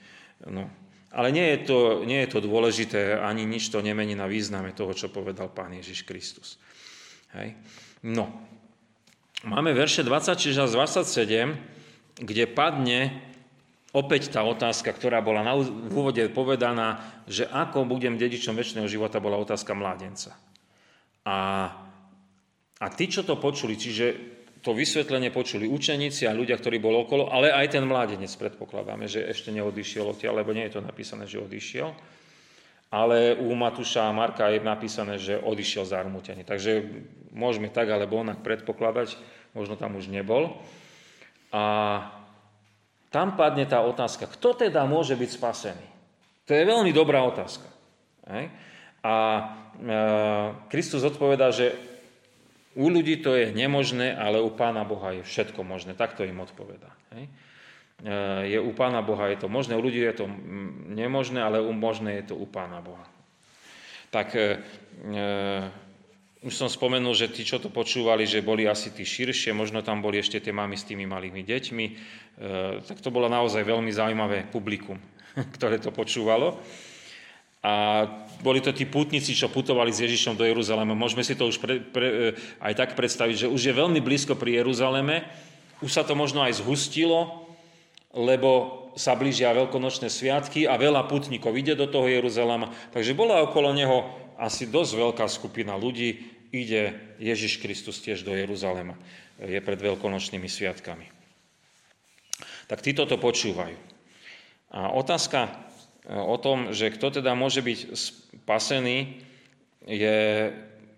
No. 0.49 0.67
Ale 1.15 1.31
nie 1.31 1.47
je, 1.55 1.57
to, 1.63 2.03
nie 2.03 2.19
je 2.27 2.31
to 2.33 2.43
dôležité, 2.43 3.15
ani 3.15 3.47
nič 3.47 3.71
to 3.71 3.79
nemení 3.79 4.19
na 4.19 4.27
význame 4.27 4.75
toho, 4.75 4.91
čo 4.91 5.07
povedal 5.07 5.47
Pán 5.47 5.71
Ježiš 5.71 6.03
Kristus. 6.03 6.59
Hej. 7.31 7.55
No, 8.05 8.29
máme 9.41 9.73
verše 9.73 10.05
26 10.05 10.53
až 10.53 10.69
27, 10.77 11.57
kde 12.21 12.43
padne 12.45 13.17
opäť 13.97 14.29
tá 14.29 14.45
otázka, 14.45 14.93
ktorá 14.93 15.25
bola 15.25 15.41
na, 15.41 15.57
v 15.57 15.89
úvode 15.89 16.21
povedaná, 16.29 17.01
že 17.25 17.49
ako 17.49 17.89
budem 17.89 18.21
dedičom 18.21 18.53
väčšného 18.53 18.85
života, 18.85 19.17
bola 19.17 19.41
otázka 19.41 19.73
mládenca. 19.73 20.37
A, 21.25 21.37
a 22.77 22.85
tí, 22.93 23.09
čo 23.09 23.25
to 23.25 23.41
počuli, 23.41 23.73
čiže 23.73 24.05
to 24.61 24.77
vysvetlenie 24.77 25.33
počuli 25.33 25.65
učeníci 25.65 26.29
a 26.29 26.37
ľudia, 26.37 26.61
ktorí 26.61 26.77
boli 26.77 27.01
okolo, 27.01 27.33
ale 27.33 27.49
aj 27.49 27.73
ten 27.73 27.85
mládenec 27.89 28.29
predpokladáme, 28.29 29.09
že 29.09 29.25
ešte 29.25 29.49
neodišiel 29.49 30.13
odtiaľ, 30.13 30.45
lebo 30.45 30.53
nie 30.53 30.69
je 30.69 30.77
to 30.77 30.85
napísané, 30.85 31.25
že 31.25 31.41
odišiel. 31.41 31.89
Ale 32.95 33.35
u 33.35 33.51
Matúša 33.51 34.07
a 34.07 34.15
Marka 34.15 34.47
je 34.47 34.63
napísané, 34.63 35.19
že 35.19 35.35
odišiel 35.35 35.83
zarmútený. 35.83 36.47
Takže 36.47 36.87
môžeme 37.35 37.67
tak 37.67 37.91
alebo 37.91 38.23
onak 38.23 38.39
predpokladať, 38.39 39.19
možno 39.51 39.75
tam 39.75 39.99
už 39.99 40.07
nebol. 40.07 40.55
A 41.51 41.63
tam 43.11 43.35
padne 43.35 43.67
tá 43.67 43.83
otázka, 43.83 44.31
kto 44.31 44.55
teda 44.55 44.87
môže 44.87 45.19
byť 45.19 45.29
spasený? 45.35 45.87
To 46.47 46.51
je 46.55 46.63
veľmi 46.63 46.95
dobrá 46.95 47.19
otázka. 47.27 47.67
A 49.03 49.15
e, 49.15 49.43
Kristus 50.71 51.03
odpovedá, 51.03 51.51
že 51.51 51.75
u 52.75 52.91
ľudí 52.91 53.19
to 53.19 53.35
je 53.35 53.51
nemožné, 53.55 54.15
ale 54.15 54.39
u 54.39 54.51
Pána 54.51 54.87
Boha 54.87 55.15
je 55.15 55.23
všetko 55.23 55.63
možné. 55.67 55.95
Tak 55.99 56.15
to 56.15 56.27
im 56.27 56.39
odpovedá. 56.39 56.91
Hej? 57.15 57.27
E, 58.03 58.11
je 58.51 58.59
u 58.59 58.71
Pána 58.75 58.99
Boha 58.99 59.31
je 59.31 59.39
to 59.39 59.47
možné, 59.47 59.79
u 59.79 59.83
ľudí 59.83 60.03
je 60.03 60.25
to 60.25 60.27
nemožné, 60.91 61.39
ale 61.39 61.63
u 61.63 61.71
možné 61.71 62.19
je 62.19 62.33
to 62.33 62.35
u 62.35 62.43
Pána 62.43 62.83
Boha. 62.83 63.07
Tak 64.11 64.35
e, 64.35 64.39
e, 64.39 65.23
už 66.43 66.53
som 66.53 66.67
spomenul, 66.67 67.15
že 67.15 67.31
tí, 67.31 67.47
čo 67.47 67.57
to 67.57 67.71
počúvali, 67.71 68.27
že 68.27 68.43
boli 68.43 68.67
asi 68.67 68.91
tí 68.91 69.07
širšie, 69.07 69.55
možno 69.55 69.79
tam 69.79 70.03
boli 70.03 70.19
ešte 70.19 70.43
tie 70.43 70.51
mamy 70.51 70.75
s 70.75 70.85
tými 70.85 71.07
malými 71.09 71.41
deťmi, 71.41 71.85
tak 72.85 73.01
to 73.01 73.09
bolo 73.09 73.25
naozaj 73.25 73.65
veľmi 73.65 73.89
zaujímavé 73.89 74.45
publikum, 74.53 75.01
ktoré 75.57 75.81
to 75.81 75.89
počúvalo. 75.89 76.61
A 77.65 78.05
boli 78.45 78.61
to 78.61 78.69
tí 78.69 78.85
putníci, 78.85 79.33
čo 79.33 79.49
putovali 79.49 79.89
s 79.89 80.05
Ježišom 80.05 80.37
do 80.37 80.45
Jeruzalema. 80.45 80.93
Môžeme 80.93 81.25
si 81.25 81.33
to 81.33 81.49
už 81.49 81.57
pre, 81.57 81.81
pre, 81.81 82.37
aj 82.61 82.73
tak 82.77 82.93
predstaviť, 82.93 83.47
že 83.47 83.47
už 83.49 83.61
je 83.65 83.73
veľmi 83.73 83.97
blízko 84.05 84.37
pri 84.37 84.61
Jeruzaleme. 84.61 85.25
Už 85.81 85.89
sa 85.89 86.05
to 86.05 86.13
možno 86.13 86.45
aj 86.45 86.61
zhustilo, 86.61 87.44
lebo 88.15 88.81
sa 88.95 89.13
blížia 89.19 89.51
veľkonočné 89.51 90.07
sviatky 90.07 90.65
a 90.65 90.79
veľa 90.79 91.05
putníkov 91.11 91.51
ide 91.59 91.75
do 91.75 91.85
toho 91.85 92.07
Jeruzalema. 92.07 92.71
Takže 92.95 93.11
bola 93.11 93.43
okolo 93.43 93.75
neho 93.75 94.07
asi 94.39 94.71
dosť 94.71 94.91
veľká 94.95 95.25
skupina 95.27 95.75
ľudí. 95.75 96.31
Ide 96.55 96.95
Ježiš 97.19 97.59
Kristus 97.59 97.99
tiež 97.99 98.23
do 98.23 98.31
Jeruzalema. 98.31 98.95
Je 99.43 99.59
pred 99.59 99.75
veľkonočnými 99.75 100.47
sviatkami. 100.47 101.11
Tak 102.71 102.79
títo 102.79 103.03
to 103.03 103.19
počúvajú. 103.19 103.75
A 104.71 104.95
otázka 104.95 105.51
o 106.07 106.39
tom, 106.39 106.71
že 106.71 106.95
kto 106.95 107.19
teda 107.19 107.35
môže 107.35 107.59
byť 107.59 107.79
spasený, 107.91 109.19
je 109.85 110.17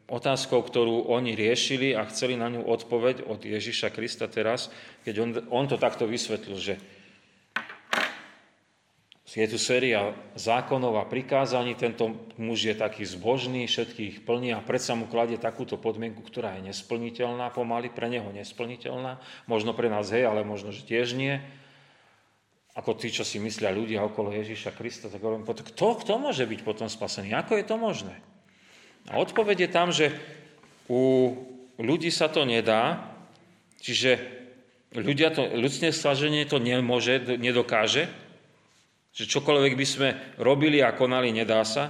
otázkou, 0.07 0.63
ktorú 0.63 1.11
oni 1.11 1.35
riešili 1.35 1.91
a 1.91 2.07
chceli 2.07 2.39
na 2.39 2.47
ňu 2.47 2.63
odpoveď 2.63 3.27
od 3.27 3.43
Ježiša 3.43 3.91
Krista 3.91 4.31
teraz, 4.31 4.71
keď 5.03 5.15
on, 5.19 5.29
on 5.51 5.65
to 5.67 5.75
takto 5.75 6.07
vysvetlil, 6.07 6.55
že 6.55 6.79
je 9.37 9.45
tu 9.45 9.61
séria 9.61 10.17
zákonov 10.33 10.97
a 10.97 11.05
prikázaní, 11.05 11.77
tento 11.77 12.09
muž 12.41 12.73
je 12.73 12.73
taký 12.73 13.05
zbožný, 13.05 13.69
všetkých 13.69 14.25
plní 14.25 14.49
a 14.57 14.65
predsa 14.65 14.97
mu 14.97 15.05
kladie 15.05 15.37
takúto 15.37 15.77
podmienku, 15.77 16.25
ktorá 16.25 16.57
je 16.57 16.73
nesplniteľná 16.73 17.53
pomaly, 17.53 17.93
pre 17.93 18.09
neho 18.09 18.33
nesplniteľná, 18.33 19.21
možno 19.45 19.77
pre 19.77 19.93
nás 19.93 20.09
hej, 20.09 20.25
ale 20.25 20.41
možno, 20.41 20.73
že 20.73 20.81
tiež 20.81 21.13
nie. 21.13 21.37
Ako 22.73 22.97
tí, 22.97 23.13
čo 23.13 23.21
si 23.21 23.37
myslia 23.37 23.69
ľudia 23.69 24.01
okolo 24.01 24.33
Ježíša 24.33 24.73
Krista, 24.73 25.05
tak 25.05 25.21
hovorím, 25.21 25.45
kto, 25.45 25.85
kto 26.01 26.13
môže 26.17 26.41
byť 26.41 26.65
potom 26.65 26.89
spasený? 26.89 27.37
Ako 27.37 27.61
je 27.61 27.65
to 27.65 27.77
možné? 27.77 28.17
A 29.05 29.21
odpoveď 29.21 29.65
je 29.65 29.69
tam, 29.69 29.93
že 29.93 30.17
u 30.89 31.33
ľudí 31.77 32.09
sa 32.09 32.25
to 32.25 32.41
nedá, 32.41 33.05
čiže 33.85 34.17
ľudia 34.97 35.29
to, 35.29 35.45
ľudské 35.45 35.93
slaženie 35.93 36.49
to 36.49 36.57
nemôže, 36.57 37.37
nedokáže, 37.37 38.09
že 39.17 39.25
čokoľvek 39.25 39.73
by 39.73 39.85
sme 39.89 40.09
robili 40.37 40.77
a 40.85 40.93
konali, 40.93 41.33
nedá 41.33 41.65
sa, 41.65 41.89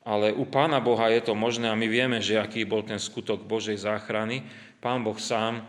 ale 0.00 0.32
u 0.32 0.48
Pána 0.48 0.80
Boha 0.80 1.12
je 1.12 1.20
to 1.20 1.36
možné 1.36 1.68
a 1.68 1.76
my 1.76 1.84
vieme, 1.84 2.24
že 2.24 2.40
aký 2.40 2.64
bol 2.64 2.80
ten 2.80 2.96
skutok 2.96 3.44
Božej 3.44 3.76
záchrany. 3.76 4.48
Pán 4.80 5.04
Boh 5.04 5.20
sám 5.20 5.60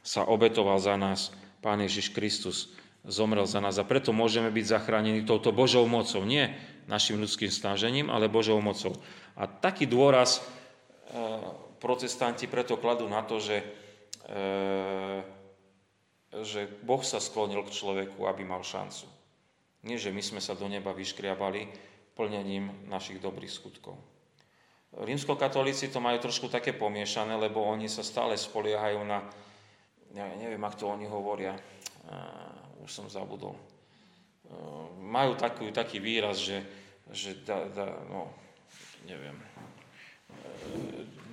sa 0.00 0.24
obetoval 0.24 0.80
za 0.80 0.96
nás, 0.96 1.36
Pán 1.60 1.84
Ježiš 1.84 2.16
Kristus 2.16 2.72
zomrel 3.04 3.44
za 3.44 3.60
nás 3.60 3.76
a 3.76 3.84
preto 3.84 4.16
môžeme 4.16 4.48
byť 4.48 4.64
zachránení 4.64 5.28
touto 5.28 5.52
Božou 5.52 5.84
mocou. 5.84 6.24
Nie 6.24 6.56
našim 6.88 7.20
ľudským 7.20 7.52
snažením, 7.52 8.08
ale 8.08 8.32
Božou 8.32 8.56
mocou. 8.64 8.96
A 9.36 9.44
taký 9.44 9.84
dôraz 9.84 10.40
e, 10.40 10.42
protestanti 11.76 12.48
preto 12.48 12.80
kladú 12.80 13.04
na 13.04 13.20
to, 13.20 13.36
že, 13.36 13.60
e, 14.32 14.42
že 16.40 16.64
Boh 16.80 17.04
sa 17.04 17.20
sklonil 17.20 17.60
k 17.68 17.74
človeku, 17.76 18.24
aby 18.24 18.48
mal 18.48 18.64
šancu. 18.64 19.11
Nie, 19.82 19.98
že 19.98 20.14
my 20.14 20.22
sme 20.22 20.38
sa 20.38 20.54
do 20.54 20.70
neba 20.70 20.94
vyškriabali 20.94 21.66
plnením 22.14 22.70
našich 22.86 23.18
dobrých 23.18 23.50
skutkov. 23.50 23.98
Rímskokatolíci 24.92 25.88
to 25.88 26.04
majú 26.04 26.20
trošku 26.20 26.52
také 26.52 26.76
pomiešané, 26.76 27.34
lebo 27.40 27.64
oni 27.64 27.88
sa 27.88 28.04
stále 28.04 28.36
spoliehajú 28.36 29.00
na, 29.02 29.24
ja 30.12 30.28
neviem, 30.36 30.60
ak 30.60 30.76
to 30.76 30.86
oni 30.86 31.08
hovoria, 31.08 31.56
už 32.84 32.90
som 32.92 33.08
zabudol. 33.08 33.56
Majú 35.00 35.32
taký, 35.40 35.72
taký 35.72 35.96
výraz, 35.96 36.44
že, 36.44 36.60
že 37.08 37.40
da, 37.40 37.64
da, 37.72 37.88
no, 38.12 38.28
neviem, 39.08 39.40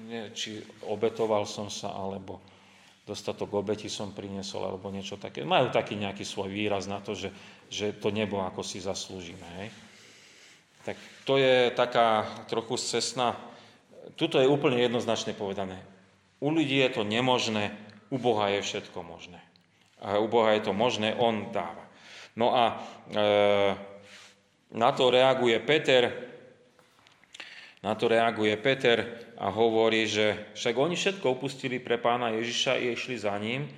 nie, 0.10 0.32
či 0.34 0.64
obetoval 0.88 1.46
som 1.46 1.70
sa, 1.70 1.94
alebo 1.94 2.42
dostatok 3.06 3.60
obeti 3.60 3.92
som 3.92 4.16
priniesol, 4.16 4.66
alebo 4.66 4.90
niečo 4.90 5.20
také. 5.22 5.46
Majú 5.46 5.70
taký 5.70 6.00
nejaký 6.00 6.26
svoj 6.26 6.50
výraz 6.50 6.90
na 6.90 7.04
to, 7.04 7.14
že, 7.14 7.30
že 7.70 7.94
to 7.96 8.10
nebo 8.10 8.42
ako 8.42 8.66
si 8.66 8.82
zaslúžime. 8.82 9.46
Hej? 9.62 9.70
Tak 10.84 10.98
to 11.24 11.38
je 11.38 11.70
taká 11.74 12.26
trochu 12.50 12.76
cestná. 12.82 13.38
Tuto 14.18 14.42
je 14.42 14.50
úplne 14.50 14.82
jednoznačne 14.82 15.38
povedané. 15.38 15.80
U 16.42 16.50
ľudí 16.50 16.82
je 16.82 16.90
to 16.90 17.04
nemožné, 17.06 17.72
u 18.10 18.18
Boha 18.18 18.50
je 18.50 18.66
všetko 18.66 19.06
možné 19.06 19.40
a 20.02 20.20
u 20.20 20.28
Boha 20.28 20.56
je 20.56 20.72
to 20.72 20.74
možné, 20.74 21.16
On 21.20 21.52
dáva. 21.52 21.84
No 22.36 22.56
a 22.56 22.64
e, 22.72 22.76
na 24.72 24.90
to 24.96 25.12
reaguje 25.12 25.60
Peter, 25.60 26.32
na 27.84 27.96
to 27.96 28.08
reaguje 28.08 28.56
Peter 28.60 29.28
a 29.36 29.52
hovorí, 29.52 30.08
že 30.08 30.56
však 30.56 30.76
oni 30.76 30.96
všetko 30.96 31.36
opustili 31.36 31.80
pre 31.80 32.00
pána 32.00 32.32
Ježiša 32.36 32.80
i 32.80 32.96
išli 32.96 33.16
za 33.20 33.36
ním. 33.36 33.68
E, 33.68 33.72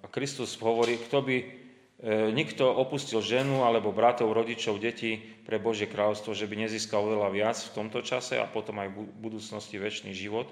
a 0.00 0.06
Kristus 0.06 0.54
hovorí, 0.62 1.02
kto 1.02 1.18
by 1.22 1.36
nikto 2.08 2.64
opustil 2.64 3.20
ženu 3.20 3.60
alebo 3.60 3.92
bratov, 3.92 4.32
rodičov, 4.32 4.80
detí 4.80 5.20
pre 5.44 5.60
Božie 5.60 5.84
kráľovstvo, 5.84 6.32
že 6.32 6.48
by 6.48 6.64
nezískal 6.64 7.04
veľa 7.04 7.28
viac 7.28 7.60
v 7.60 7.74
tomto 7.76 8.00
čase 8.00 8.40
a 8.40 8.48
potom 8.48 8.80
aj 8.80 8.88
v 8.88 9.04
budúcnosti 9.20 9.76
väčší 9.76 10.16
život. 10.16 10.48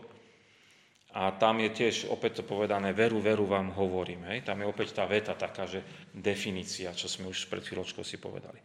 A 1.16 1.32
tam 1.32 1.56
je 1.64 1.72
tiež 1.72 2.12
opäť 2.12 2.44
to 2.44 2.44
povedané, 2.44 2.92
veru, 2.92 3.16
veru 3.24 3.48
vám 3.48 3.72
hovorím. 3.72 4.28
Hej? 4.28 4.44
Tam 4.44 4.60
je 4.60 4.68
opäť 4.68 4.92
tá 4.92 5.08
veta 5.08 5.32
taká, 5.32 5.64
že 5.64 5.80
definícia, 6.12 6.92
čo 6.92 7.08
sme 7.08 7.32
už 7.32 7.48
pred 7.48 7.64
chvíľočkou 7.64 8.04
si 8.04 8.20
povedali. 8.20 8.60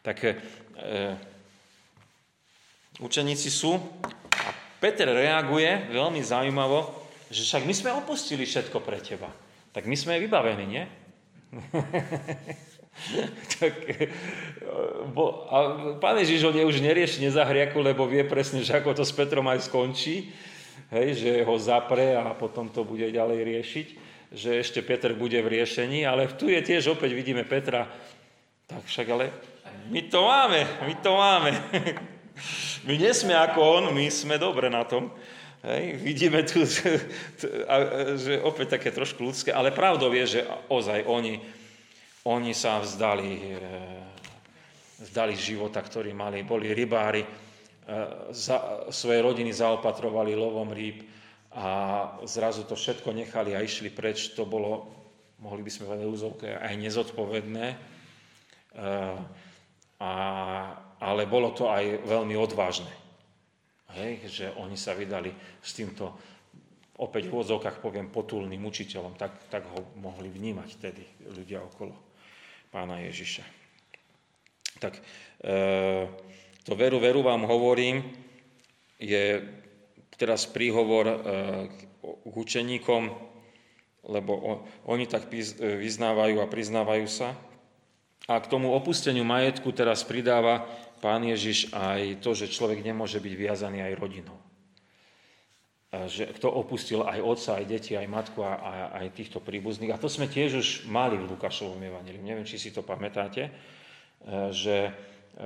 Tak 0.00 0.16
e, 0.24 0.32
učeníci 2.96 3.52
sú 3.52 3.76
a 4.32 4.48
Peter 4.80 5.12
reaguje 5.12 5.92
veľmi 5.92 6.24
zaujímavo, 6.24 6.88
že 7.28 7.44
však 7.44 7.68
my 7.68 7.74
sme 7.76 7.90
opustili 7.92 8.48
všetko 8.48 8.80
pre 8.80 8.96
teba. 8.96 9.28
Tak 9.76 9.84
my 9.84 9.92
sme 9.92 10.16
vybavení, 10.16 10.64
nie? 10.64 10.84
tak, 13.60 13.74
e, 13.88 14.08
bo, 15.12 15.48
a 15.52 15.56
pán 16.00 16.16
Ježiš 16.20 16.48
ho 16.48 16.52
už 16.52 16.80
nerieši 16.80 17.28
nezahriaku, 17.28 17.80
lebo 17.80 18.08
vie 18.08 18.24
presne, 18.24 18.64
že 18.64 18.72
ako 18.72 18.96
to 18.96 19.04
s 19.04 19.12
Petrom 19.12 19.48
aj 19.48 19.60
skončí 19.68 20.32
hej, 20.92 21.08
že 21.16 21.32
ho 21.44 21.56
zapre 21.56 22.12
a 22.12 22.36
potom 22.36 22.68
to 22.68 22.84
bude 22.84 23.08
ďalej 23.08 23.40
riešiť, 23.40 23.86
že 24.32 24.60
ešte 24.60 24.80
Peter 24.84 25.16
bude 25.16 25.40
v 25.40 25.60
riešení, 25.60 26.04
ale 26.04 26.28
tu 26.36 26.52
je 26.52 26.60
tiež 26.60 26.92
opäť 26.92 27.16
vidíme 27.16 27.48
Petra, 27.48 27.88
tak 28.68 28.84
však 28.84 29.06
ale 29.08 29.32
my 29.88 30.00
to 30.08 30.20
máme, 30.20 30.60
my 30.84 30.94
to 31.00 31.10
máme. 31.16 31.52
My 32.82 32.98
nie 32.98 33.14
sme 33.14 33.38
ako 33.38 33.60
on, 33.62 33.84
my 33.94 34.10
sme 34.10 34.40
dobre 34.40 34.66
na 34.66 34.82
tom. 34.82 35.14
Hej, 35.62 36.02
vidíme 36.02 36.42
tu, 36.42 36.66
že 38.22 38.32
opäť 38.42 38.78
také 38.78 38.90
trošku 38.90 39.22
ľudské, 39.22 39.54
ale 39.54 39.70
pravdou 39.70 40.10
je, 40.10 40.38
že 40.38 40.40
ozaj 40.66 41.06
oni, 41.06 41.38
oni 42.26 42.50
sa 42.50 42.82
vzdali, 42.82 43.32
eh, 43.54 44.02
vzdali 45.06 45.38
života, 45.38 45.78
ktorý 45.78 46.10
mali, 46.10 46.42
boli 46.42 46.74
rybári, 46.74 47.22
za, 48.30 48.86
svoje 48.94 49.18
rodiny 49.18 49.50
zaopatrovali 49.50 50.38
lovom 50.38 50.70
rýb 50.70 51.02
a 51.52 51.66
zrazu 52.24 52.62
to 52.64 52.78
všetko 52.78 53.10
nechali 53.10 53.58
a 53.58 53.64
išli 53.64 53.90
preč. 53.90 54.32
To 54.38 54.46
bolo, 54.46 54.88
mohli 55.42 55.66
by 55.66 55.70
sme 55.70 55.86
povedať 55.90 56.06
úzovke, 56.06 56.48
aj 56.62 56.74
nezodpovedné, 56.78 57.66
a, 59.98 60.12
ale 61.02 61.22
bolo 61.26 61.50
to 61.52 61.68
aj 61.68 62.06
veľmi 62.06 62.38
odvážne. 62.38 63.01
Hej, 63.92 64.12
že 64.28 64.46
oni 64.56 64.76
sa 64.76 64.96
vydali 64.96 65.32
s 65.60 65.76
týmto 65.76 66.16
opäť 67.02 67.28
v 67.28 67.34
úvodzovkách 67.40 67.82
poviem 67.82 68.12
potulným 68.12 68.62
učiteľom, 68.62 69.18
tak, 69.18 69.50
tak 69.50 69.66
ho 69.66 69.80
mohli 69.98 70.30
vnímať 70.30 70.70
tedy 70.78 71.04
ľudia 71.32 71.64
okolo 71.64 71.96
pána 72.70 73.02
Ježiša. 73.04 73.44
Tak 74.78 74.94
e, 74.96 75.02
to 76.62 76.72
veru, 76.78 77.02
veru 77.02 77.20
vám 77.26 77.44
hovorím, 77.44 78.06
je 79.02 79.42
teraz 80.14 80.46
príhovor 80.46 81.04
e, 81.10 81.16
k 82.30 82.34
učeníkom, 82.38 83.02
lebo 84.06 84.32
o, 84.32 84.52
oni 84.88 85.10
tak 85.10 85.26
vyznávajú 85.58 86.38
a 86.38 86.50
priznávajú 86.50 87.06
sa. 87.10 87.34
A 88.30 88.38
k 88.38 88.46
tomu 88.46 88.70
opusteniu 88.70 89.26
majetku 89.26 89.74
teraz 89.74 90.06
pridáva 90.06 90.62
pán 91.02 91.26
Ježiš 91.26 91.74
aj 91.74 92.22
to, 92.22 92.38
že 92.38 92.54
človek 92.54 92.78
nemôže 92.80 93.18
byť 93.18 93.34
viazaný 93.34 93.82
aj 93.82 93.98
rodinou 93.98 94.38
že 95.92 96.32
kto 96.32 96.48
opustil 96.48 97.04
aj 97.04 97.20
otca, 97.20 97.60
aj 97.60 97.64
deti, 97.68 97.92
aj 97.92 98.08
matku 98.08 98.40
a, 98.40 98.56
a 98.56 98.72
aj 99.04 99.12
týchto 99.12 99.44
príbuzných. 99.44 99.92
A 99.92 100.00
to 100.00 100.08
sme 100.08 100.24
tiež 100.24 100.50
už 100.56 100.68
mali 100.88 101.20
v 101.20 101.28
Lukášovom 101.28 101.76
evaníliu. 101.76 102.24
Neviem, 102.24 102.48
či 102.48 102.56
si 102.56 102.72
to 102.72 102.80
pamätáte, 102.80 103.44
e, 103.44 103.52
že 104.56 104.88
e, 104.88 104.90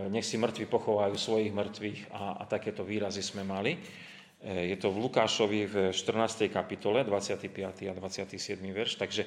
nech 0.07 0.23
si 0.23 0.39
mŕtvi 0.39 0.71
pochovajú 0.71 1.19
svojich 1.19 1.51
mŕtvych 1.51 2.01
a, 2.15 2.39
a 2.39 2.43
takéto 2.47 2.87
výrazy 2.87 3.27
sme 3.27 3.43
mali. 3.43 3.75
E, 3.75 4.71
je 4.71 4.77
to 4.79 4.95
v 4.95 5.03
Lukášovi 5.11 5.61
v 5.67 5.75
14. 5.91 6.47
kapitole, 6.47 7.03
25. 7.03 7.91
a 7.91 7.95
27. 7.99 8.63
verš, 8.71 9.03
takže 9.03 9.27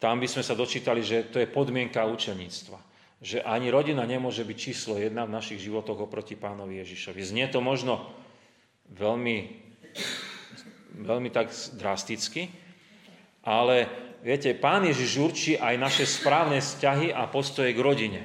tam 0.00 0.16
by 0.16 0.28
sme 0.32 0.40
sa 0.40 0.56
dočítali, 0.56 1.04
že 1.04 1.28
to 1.28 1.44
je 1.44 1.48
podmienka 1.52 2.08
učeníctva. 2.08 2.93
Že 3.24 3.40
ani 3.40 3.72
rodina 3.72 4.04
nemôže 4.04 4.44
byť 4.44 4.58
číslo 4.60 5.00
jedna 5.00 5.24
v 5.24 5.32
našich 5.32 5.64
životoch 5.64 6.04
oproti 6.04 6.36
pánovi 6.36 6.84
Ježišovi. 6.84 7.24
Znie 7.24 7.48
to 7.48 7.64
možno 7.64 8.04
veľmi 8.92 9.64
veľmi 10.94 11.30
tak 11.34 11.50
drasticky, 11.74 12.50
ale 13.42 13.90
viete, 14.22 14.54
Pán 14.54 14.86
Ježiš 14.86 15.12
určí 15.18 15.52
aj 15.58 15.74
naše 15.74 16.04
správne 16.06 16.62
vzťahy 16.62 17.10
a 17.10 17.26
postoje 17.26 17.74
k 17.74 17.82
rodine. 17.82 18.22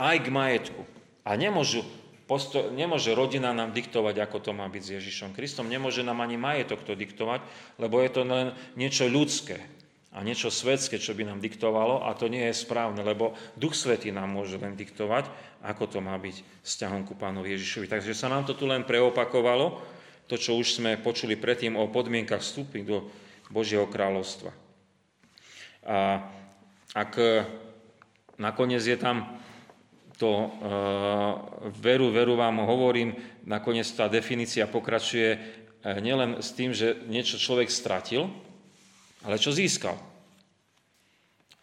Aj 0.00 0.18
k 0.18 0.28
majetku. 0.32 0.82
A 1.22 1.36
nemôžu, 1.38 1.86
posto- 2.26 2.72
nemôže 2.72 3.14
rodina 3.14 3.54
nám 3.54 3.70
diktovať, 3.70 4.16
ako 4.18 4.38
to 4.40 4.50
má 4.56 4.66
byť 4.66 4.82
s 4.82 4.94
Ježišom 4.98 5.30
Kristom. 5.36 5.70
Nemôže 5.70 6.02
nám 6.02 6.24
ani 6.24 6.40
majetok 6.40 6.82
to 6.82 6.98
diktovať, 6.98 7.44
lebo 7.78 8.00
je 8.02 8.10
to 8.10 8.22
len 8.26 8.56
niečo 8.74 9.06
ľudské 9.06 9.60
a 10.10 10.26
niečo 10.26 10.50
svetské, 10.50 10.98
čo 10.98 11.14
by 11.14 11.22
nám 11.22 11.38
diktovalo 11.38 12.02
a 12.02 12.10
to 12.18 12.26
nie 12.26 12.42
je 12.50 12.60
správne, 12.66 12.98
lebo 13.06 13.38
Duch 13.54 13.78
Svetý 13.78 14.10
nám 14.10 14.34
môže 14.34 14.58
len 14.58 14.74
diktovať, 14.74 15.30
ako 15.62 15.86
to 15.86 15.98
má 16.02 16.18
byť 16.18 16.66
vzťahom 16.66 17.06
ku 17.06 17.14
Pánovi 17.14 17.54
Ježišovi. 17.54 17.86
Takže 17.86 18.18
sa 18.18 18.26
nám 18.26 18.42
to 18.42 18.58
tu 18.58 18.66
len 18.66 18.82
preopakovalo, 18.82 19.78
to, 20.26 20.34
čo 20.34 20.58
už 20.58 20.82
sme 20.82 20.98
počuli 20.98 21.38
predtým 21.38 21.78
o 21.78 21.90
podmienkach 21.90 22.42
vstupy 22.42 22.82
do 22.82 23.06
Božieho 23.54 23.86
kráľovstva. 23.86 24.50
A 25.86 26.26
ak 26.94 27.12
nakoniec 28.38 28.82
je 28.82 28.98
tam 28.98 29.38
to 30.18 30.30
e, 30.30 30.48
veru, 31.80 32.12
veru 32.12 32.34
vám 32.36 32.60
hovorím, 32.66 33.16
nakoniec 33.48 33.88
tá 33.94 34.10
definícia 34.10 34.68
pokračuje 34.68 35.28
e, 35.34 35.38
nielen 36.02 36.44
s 36.44 36.52
tým, 36.52 36.76
že 36.76 36.98
niečo 37.08 37.40
človek 37.40 37.72
stratil, 37.72 38.28
ale 39.24 39.36
čo 39.36 39.52
získal. 39.52 39.96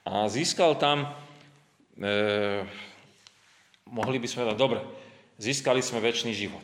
A 0.07 0.29
získal 0.31 0.79
tam, 0.79 1.11
e, 1.99 2.63
mohli 3.91 4.17
by 4.21 4.27
sme 4.27 4.47
dať, 4.47 4.57
dobre, 4.57 4.79
získali 5.35 5.83
sme 5.83 5.99
väčší 5.99 6.31
život. 6.31 6.63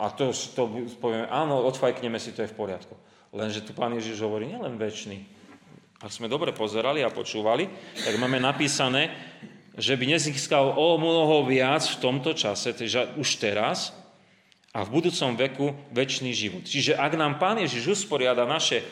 A 0.00 0.08
to, 0.10 0.32
to 0.32 0.62
povieme, 0.96 1.28
áno, 1.28 1.60
odfajkneme 1.68 2.16
si, 2.16 2.32
to 2.32 2.42
je 2.42 2.50
v 2.50 2.56
poriadku. 2.56 2.96
Lenže 3.30 3.62
tu 3.62 3.76
pán 3.76 3.92
Ježiš 3.94 4.24
hovorí, 4.24 4.48
nielen 4.48 4.80
väčší. 4.80 5.22
Ak 6.00 6.10
sme 6.10 6.32
dobre 6.32 6.56
pozerali 6.56 7.04
a 7.04 7.12
počúvali, 7.12 7.68
tak 8.00 8.16
máme 8.16 8.40
napísané, 8.40 9.12
že 9.76 9.94
by 9.94 10.16
nezískal 10.16 10.72
o 10.74 10.96
mnoho 10.96 11.44
viac 11.44 11.84
v 11.84 12.00
tomto 12.00 12.32
čase, 12.32 12.72
teda 12.72 13.14
už 13.20 13.38
teraz, 13.38 13.92
a 14.70 14.86
v 14.86 15.02
budúcom 15.02 15.34
veku 15.34 15.74
väčší 15.90 16.30
život. 16.30 16.62
Čiže 16.62 16.94
ak 16.94 17.18
nám 17.18 17.42
Pán 17.42 17.58
Ježiš 17.58 18.06
usporiada 18.06 18.46
naše, 18.46 18.86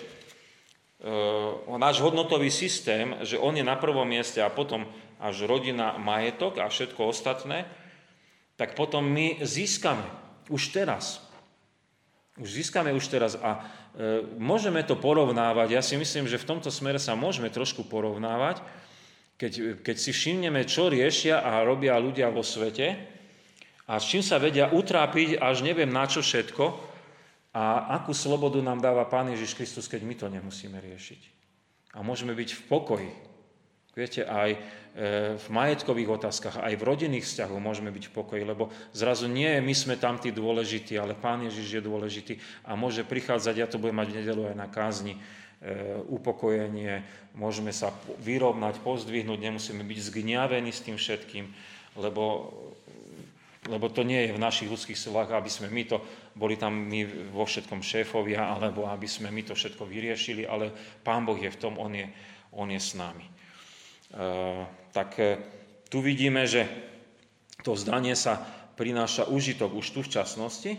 náš 1.78 2.02
hodnotový 2.02 2.50
systém, 2.50 3.14
že 3.22 3.38
On 3.38 3.54
je 3.54 3.62
na 3.62 3.78
prvom 3.78 4.02
mieste 4.02 4.42
a 4.42 4.50
potom 4.50 4.82
až 5.22 5.46
rodina, 5.46 5.94
majetok 5.98 6.58
a 6.58 6.66
všetko 6.66 7.10
ostatné, 7.10 7.66
tak 8.58 8.74
potom 8.74 9.06
my 9.06 9.38
získame 9.46 10.02
už 10.50 10.74
teraz. 10.74 11.22
Už 12.38 12.50
získame 12.50 12.94
už 12.94 13.06
teraz 13.10 13.34
a 13.38 13.58
e, 13.58 14.22
môžeme 14.38 14.82
to 14.86 14.94
porovnávať. 14.94 15.74
Ja 15.74 15.82
si 15.82 15.98
myslím, 15.98 16.30
že 16.30 16.38
v 16.38 16.46
tomto 16.54 16.70
smere 16.70 17.02
sa 17.02 17.18
môžeme 17.18 17.50
trošku 17.50 17.86
porovnávať, 17.86 18.62
keď, 19.38 19.82
keď 19.82 19.96
si 19.98 20.10
všimneme, 20.14 20.66
čo 20.66 20.90
riešia 20.90 21.42
a 21.42 21.62
robia 21.66 21.98
ľudia 21.98 22.30
vo 22.30 22.42
svete 22.46 22.94
a 23.86 23.98
s 23.98 24.06
čím 24.06 24.22
sa 24.22 24.38
vedia 24.38 24.70
utrápiť 24.70 25.38
až 25.38 25.66
neviem 25.66 25.90
na 25.90 26.06
čo 26.06 26.22
všetko 26.22 26.87
a 27.58 27.90
akú 27.98 28.14
slobodu 28.14 28.62
nám 28.62 28.78
dáva 28.78 29.02
Pán 29.10 29.34
Ježiš 29.34 29.58
Kristus, 29.58 29.90
keď 29.90 30.06
my 30.06 30.14
to 30.14 30.26
nemusíme 30.30 30.78
riešiť. 30.78 31.20
A 31.98 32.06
môžeme 32.06 32.30
byť 32.38 32.54
v 32.54 32.62
pokoji. 32.70 33.10
Viete, 33.98 34.22
aj 34.22 34.54
v 35.38 35.46
majetkových 35.50 36.22
otázkach, 36.22 36.58
aj 36.58 36.74
v 36.74 36.86
rodinných 36.86 37.26
vzťahoch 37.26 37.62
môžeme 37.62 37.94
byť 37.94 38.04
v 38.10 38.14
pokoji, 38.14 38.42
lebo 38.42 38.70
zrazu 38.90 39.26
nie 39.26 39.58
my 39.62 39.74
sme 39.74 39.94
tam 39.98 40.18
tí 40.22 40.34
dôležití, 40.34 40.94
ale 40.98 41.18
Pán 41.18 41.46
Ježiš 41.46 41.78
je 41.78 41.82
dôležitý 41.82 42.34
a 42.66 42.78
môže 42.78 43.02
prichádzať, 43.02 43.54
ja 43.58 43.66
to 43.66 43.82
budem 43.82 43.98
mať 43.98 44.08
v 44.10 44.18
nedelu 44.22 44.42
aj 44.50 44.56
na 44.58 44.66
kázni, 44.70 45.14
e, 45.14 45.20
upokojenie, 46.10 47.06
môžeme 47.34 47.70
sa 47.70 47.94
vyrovnať, 48.22 48.82
pozdvihnúť, 48.82 49.38
nemusíme 49.38 49.82
byť 49.86 49.98
zgňavení 50.10 50.70
s 50.70 50.82
tým 50.82 50.98
všetkým, 50.98 51.46
lebo, 51.98 52.54
lebo 53.68 53.92
to 53.92 54.02
nie 54.02 54.26
je 54.26 54.34
v 54.34 54.40
našich 54.40 54.72
ľudských 54.72 54.96
silách, 54.96 55.30
aby 55.36 55.52
sme 55.52 55.68
my 55.68 55.82
to, 55.84 56.00
boli 56.32 56.56
tam 56.56 56.88
my 56.88 57.30
vo 57.30 57.44
všetkom 57.44 57.84
šéfovia, 57.84 58.56
alebo 58.56 58.88
aby 58.88 59.04
sme 59.04 59.28
my 59.28 59.44
to 59.44 59.54
všetko 59.54 59.84
vyriešili, 59.84 60.48
ale 60.48 60.72
Pán 61.04 61.28
Boh 61.28 61.36
je 61.36 61.52
v 61.52 61.60
tom, 61.60 61.76
On 61.76 61.92
je, 61.92 62.08
on 62.56 62.72
je 62.72 62.80
s 62.80 62.96
nami. 62.96 63.38
Eh, 64.08 64.64
tak 64.96 65.20
eh, 65.20 65.36
tu 65.92 66.00
vidíme, 66.00 66.48
že 66.48 66.64
to 67.60 67.76
vzdanie 67.76 68.16
sa 68.16 68.40
prináša 68.72 69.28
užitok 69.28 69.76
už 69.76 69.86
tu 69.92 70.00
v 70.00 70.12
časnosti 70.16 70.72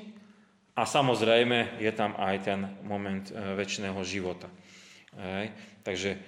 a 0.73 0.81
samozrejme 0.89 1.77
je 1.77 1.91
tam 1.93 2.17
aj 2.17 2.35
ten 2.41 2.59
moment 2.81 3.29
eh, 3.29 3.53
väčšného 3.53 4.01
života. 4.01 4.49
Takže 5.81 6.21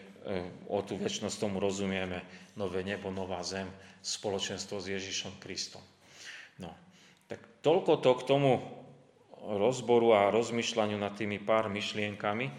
o 0.74 0.82
tú 0.82 0.98
väčšnosť 0.98 1.38
tomu 1.38 1.62
rozumieme 1.62 2.26
nové 2.58 2.82
nebo, 2.82 3.14
nová 3.14 3.46
zem, 3.46 3.70
spoločenstvo 4.02 4.82
s 4.82 4.90
Ježišom 4.90 5.38
Kristom. 5.38 5.86
No, 6.62 6.72
tak 7.26 7.42
toľko 7.66 8.00
to 8.00 8.12
k 8.22 8.28
tomu 8.30 8.52
rozboru 9.42 10.14
a 10.14 10.30
rozmýšľaniu 10.30 11.02
nad 11.02 11.18
tými 11.18 11.42
pár 11.42 11.68
myšlienkami. 11.74 12.54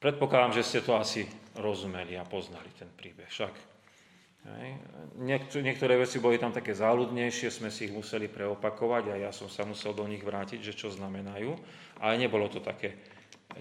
Predpokladám, 0.00 0.56
že 0.58 0.66
ste 0.66 0.80
to 0.80 0.96
asi 0.96 1.28
rozumeli 1.60 2.16
a 2.16 2.24
poznali 2.24 2.72
ten 2.74 2.88
príbeh. 2.88 3.28
Však 3.28 3.72
Niektoré 5.22 5.94
veci 5.94 6.18
boli 6.18 6.34
tam 6.34 6.50
také 6.50 6.74
záľudnejšie, 6.74 7.46
sme 7.46 7.70
si 7.70 7.86
ich 7.86 7.94
museli 7.94 8.26
preopakovať 8.26 9.14
a 9.14 9.20
ja 9.28 9.30
som 9.30 9.46
sa 9.46 9.62
musel 9.62 9.94
do 9.94 10.02
nich 10.02 10.18
vrátiť, 10.18 10.58
že 10.58 10.74
čo 10.74 10.90
znamenajú, 10.90 11.54
ale 12.02 12.18
nebolo 12.18 12.50
to 12.50 12.58
také 12.58 12.98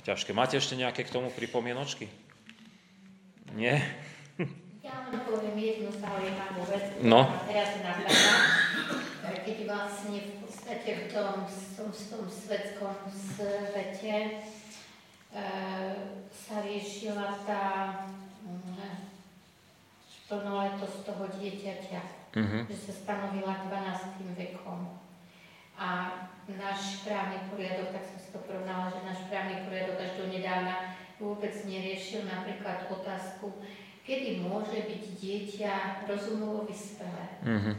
ťažké. 0.01 0.33
Máte 0.33 0.57
ešte 0.57 0.73
nejaké 0.73 1.05
k 1.05 1.13
tomu 1.13 1.29
pripomienočky? 1.29 2.09
Nie? 3.53 3.77
Ja 4.81 5.05
len 5.13 5.21
poviem 5.21 5.53
jednu 5.61 5.93
zaujímavú 5.93 6.65
vec, 6.65 6.97
no. 7.05 7.29
teraz 7.45 7.77
napadá, 7.85 8.17
keď 9.21 9.57
vlastne 9.69 10.17
v 10.17 10.33
podstate 10.41 10.89
v 10.95 11.05
tom, 11.13 11.45
tom, 11.77 11.89
tom 11.93 12.25
svetskom 12.25 12.95
svete 13.13 14.41
E, 15.31 15.43
sa 16.27 16.59
riešila 16.59 17.39
tá 17.47 17.63
plnoletosť 20.27 20.97
mm, 20.99 21.07
toho 21.07 21.23
dieťaťa, 21.39 22.01
uh-huh. 22.35 22.61
že 22.67 22.75
sa 22.75 22.91
stanovila 22.91 23.63
12. 23.71 24.27
vekom. 24.35 24.91
A 25.79 26.19
náš 26.51 27.07
právny 27.07 27.47
poriadok, 27.47 27.95
tak 27.95 28.03
som 28.11 28.19
si 28.19 28.29
to 28.35 28.43
porovnala, 28.43 28.91
že 28.91 29.07
náš 29.07 29.23
právny 29.31 29.63
poriadok 29.63 30.03
až 30.03 30.19
do 30.19 30.25
nedávna 30.27 30.99
vôbec 31.15 31.55
neriešil 31.63 32.27
napríklad 32.27 32.91
otázku, 32.91 33.55
kedy 34.03 34.43
môže 34.43 34.83
byť 34.83 35.03
dieťa 35.15 35.73
rozumovo 36.11 36.67
vyspelé. 36.67 37.39
Uh-huh. 37.47 37.71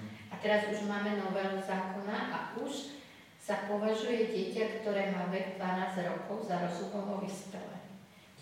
Teraz 0.43 0.66
už 0.66 0.90
máme 0.90 1.22
novelu 1.22 1.62
zákona 1.62 2.18
a 2.34 2.38
už 2.59 2.99
sa 3.38 3.70
považuje 3.70 4.26
dieťa, 4.26 4.82
ktoré 4.82 5.14
má 5.14 5.30
vek 5.30 5.55
12 5.55 6.11
rokov 6.11 6.51
za 6.51 6.59
rozumovo 6.66 7.22
vyspelé. 7.22 7.78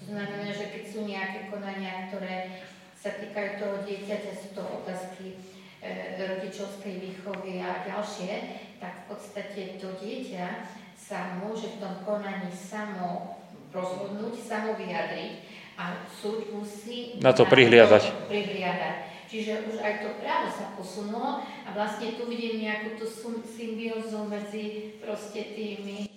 To 0.01 0.17
znamená, 0.17 0.49
že 0.49 0.73
keď 0.73 0.83
sú 0.89 1.05
nejaké 1.05 1.53
konania, 1.53 2.09
ktoré 2.09 2.65
sa 2.97 3.13
týkajú 3.21 3.51
toho 3.61 3.77
dieťaťa, 3.85 4.33
sú 4.33 4.49
to 4.57 4.65
otázky 4.65 5.37
e, 5.85 6.25
rodičovskej 6.25 6.95
výchovy 7.05 7.61
a 7.61 7.85
ďalšie, 7.85 8.33
tak 8.81 9.05
v 9.05 9.05
podstate 9.13 9.77
to 9.77 9.93
dieťa 10.01 10.69
sa 10.97 11.37
môže 11.41 11.69
v 11.77 11.81
tom 11.85 11.95
konaní 12.05 12.49
samo 12.53 13.41
rozhodnúť, 13.77 14.41
sa 14.41 14.65
mu 14.65 14.73
vyjadriť 14.77 15.33
a 15.81 16.05
súd 16.09 16.49
musí 16.53 17.17
na 17.21 17.33
to 17.33 17.49
prihliadať. 17.49 18.29
prihliadať. 18.29 19.10
Čiže 19.31 19.71
už 19.71 19.79
aj 19.79 19.95
to 20.03 20.11
právo 20.19 20.51
sa 20.51 20.75
posunulo 20.75 21.39
a 21.47 21.69
vlastne 21.71 22.19
tu 22.19 22.27
vidím 22.27 22.67
nejakú 22.67 22.99
tú 22.99 23.07
symbiózu 23.47 24.27
medzi 24.27 24.99
proste 24.99 25.55
tými, 25.55 26.11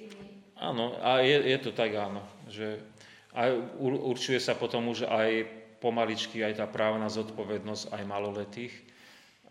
tými... 0.00 0.24
Áno, 0.56 0.96
a 0.96 1.20
je, 1.20 1.36
je 1.52 1.58
to 1.60 1.76
tak 1.76 1.92
áno, 1.92 2.24
že 2.48 2.80
aj 3.36 3.76
určuje 3.84 4.40
sa 4.40 4.56
potom 4.56 4.88
už 4.88 5.04
aj 5.04 5.44
pomaličky 5.84 6.40
aj 6.40 6.64
tá 6.64 6.64
právna 6.64 7.12
zodpovednosť 7.12 7.92
aj 7.92 8.02
maloletých, 8.08 8.74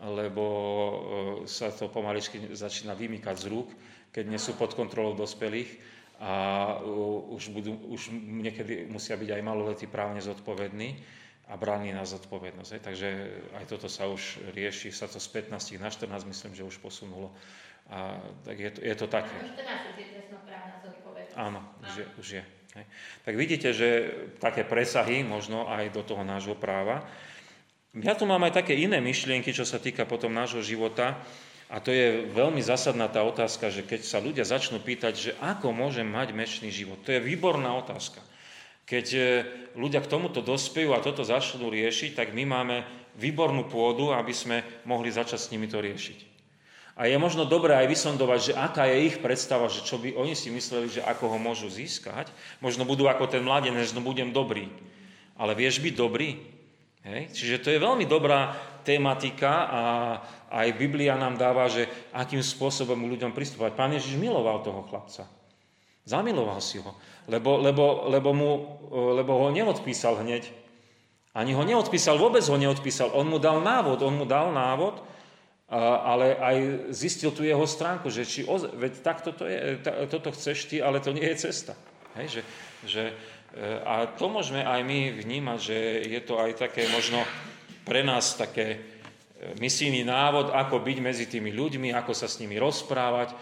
lebo 0.02 0.44
e, 0.50 0.94
sa 1.46 1.70
to 1.70 1.86
pomaličky 1.86 2.50
začína 2.50 2.98
vymykať 2.98 3.36
z 3.38 3.46
rúk, 3.46 3.70
keď 4.10 4.24
nie 4.26 4.42
sú 4.42 4.58
pod 4.58 4.74
kontrolou 4.74 5.14
dospelých 5.14 5.70
a 6.18 6.34
už, 7.30 7.54
budú, 7.54 7.78
už 7.94 8.10
niekedy 8.14 8.90
musia 8.90 9.14
byť 9.14 9.38
aj 9.38 9.42
maloletí 9.46 9.86
právne 9.86 10.18
zodpovední 10.18 11.21
a 11.50 11.54
bráni 11.58 11.90
na 11.90 12.06
zodpovednosť. 12.06 12.70
Takže 12.82 13.08
aj 13.58 13.64
toto 13.66 13.90
sa 13.90 14.06
už 14.06 14.42
rieši, 14.54 14.94
sa 14.94 15.10
to 15.10 15.18
z 15.18 15.28
15 15.50 15.82
na 15.82 15.90
14 15.90 16.10
myslím, 16.28 16.52
že 16.54 16.62
už 16.62 16.78
posunulo. 16.78 17.34
A 17.90 18.22
tak 18.46 18.56
je 18.58 18.70
to, 18.70 18.80
je 18.82 18.94
to 18.94 19.06
také. 19.10 19.36
14 19.42 19.98
je 19.98 20.06
trestnoprávna 20.14 20.76
zodpovednosť. 20.86 21.36
Áno, 21.38 21.60
už 21.82 21.92
je. 21.98 22.06
Už 22.18 22.28
je 22.40 22.44
hej. 22.76 22.86
Tak 23.24 23.34
vidíte, 23.36 23.68
že 23.72 23.88
také 24.40 24.64
presahy 24.64 25.24
možno 25.24 25.68
aj 25.68 25.92
do 25.92 26.02
toho 26.02 26.24
nášho 26.24 26.56
práva. 26.56 27.04
Ja 27.92 28.16
tu 28.16 28.24
mám 28.24 28.40
aj 28.48 28.64
také 28.64 28.72
iné 28.72 29.04
myšlienky, 29.04 29.52
čo 29.52 29.68
sa 29.68 29.76
týka 29.76 30.08
potom 30.08 30.32
nášho 30.32 30.64
života. 30.64 31.20
A 31.72 31.80
to 31.80 31.88
je 31.88 32.28
veľmi 32.32 32.60
zásadná 32.60 33.08
tá 33.08 33.24
otázka, 33.24 33.72
že 33.72 33.84
keď 33.84 34.00
sa 34.04 34.20
ľudia 34.20 34.44
začnú 34.44 34.80
pýtať, 34.80 35.12
že 35.16 35.30
ako 35.40 35.72
môžem 35.72 36.04
mať 36.04 36.36
mečný 36.36 36.68
život. 36.68 37.00
To 37.04 37.16
je 37.16 37.20
výborná 37.20 37.72
otázka. 37.80 38.20
Keď 38.92 39.06
e, 39.16 39.20
ľudia 39.80 40.04
k 40.04 40.10
tomuto 40.12 40.44
dospejú 40.44 40.92
a 40.92 41.00
toto 41.00 41.24
začnú 41.24 41.72
riešiť, 41.72 42.12
tak 42.12 42.36
my 42.36 42.44
máme 42.44 42.84
výbornú 43.16 43.64
pôdu, 43.64 44.12
aby 44.12 44.36
sme 44.36 44.60
mohli 44.84 45.08
začať 45.08 45.40
s 45.40 45.48
nimi 45.48 45.64
to 45.64 45.80
riešiť. 45.80 46.28
A 46.92 47.08
je 47.08 47.16
možno 47.16 47.48
dobré 47.48 47.72
aj 47.72 47.88
vysondovať, 47.88 48.52
že 48.52 48.52
aká 48.52 48.84
je 48.84 49.08
ich 49.08 49.16
predstava, 49.24 49.72
že 49.72 49.80
čo 49.80 49.96
by 49.96 50.12
oni 50.12 50.36
si 50.36 50.52
mysleli, 50.52 50.92
že 50.92 51.00
ako 51.00 51.32
ho 51.32 51.38
môžu 51.40 51.72
získať. 51.72 52.28
Možno 52.60 52.84
budú 52.84 53.08
ako 53.08 53.32
ten 53.32 53.40
mladenec, 53.40 53.88
no 53.96 54.04
budem 54.04 54.28
dobrý. 54.28 54.68
Ale 55.40 55.56
vieš 55.56 55.80
byť 55.80 55.94
dobrý? 55.96 56.36
Hej? 57.08 57.32
Čiže 57.32 57.64
to 57.64 57.68
je 57.72 57.80
veľmi 57.80 58.04
dobrá 58.04 58.52
tematika 58.84 59.72
a 59.72 59.82
aj 60.52 60.68
Biblia 60.76 61.16
nám 61.16 61.40
dáva, 61.40 61.64
že 61.72 61.88
akým 62.12 62.44
spôsobom 62.44 63.08
ľuďom 63.08 63.32
pristúpať. 63.32 63.72
Pán 63.72 63.96
Ježiš 63.96 64.20
miloval 64.20 64.60
toho 64.60 64.84
chlapca. 64.84 65.24
Zamiloval 66.02 66.58
si 66.58 66.82
ho 66.82 66.92
lebo, 67.28 67.58
lebo, 67.58 67.84
lebo, 68.10 68.30
mu, 68.34 68.50
lebo 68.90 69.32
ho 69.46 69.48
neodpísal 69.54 70.18
hneď. 70.26 70.50
Ani 71.32 71.54
ho 71.54 71.62
neodpísal, 71.64 72.18
vôbec 72.18 72.42
ho 72.44 72.58
neodpísal. 72.58 73.14
On 73.14 73.24
mu 73.24 73.38
dal 73.38 73.62
návod, 73.62 74.02
on 74.04 74.14
mu 74.20 74.26
dal 74.26 74.52
návod, 74.52 75.00
ale 75.72 76.36
aj 76.36 76.56
zistil 76.92 77.32
tu 77.32 77.46
jeho 77.46 77.64
stránku, 77.64 78.12
že 78.12 78.28
či, 78.28 78.44
veď 78.76 78.92
takto 79.00 79.32
to 79.32 79.48
je, 79.48 79.80
toto 80.12 80.28
chceš 80.34 80.68
ty, 80.68 80.84
ale 80.84 81.00
to 81.00 81.16
nie 81.16 81.24
je 81.24 81.48
cesta. 81.48 81.72
Hej, 82.12 82.28
že, 82.28 82.42
že, 82.84 83.04
e, 83.56 83.62
a 83.80 84.04
to 84.04 84.28
môžeme 84.28 84.60
aj 84.60 84.84
my 84.84 85.16
vnímať, 85.16 85.58
že 85.64 85.76
je 86.04 86.20
to 86.20 86.36
aj 86.36 86.60
také 86.60 86.84
možno 86.92 87.24
pre 87.88 88.04
nás 88.04 88.36
také 88.36 88.91
misijný 89.58 90.06
návod, 90.06 90.54
ako 90.54 90.78
byť 90.78 90.98
medzi 91.02 91.26
tými 91.26 91.50
ľuďmi, 91.50 91.90
ako 91.90 92.14
sa 92.14 92.30
s 92.30 92.38
nimi 92.38 92.62
rozprávať, 92.62 93.34
e, 93.34 93.36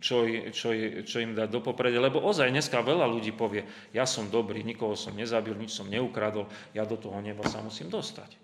čo, 0.00 0.24
čo, 0.48 0.72
čo 1.04 1.16
im 1.20 1.36
dať 1.36 1.48
do 1.52 1.60
popredia. 1.60 2.00
Lebo 2.00 2.24
ozaj 2.24 2.48
dneska 2.48 2.80
veľa 2.80 3.04
ľudí 3.04 3.36
povie, 3.36 3.68
ja 3.92 4.08
som 4.08 4.32
dobrý, 4.32 4.64
nikoho 4.64 4.96
som 4.96 5.12
nezabil, 5.12 5.52
nič 5.52 5.76
som 5.76 5.84
neukradol, 5.84 6.48
ja 6.72 6.88
do 6.88 6.96
toho 6.96 7.20
neba 7.20 7.44
sa 7.44 7.60
musím 7.60 7.92
dostať. 7.92 8.40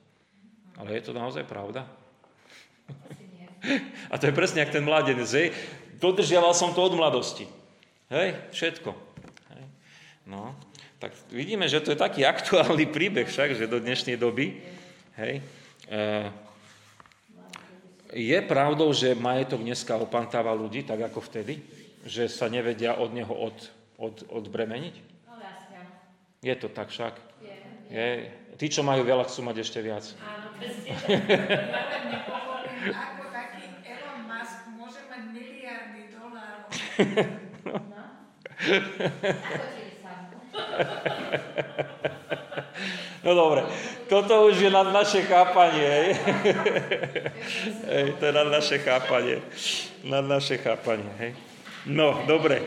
Ale 0.77 1.01
je 1.01 1.03
to 1.09 1.17
naozaj 1.17 1.49
pravda? 1.49 1.89
A 4.13 4.21
to 4.21 4.29
je 4.29 4.37
presne 4.37 4.61
jak 4.61 4.77
ten 4.77 4.85
mladenec, 4.85 5.27
hej? 5.33 5.57
Dodržiaval 5.97 6.53
som 6.53 6.77
to 6.77 6.85
od 6.85 6.93
mladosti. 6.93 7.49
Hej, 8.13 8.37
všetko. 8.53 8.93
Hej. 9.57 9.65
No, 10.29 10.53
tak 11.01 11.17
vidíme, 11.33 11.65
že 11.65 11.81
to 11.81 11.97
je 11.97 11.99
taký 11.99 12.29
aktuálny 12.35 12.93
príbeh 12.93 13.25
však, 13.25 13.57
že 13.57 13.73
do 13.73 13.81
dnešnej 13.81 14.21
doby, 14.21 14.61
hej, 15.17 15.41
je 18.13 18.43
pravdou, 18.43 18.93
že 18.93 19.15
majetok 19.15 19.63
dneska 19.63 19.97
opantáva 19.99 20.55
ľudí, 20.55 20.83
tak 20.83 21.01
ako 21.11 21.21
vtedy? 21.21 21.63
Že 22.07 22.29
sa 22.31 22.47
nevedia 22.47 22.95
od 22.99 23.15
neho 23.15 23.35
od, 23.35 23.71
od, 23.99 24.23
odbremeniť? 24.31 24.95
No 25.27 25.35
vlastne. 25.39 25.79
Je 26.43 26.55
to 26.55 26.69
tak 26.71 26.89
však? 26.95 27.15
Je. 27.43 27.57
je. 27.91 28.31
Tí, 28.57 28.73
čo 28.73 28.83
majú 28.87 29.05
veľa, 29.05 29.25
chcú 29.29 29.43
mať 29.45 29.59
ešte 29.63 29.83
viac. 29.83 30.15
Áno, 30.23 30.49
presne. 30.57 30.97
ako 32.95 33.23
taký 33.35 33.67
Elon 33.83 34.31
Musk 34.31 34.71
môže 34.79 35.03
mať 35.11 35.23
miliardy 35.35 36.03
dolárov. 36.15 36.71
No. 37.67 37.83
No 37.83 38.07
dobre, 43.35 43.67
toto 44.07 44.47
už 44.47 44.61
je 44.63 44.71
nad 44.71 44.87
naše 44.93 45.27
chápanie. 45.27 45.83
Hej. 45.83 46.09
hej, 47.91 48.07
to 48.21 48.23
je 48.29 48.33
nad 48.33 48.49
naše 48.53 48.77
chápanie. 48.79 49.43
Nad 50.07 50.25
naše 50.29 50.61
chápanie. 50.63 51.11
Hej. 51.19 51.33
No, 51.87 52.23
dobre. 52.27 52.63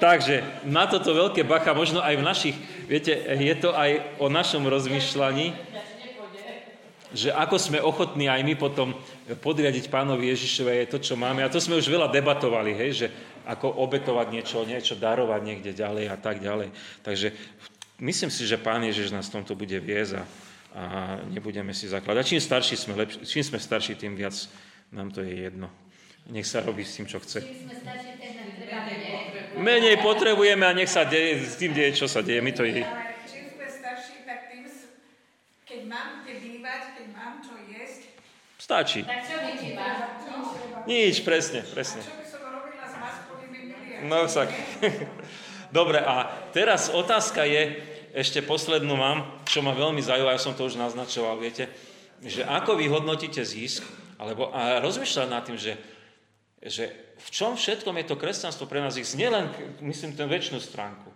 Takže 0.00 0.64
na 0.64 0.88
toto 0.88 1.12
veľké 1.12 1.44
bacha, 1.44 1.76
možno 1.76 2.00
aj 2.00 2.16
v 2.16 2.24
našich, 2.24 2.56
viete, 2.88 3.12
je 3.16 3.54
to 3.60 3.76
aj 3.76 4.16
o 4.16 4.32
našom 4.32 4.64
rozmýšľaní, 4.64 5.52
že 7.10 7.34
ako 7.34 7.56
sme 7.58 7.78
ochotní 7.82 8.30
aj 8.30 8.40
my 8.46 8.54
potom 8.54 8.94
podriadiť 9.42 9.90
pánovi 9.90 10.30
Ježišovi 10.30 10.86
je 10.86 10.92
to, 10.94 10.98
čo 11.02 11.14
máme. 11.18 11.42
A 11.42 11.52
to 11.52 11.58
sme 11.58 11.76
už 11.76 11.90
veľa 11.90 12.08
debatovali, 12.08 12.72
hej, 12.72 12.90
že 12.96 13.06
ako 13.44 13.82
obetovať 13.82 14.26
niečo, 14.30 14.62
niečo 14.62 14.94
darovať 14.94 15.40
niekde 15.42 15.74
ďalej 15.74 16.06
a 16.06 16.16
tak 16.16 16.38
ďalej. 16.38 16.70
Takže 17.02 17.34
Myslím 18.00 18.32
si, 18.32 18.48
že 18.48 18.56
Pán 18.56 18.80
Ježiš 18.80 19.12
nás 19.12 19.28
v 19.28 19.40
tomto 19.40 19.52
bude 19.52 19.76
viesť 19.76 20.12
a, 20.16 20.22
a 20.72 20.82
nebudeme 21.28 21.76
si 21.76 21.84
zakladať. 21.84 22.32
Čím 22.32 22.40
starší 22.40 22.74
sme, 22.80 22.96
lepši, 22.96 23.28
čím 23.28 23.44
sme 23.44 23.60
starší, 23.60 23.92
tým 24.00 24.16
viac 24.16 24.32
nám 24.88 25.12
to 25.12 25.20
je 25.20 25.44
jedno. 25.44 25.68
Nech 26.32 26.48
sa 26.48 26.64
robí 26.64 26.80
s 26.80 26.96
tým, 26.96 27.04
čo 27.04 27.20
chce. 27.20 27.44
Menej 29.60 30.00
potrebujeme 30.00 30.64
a 30.64 30.72
nech 30.72 30.88
sa 30.88 31.04
deje, 31.04 31.44
s 31.44 31.60
tým 31.60 31.76
deje, 31.76 32.00
čo 32.00 32.08
sa 32.08 32.24
deje. 32.24 32.40
My 32.40 32.56
to 32.56 32.64
je. 32.64 32.80
čím 33.28 33.44
sme 33.52 33.66
starší, 33.68 34.16
tak 34.24 34.48
tým, 34.48 34.64
keď 35.68 35.80
mám 35.84 36.24
kde 36.24 36.34
bývať, 36.40 36.82
keď 36.96 37.06
mám 37.12 37.44
čo 37.44 37.52
jesť. 37.68 38.16
Stačí. 38.56 39.04
Tak 39.04 39.28
čo 39.28 39.36
mi 39.44 39.76
Nič, 40.88 41.20
presne, 41.20 41.60
presne. 41.68 42.00
A 42.00 42.08
čo 42.08 42.16
by 42.16 42.24
som 42.24 42.40
robila 42.48 42.84
s 42.88 42.94
maskovými 42.96 43.58
miliardami? 43.76 44.08
No 44.08 44.24
však. 44.24 44.48
Dobre, 45.76 46.02
a 46.02 46.26
teraz 46.50 46.90
otázka 46.90 47.46
je, 47.46 47.89
ešte 48.14 48.42
poslednú 48.42 48.94
mám, 48.98 49.42
čo 49.46 49.62
ma 49.62 49.74
veľmi 49.74 50.02
zaujíma, 50.02 50.34
ja 50.34 50.42
som 50.42 50.56
to 50.56 50.66
už 50.66 50.78
naznačoval, 50.78 51.38
viete, 51.38 51.70
že 52.20 52.44
ako 52.44 52.76
vy 52.76 52.86
hodnotíte 52.90 53.40
zisk, 53.40 53.86
alebo 54.20 54.52
a 54.52 54.82
rozmýšľať 54.84 55.28
nad 55.30 55.42
tým, 55.46 55.56
že, 55.56 55.80
že 56.60 56.92
v 57.16 57.28
čom 57.32 57.56
všetkom 57.56 57.96
je 58.00 58.06
to 58.08 58.20
kresťanstvo 58.20 58.68
pre 58.68 58.84
nás 58.84 58.96
zisk, 58.96 59.16
nielen, 59.16 59.48
myslím, 59.80 60.12
ten 60.12 60.28
väčšinu 60.28 60.60
stránku, 60.60 61.08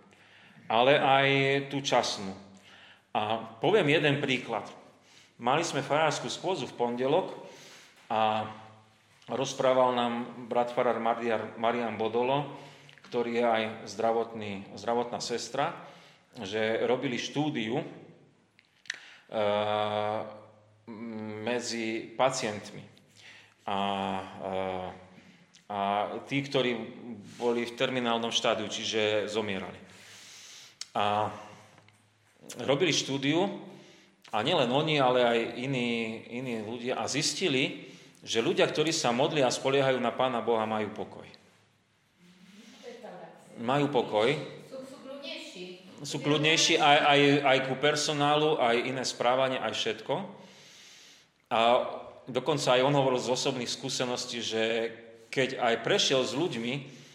ale 0.65 0.97
aj 0.97 1.27
tú 1.69 1.81
časnú. 1.85 2.33
A 3.15 3.39
poviem 3.63 3.95
jeden 3.95 4.19
príklad. 4.19 4.67
Mali 5.39 5.63
sme 5.63 5.85
farárskú 5.85 6.27
schôdzu 6.27 6.67
v 6.67 6.77
pondelok 6.79 7.31
a 8.11 8.49
rozprával 9.31 9.95
nám 9.95 10.13
brat 10.47 10.71
farár 10.71 10.99
Marian 11.59 11.95
Bodolo, 11.95 12.55
ktorý 13.07 13.31
je 13.39 13.45
aj 13.45 13.63
zdravotný, 13.87 14.51
zdravotná 14.75 15.21
sestra, 15.21 15.71
že 16.43 16.83
robili 16.83 17.15
štúdiu 17.15 17.79
e, 17.79 17.85
medzi 21.45 22.11
pacientmi. 22.11 22.83
A, 23.65 23.79
e, 24.43 24.53
a 25.71 25.79
tí, 26.27 26.43
ktorí 26.43 26.75
boli 27.39 27.63
v 27.63 27.75
terminálnom 27.79 28.35
štádiu, 28.35 28.67
čiže 28.67 29.31
zomierali. 29.31 29.79
A 30.95 31.31
robili 32.67 32.91
štúdiu, 32.91 33.47
a 34.35 34.43
nielen 34.43 34.67
oni, 34.67 34.99
ale 34.99 35.19
aj 35.23 35.39
iní, 35.55 36.19
iní 36.27 36.59
ľudia, 36.59 36.99
a 36.99 37.07
zistili, 37.07 37.87
že 38.25 38.43
ľudia, 38.43 38.67
ktorí 38.67 38.91
sa 38.91 39.15
modlia 39.15 39.47
a 39.47 39.53
spoliehajú 39.53 39.95
na 40.01 40.11
Pána 40.11 40.43
Boha, 40.43 40.67
majú 40.67 40.91
pokoj. 40.91 41.23
Majú 43.55 43.87
pokoj, 43.87 44.35
sú 46.03 46.19
kľudnejší 46.19 46.81
aj, 46.81 46.97
aj, 46.99 47.21
aj 47.45 47.57
ku 47.69 47.75
personálu, 47.79 48.57
aj 48.59 48.75
iné 48.83 49.03
správanie, 49.07 49.61
aj 49.61 49.71
všetko. 49.77 50.13
A 51.53 51.59
dokonca 52.27 52.75
aj 52.75 52.83
on 52.83 52.95
hovoril 52.97 53.21
z 53.21 53.31
osobných 53.31 53.71
skúseností, 53.71 54.43
že 54.43 54.63
keď 55.31 55.61
aj 55.61 55.75
prešiel 55.85 56.25
s 56.25 56.35
ľuďmi, 56.35 57.05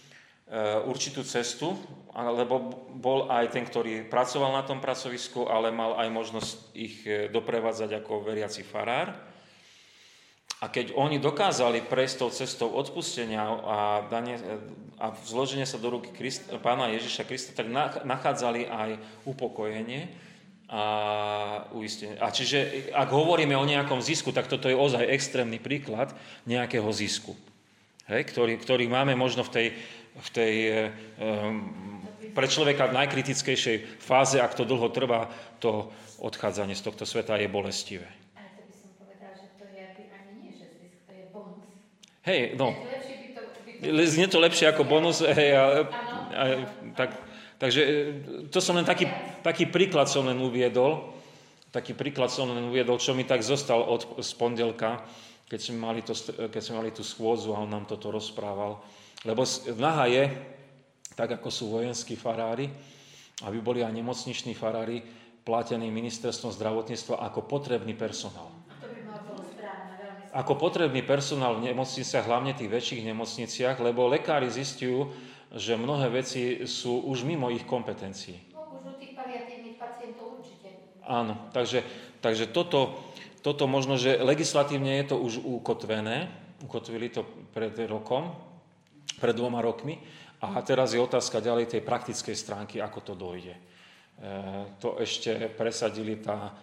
určitú 0.86 1.22
cestu, 1.22 1.78
lebo 2.10 2.74
bol 2.98 3.30
aj 3.30 3.54
ten, 3.54 3.62
ktorý 3.62 4.10
pracoval 4.10 4.50
na 4.50 4.66
tom 4.66 4.82
pracovisku, 4.82 5.46
ale 5.46 5.70
mal 5.70 5.94
aj 5.94 6.08
možnosť 6.10 6.54
ich 6.74 7.06
e, 7.06 7.30
doprevádzať 7.30 8.02
ako 8.02 8.26
veriaci 8.26 8.66
farár. 8.66 9.14
A 10.60 10.68
keď 10.68 10.92
oni 10.92 11.16
dokázali 11.16 11.80
prejsť 11.88 12.16
tou 12.20 12.30
cestou 12.30 12.68
odpustenia 12.76 13.40
a, 13.40 14.04
danie, 14.12 14.36
a 15.00 15.16
zloženie 15.24 15.64
sa 15.64 15.80
do 15.80 15.88
ruky 15.88 16.12
Christ, 16.12 16.52
pána 16.60 16.92
Ježiša 16.92 17.24
Krista, 17.24 17.56
tak 17.56 17.72
nachádzali 18.04 18.68
aj 18.68 18.90
upokojenie 19.24 20.12
a 20.70 20.84
uistenie. 21.74 22.14
A 22.22 22.30
čiže 22.30 22.92
ak 22.94 23.10
hovoríme 23.10 23.58
o 23.58 23.66
nejakom 23.66 23.98
zisku, 23.98 24.30
tak 24.30 24.46
toto 24.46 24.70
je 24.70 24.78
ozaj 24.78 25.02
extrémny 25.02 25.58
príklad 25.58 26.14
nejakého 26.46 26.86
zisku, 26.94 27.34
hej, 28.06 28.22
ktorý, 28.30 28.54
ktorý 28.54 28.86
máme 28.86 29.18
možno 29.18 29.42
v 29.42 29.50
tej, 29.50 29.66
v 30.14 30.28
tej 30.30 30.54
um, 31.18 31.98
pre 32.30 32.46
človeka 32.46 32.86
v 32.86 33.02
najkritickejšej 33.02 33.98
fáze, 33.98 34.38
ak 34.38 34.54
to 34.54 34.62
dlho 34.62 34.94
trvá, 34.94 35.26
to 35.58 35.90
odchádzanie 36.22 36.78
z 36.78 36.86
tohto 36.86 37.02
sveta 37.02 37.34
je 37.34 37.50
bolestivé. 37.50 38.06
Ale 38.38 38.54
to 38.54 38.62
by 38.70 38.74
som 38.78 38.90
povedal, 38.94 39.32
že 39.34 39.48
to 39.58 39.64
je 39.74 39.84
ani 40.06 40.32
nie, 40.38 40.52
že 40.54 40.66
zisk, 40.78 41.02
to 41.08 41.12
je 41.18 41.26
bonus. 41.34 41.66
Hej, 42.30 42.54
no. 42.54 42.78
Znie 43.82 44.30
to 44.30 44.38
lepšie 44.38 44.70
ako 44.70 44.86
bonus, 44.86 45.18
hej, 45.18 45.50
a, 45.58 45.82
a, 46.30 46.44
tak, 46.94 47.10
takže 47.58 47.80
e, 47.82 47.92
to 48.52 48.62
som 48.62 48.78
len 48.78 48.86
taký, 48.86 49.10
taký 49.42 49.66
príklad 49.66 50.06
som 50.06 50.30
len 50.30 50.38
uviedol, 50.38 51.10
taký 51.74 51.98
príklad 51.98 52.30
som 52.30 52.46
len 52.54 52.70
uviedol, 52.70 53.02
čo 53.02 53.18
mi 53.18 53.26
tak 53.26 53.42
zostal 53.42 53.82
od, 53.82 54.22
z 54.22 54.30
pondelka, 54.38 55.02
keď 55.50 55.58
sme, 55.58 55.76
mali 55.82 56.00
to, 56.06 56.14
keď 56.54 56.62
sme 56.62 56.78
mali 56.78 56.94
tú 56.94 57.02
schôdzu 57.02 57.50
a 57.50 57.66
on 57.66 57.72
nám 57.72 57.90
toto 57.90 58.14
rozprával. 58.14 58.78
Lebo 59.26 59.42
naha 59.74 60.06
je, 60.06 60.24
tak 61.18 61.34
ako 61.34 61.48
sú 61.50 61.74
vojenskí 61.74 62.14
farári, 62.14 62.70
aby 63.42 63.58
boli 63.58 63.82
aj 63.82 63.90
nemocniční 63.90 64.54
farári 64.54 65.02
platení 65.42 65.90
ministerstvom 65.90 66.54
zdravotníctva 66.54 67.26
ako 67.26 67.48
potrebný 67.50 67.98
personál. 67.98 68.59
Ako 70.30 70.54
potrebný 70.54 71.02
personál 71.02 71.58
v 71.58 71.74
nemocniciach, 71.74 72.22
hlavne 72.22 72.54
tých 72.54 72.70
väčších 72.70 73.02
nemocniciach, 73.02 73.82
lebo 73.82 74.06
lekári 74.06 74.46
zistujú, 74.46 75.10
že 75.50 75.74
mnohé 75.74 76.22
veci 76.22 76.62
sú 76.70 77.02
už 77.10 77.26
mimo 77.26 77.50
ich 77.50 77.66
kompetencií. 77.66 78.38
No, 78.54 78.78
už 78.78 78.94
u 78.94 78.96
tých 79.02 79.18
paliatívnych 79.18 79.74
pacientov 79.74 80.38
určite. 80.38 80.70
Áno, 81.02 81.34
takže, 81.50 81.82
takže 82.22 82.46
toto, 82.46 83.02
toto 83.42 83.66
možno, 83.66 83.98
že 83.98 84.22
legislatívne 84.22 85.02
je 85.02 85.10
to 85.10 85.16
už 85.18 85.42
ukotvené, 85.42 86.30
ukotvili 86.62 87.10
to 87.10 87.26
pred 87.50 87.74
rokom, 87.90 88.30
pred 89.18 89.34
dvoma 89.34 89.58
rokmi, 89.58 89.98
a 90.40 90.56
teraz 90.64 90.96
je 90.96 91.00
otázka 91.02 91.44
ďalej 91.44 91.68
tej 91.68 91.82
praktickej 91.84 92.32
stránky, 92.32 92.80
ako 92.80 92.98
to 93.04 93.12
dojde. 93.12 93.52
E, 93.52 93.60
to 94.80 94.96
ešte 94.96 95.52
presadili 95.52 96.16
tá... 96.16 96.56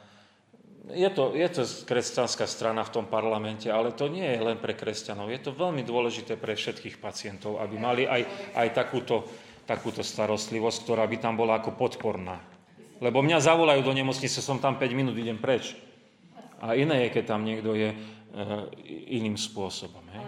Je 0.88 1.10
to, 1.12 1.36
je 1.36 1.48
to 1.52 1.68
kresťanská 1.84 2.48
strana 2.48 2.80
v 2.88 2.94
tom 2.96 3.06
parlamente, 3.12 3.68
ale 3.68 3.92
to 3.92 4.08
nie 4.08 4.24
je 4.24 4.40
len 4.40 4.56
pre 4.56 4.72
kresťanov. 4.72 5.28
Je 5.28 5.44
to 5.44 5.52
veľmi 5.52 5.84
dôležité 5.84 6.40
pre 6.40 6.56
všetkých 6.56 7.04
pacientov, 7.04 7.60
aby 7.60 7.76
mali 7.76 8.04
aj, 8.08 8.24
aj 8.56 8.68
takúto, 8.72 9.28
takúto 9.68 10.00
starostlivosť, 10.00 10.88
ktorá 10.88 11.04
by 11.04 11.18
tam 11.20 11.36
bola 11.36 11.60
ako 11.60 11.76
podporná. 11.76 12.40
Lebo 13.04 13.20
mňa 13.20 13.44
zavolajú 13.44 13.84
do 13.84 13.92
nemocnice, 13.92 14.40
som 14.40 14.64
tam 14.64 14.80
5 14.80 14.96
minút, 14.96 15.20
idem 15.20 15.36
preč. 15.36 15.76
A 16.64 16.74
iné 16.74 17.06
je, 17.06 17.20
keď 17.20 17.36
tam 17.36 17.44
niekto 17.44 17.76
je 17.76 17.92
e, 17.92 17.98
iným 19.12 19.36
spôsobom. 19.36 20.02
Hej? 20.16 20.24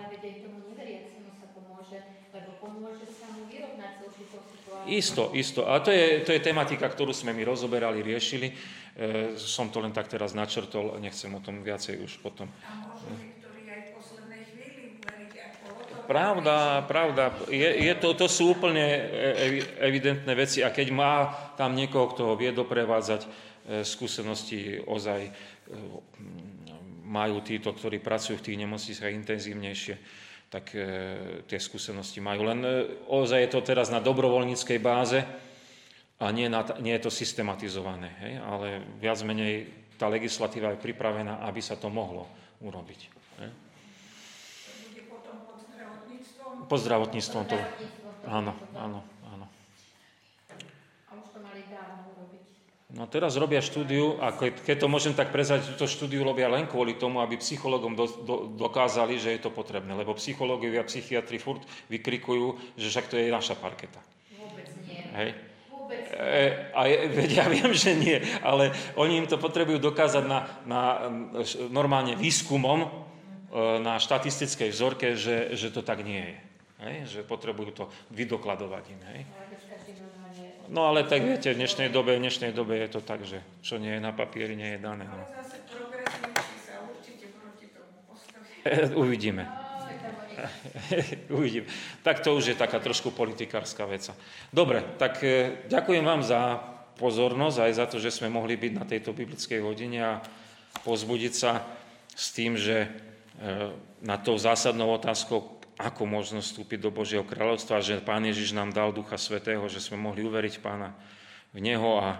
Isto, 4.89 5.29
isto. 5.33 5.69
A 5.69 5.79
to 5.79 5.93
je, 5.93 6.25
to 6.25 6.33
je 6.33 6.41
tematika, 6.41 6.89
ktorú 6.89 7.13
sme 7.13 7.33
my 7.33 7.45
rozoberali, 7.45 8.01
riešili. 8.01 8.53
E, 8.99 9.39
som 9.39 9.71
to 9.71 9.79
len 9.79 9.95
tak 9.95 10.11
teraz 10.11 10.35
načrtol, 10.35 10.99
nechcem 10.99 11.31
o 11.31 11.39
tom 11.39 11.63
viacej 11.63 12.03
už 12.03 12.19
potom. 12.19 12.51
Pravda, 16.03 16.83
pravda. 16.89 17.31
Je, 17.47 17.85
je 17.85 17.93
to, 17.95 18.17
to 18.17 18.27
sú 18.27 18.57
úplne 18.57 18.81
evidentné 19.77 20.33
veci 20.33 20.65
a 20.65 20.73
keď 20.73 20.87
má 20.89 21.31
tam 21.53 21.77
niekoho, 21.77 22.11
kto 22.11 22.21
ho 22.27 22.35
vie 22.35 22.51
doprevádzať, 22.51 23.21
e, 23.23 23.29
skúsenosti 23.87 24.83
ozaj 24.83 25.21
e, 25.23 25.31
majú 27.07 27.39
títo, 27.39 27.71
ktorí 27.71 28.03
pracujú 28.03 28.35
v 28.35 28.45
tých 28.51 28.57
nemocniciach 28.67 29.15
intenzívnejšie 29.15 29.95
tak 30.49 30.73
e, 30.73 30.81
tie 31.45 31.61
skúsenosti 31.61 32.17
majú. 32.19 32.41
Len 32.49 32.59
e, 32.65 32.69
ozaj 33.05 33.39
je 33.47 33.51
to 33.53 33.61
teraz 33.61 33.93
na 33.93 34.01
dobrovoľníckej 34.01 34.79
báze 34.81 35.21
a 36.19 36.25
nie, 36.35 36.51
na, 36.51 36.67
nie 36.83 36.93
je 36.99 37.03
to 37.07 37.11
systematizované, 37.11 38.11
hej? 38.19 38.33
ale 38.43 38.83
viac 38.99 39.23
menej 39.23 39.71
tá 39.95 40.11
legislatíva 40.11 40.75
je 40.75 40.83
pripravená, 40.83 41.43
aby 41.47 41.63
sa 41.63 41.79
to 41.79 41.87
mohlo 41.87 42.27
urobiť. 42.59 42.99
Hej? 43.39 43.51
Pod 46.67 46.79
zdravotníctvom 46.83 47.43
to... 47.47 47.55
Áno, 48.27 48.51
áno. 48.75 48.99
No 52.89 53.05
teraz 53.05 53.37
robia 53.37 53.61
štúdiu, 53.61 54.17
a 54.17 54.33
keď 54.33 54.81
to 54.81 54.89
môžem 54.89 55.13
tak 55.13 55.29
prezať, 55.29 55.61
túto 55.61 55.85
štúdiu 55.85 56.25
robia 56.25 56.49
len 56.49 56.65
kvôli 56.65 56.97
tomu, 56.97 57.21
aby 57.21 57.37
psychologom 57.37 57.93
do, 57.93 58.09
do, 58.25 58.35
dokázali, 58.57 59.21
že 59.21 59.37
je 59.37 59.45
to 59.45 59.53
potrebné. 59.53 59.93
Lebo 59.93 60.17
psychológovia 60.17 60.81
a 60.81 60.89
psychiatri 60.89 61.37
furt 61.37 61.61
vykrikujú, 61.93 62.57
že 62.81 62.89
však 62.89 63.13
to 63.13 63.21
je 63.21 63.29
naša 63.29 63.53
parketa. 63.61 64.01
Vôbec 64.33 64.65
nie. 64.89 65.05
Hej? 65.13 65.48
E, 65.89 66.69
a 66.73 66.85
ja 67.25 67.45
viem, 67.49 67.71
že 67.73 67.97
nie, 67.97 68.21
ale 68.45 68.69
oni 68.93 69.17
im 69.17 69.27
to 69.29 69.41
potrebujú 69.41 69.81
dokázať 69.81 70.23
na, 70.29 70.39
na 70.69 70.81
normálne 71.73 72.13
výskumom, 72.13 72.85
e, 72.85 72.89
na 73.81 73.97
štatistickej 73.97 74.69
vzorke, 74.69 75.17
že, 75.17 75.57
že 75.57 75.73
to 75.73 75.81
tak 75.81 76.05
nie 76.05 76.21
je. 76.21 76.37
Hej? 76.79 76.95
Že 77.09 77.19
potrebujú 77.25 77.71
to 77.73 77.85
vydokladovať 78.13 78.83
im. 78.93 79.01
Hej? 79.13 79.21
No 80.69 80.85
ale 80.85 81.01
tak 81.09 81.25
viete, 81.25 81.49
v 81.49 81.65
dnešnej 81.65 81.89
dobe, 81.89 82.21
v 82.21 82.29
dnešnej 82.29 82.53
dobe 82.53 82.77
je 82.77 82.89
to 82.93 83.01
tak, 83.01 83.25
že 83.25 83.41
čo 83.65 83.81
nie 83.81 83.97
je 83.97 84.01
na 84.01 84.13
papieri, 84.13 84.53
nie 84.53 84.77
je 84.77 84.79
dané. 84.79 85.09
No. 85.09 85.25
Uvidíme. 89.01 89.58
Uvidím. 91.37 91.65
Tak 92.03 92.19
to 92.19 92.35
už 92.35 92.53
je 92.53 92.55
taká 92.55 92.79
trošku 92.79 93.11
politikárska 93.11 93.85
vec. 93.85 94.07
Dobre, 94.53 94.83
tak 94.97 95.19
e, 95.23 95.65
ďakujem 95.67 96.03
vám 96.05 96.21
za 96.21 96.61
pozornosť, 96.99 97.57
aj 97.63 97.73
za 97.73 97.85
to, 97.87 97.97
že 97.97 98.11
sme 98.11 98.27
mohli 98.27 98.59
byť 98.59 98.71
na 98.75 98.83
tejto 98.83 99.15
biblickej 99.15 99.59
hodine 99.63 99.99
a 100.03 100.13
pozbudiť 100.83 101.33
sa 101.33 101.63
s 102.11 102.35
tým, 102.35 102.59
že 102.59 102.85
e, 102.85 102.89
na 104.03 104.15
tou 104.19 104.35
zásadnou 104.35 104.91
otázkou, 104.99 105.59
ako 105.79 106.03
možno 106.03 106.43
vstúpiť 106.43 106.83
do 106.83 106.91
Božieho 106.91 107.23
kráľovstva, 107.23 107.79
že 107.79 108.03
Pán 108.03 108.27
Ježiš 108.27 108.51
nám 108.51 108.75
dal 108.75 108.91
Ducha 108.91 109.15
Svetého, 109.15 109.63
že 109.71 109.79
sme 109.79 109.95
mohli 109.95 110.27
uveriť 110.27 110.59
Pána 110.59 110.91
v 111.55 111.63
Neho 111.63 112.03
a 112.03 112.19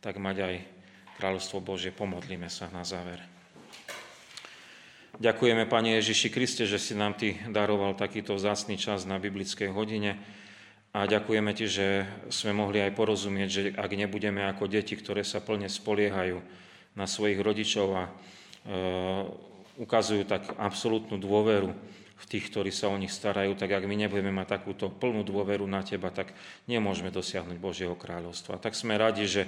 tak 0.00 0.16
mať 0.16 0.36
aj 0.40 0.54
kráľovstvo 1.20 1.60
Božie. 1.60 1.92
Pomodlíme 1.92 2.48
sa 2.48 2.72
na 2.72 2.88
záver. 2.88 3.35
Ďakujeme, 5.16 5.64
Pane 5.64 5.96
Ježiši 5.96 6.28
Kriste, 6.28 6.68
že 6.68 6.76
si 6.76 6.92
nám 6.92 7.16
Ty 7.16 7.48
daroval 7.48 7.96
takýto 7.96 8.36
vzácný 8.36 8.76
čas 8.76 9.08
na 9.08 9.16
biblickej 9.16 9.72
hodine 9.72 10.20
a 10.92 11.08
ďakujeme 11.08 11.56
Ti, 11.56 11.64
že 11.64 11.86
sme 12.28 12.52
mohli 12.52 12.84
aj 12.84 12.92
porozumieť, 12.92 13.48
že 13.48 13.62
ak 13.72 13.96
nebudeme 13.96 14.44
ako 14.44 14.68
deti, 14.68 14.92
ktoré 14.92 15.24
sa 15.24 15.40
plne 15.40 15.72
spoliehajú 15.72 16.44
na 17.00 17.08
svojich 17.08 17.40
rodičov 17.40 17.88
a 17.96 18.04
e, 18.04 18.10
ukazujú 19.80 20.28
tak 20.28 20.52
absolútnu 20.60 21.16
dôveru, 21.16 21.72
v 22.16 22.24
tých, 22.24 22.48
ktorí 22.48 22.72
sa 22.72 22.88
o 22.88 22.96
nich 22.96 23.12
starajú, 23.12 23.56
tak 23.56 23.72
ak 23.76 23.84
my 23.84 23.96
nebudeme 23.96 24.32
mať 24.32 24.60
takúto 24.60 24.88
plnú 24.88 25.20
dôveru 25.20 25.68
na 25.68 25.84
teba, 25.84 26.08
tak 26.08 26.32
nemôžeme 26.64 27.12
dosiahnuť 27.12 27.56
Božieho 27.60 27.92
kráľovstva. 27.92 28.56
Tak 28.56 28.72
sme 28.72 28.96
radi, 28.96 29.28
že 29.28 29.44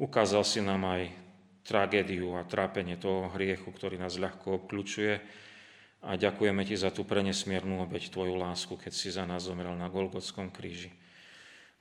ukázal 0.00 0.44
si 0.48 0.64
nám 0.64 0.80
aj 0.88 1.25
tragédiu 1.66 2.38
a 2.38 2.46
trápenie 2.46 2.94
toho 2.94 3.28
hriechu, 3.34 3.68
ktorý 3.74 3.98
nás 3.98 4.14
ľahko 4.16 4.62
obklúčuje. 4.62 5.18
A 6.06 6.14
ďakujeme 6.14 6.62
ti 6.62 6.78
za 6.78 6.94
tú 6.94 7.02
prenesmiernu 7.02 7.82
obeď, 7.82 8.14
tvoju 8.14 8.38
lásku, 8.38 8.78
keď 8.78 8.92
si 8.94 9.10
za 9.10 9.26
nás 9.26 9.50
zomrel 9.50 9.74
na 9.74 9.90
Golgotskom 9.90 10.54
kríži. 10.54 10.94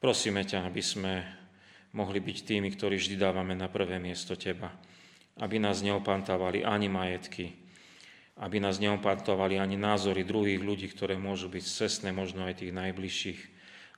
Prosíme 0.02 0.42
ťa, 0.42 0.66
aby 0.66 0.82
sme 0.82 1.14
mohli 1.94 2.20
byť 2.20 2.38
tými, 2.44 2.74
ktorí 2.74 2.98
vždy 2.98 3.16
dávame 3.16 3.54
na 3.54 3.70
prvé 3.70 4.02
miesto 4.02 4.34
teba. 4.34 4.74
Aby 5.38 5.62
nás 5.62 5.86
neopantávali 5.86 6.66
ani 6.66 6.90
majetky, 6.90 7.54
aby 8.36 8.60
nás 8.60 8.84
neopatovali 8.84 9.56
ani 9.56 9.80
názory 9.80 10.28
druhých 10.28 10.60
ľudí, 10.60 10.92
ktoré 10.92 11.16
môžu 11.16 11.48
byť 11.48 11.64
cestné, 11.64 12.12
možno 12.12 12.44
aj 12.44 12.64
tých 12.64 12.76
najbližších, 12.76 13.40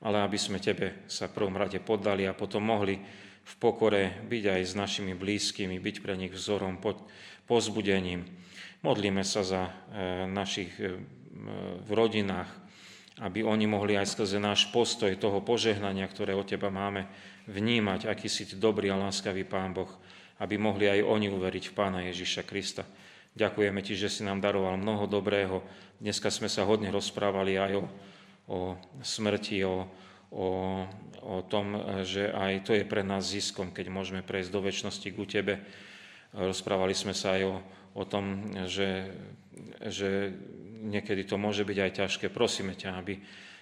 ale 0.05 0.21
aby 0.21 0.37
sme 0.37 0.61
Tebe 0.61 1.09
sa 1.09 1.25
prvom 1.25 1.57
rade 1.57 1.81
poddali 1.81 2.29
a 2.29 2.37
potom 2.37 2.61
mohli 2.61 3.01
v 3.47 3.53
pokore 3.63 4.19
byť 4.27 4.43
aj 4.59 4.61
s 4.67 4.73
našimi 4.75 5.15
blízkymi, 5.15 5.79
byť 5.79 5.95
pre 6.03 6.19
nich 6.19 6.35
vzorom, 6.35 6.83
pozbudením. 7.47 8.27
Modlíme 8.83 9.23
sa 9.23 9.41
za 9.47 9.71
e, 9.71 9.71
našich 10.27 10.75
e, 10.77 10.99
v 11.81 11.89
rodinách, 11.95 12.51
aby 13.23 13.41
oni 13.41 13.65
mohli 13.65 13.97
aj 13.97 14.13
skrze 14.13 14.37
náš 14.37 14.69
postoj 14.69 15.09
toho 15.17 15.41
požehnania, 15.41 16.05
ktoré 16.05 16.37
od 16.37 16.45
Teba 16.45 16.69
máme, 16.69 17.07
vnímať, 17.47 18.05
aký 18.11 18.27
si 18.27 18.45
Ty 18.45 18.59
dobrý 18.59 18.91
a 18.91 18.99
láskavý 18.99 19.47
Pán 19.47 19.73
Boh, 19.73 19.89
aby 20.43 20.59
mohli 20.59 20.91
aj 20.91 21.07
oni 21.07 21.31
uveriť 21.31 21.71
v 21.71 21.75
Pána 21.75 22.05
Ježiša 22.11 22.45
Krista. 22.45 22.83
Ďakujeme 23.33 23.79
Ti, 23.81 23.93
že 23.95 24.11
si 24.11 24.21
nám 24.21 24.43
daroval 24.43 24.77
mnoho 24.77 25.07
dobrého. 25.09 25.63
Dneska 25.97 26.29
sme 26.29 26.51
sa 26.51 26.67
hodne 26.67 26.93
rozprávali 26.93 27.57
aj 27.57 27.71
o, 27.79 27.83
o 28.51 28.57
smrti, 29.01 29.65
o, 29.65 29.87
o, 30.31 30.83
o 31.23 31.37
tom, 31.45 31.77
že 32.03 32.31
aj 32.31 32.67
to 32.67 32.71
je 32.75 32.83
pre 32.87 33.03
nás 33.03 33.27
ziskom, 33.27 33.71
keď 33.71 33.91
môžeme 33.91 34.21
prejsť 34.23 34.49
do 34.51 34.61
väčšnosti 34.63 35.09
ku 35.15 35.23
Tebe. 35.27 35.63
Rozprávali 36.35 36.91
sme 36.91 37.15
sa 37.15 37.39
aj 37.39 37.41
o, 37.47 37.55
o 37.97 38.03
tom, 38.03 38.51
že, 38.67 39.11
že 39.87 40.35
niekedy 40.83 41.25
to 41.25 41.39
môže 41.39 41.65
byť 41.65 41.77
aj 41.77 41.91
ťažké. 42.03 42.25
Prosíme 42.29 42.77
ťa, 42.77 42.99
aby 42.99 43.19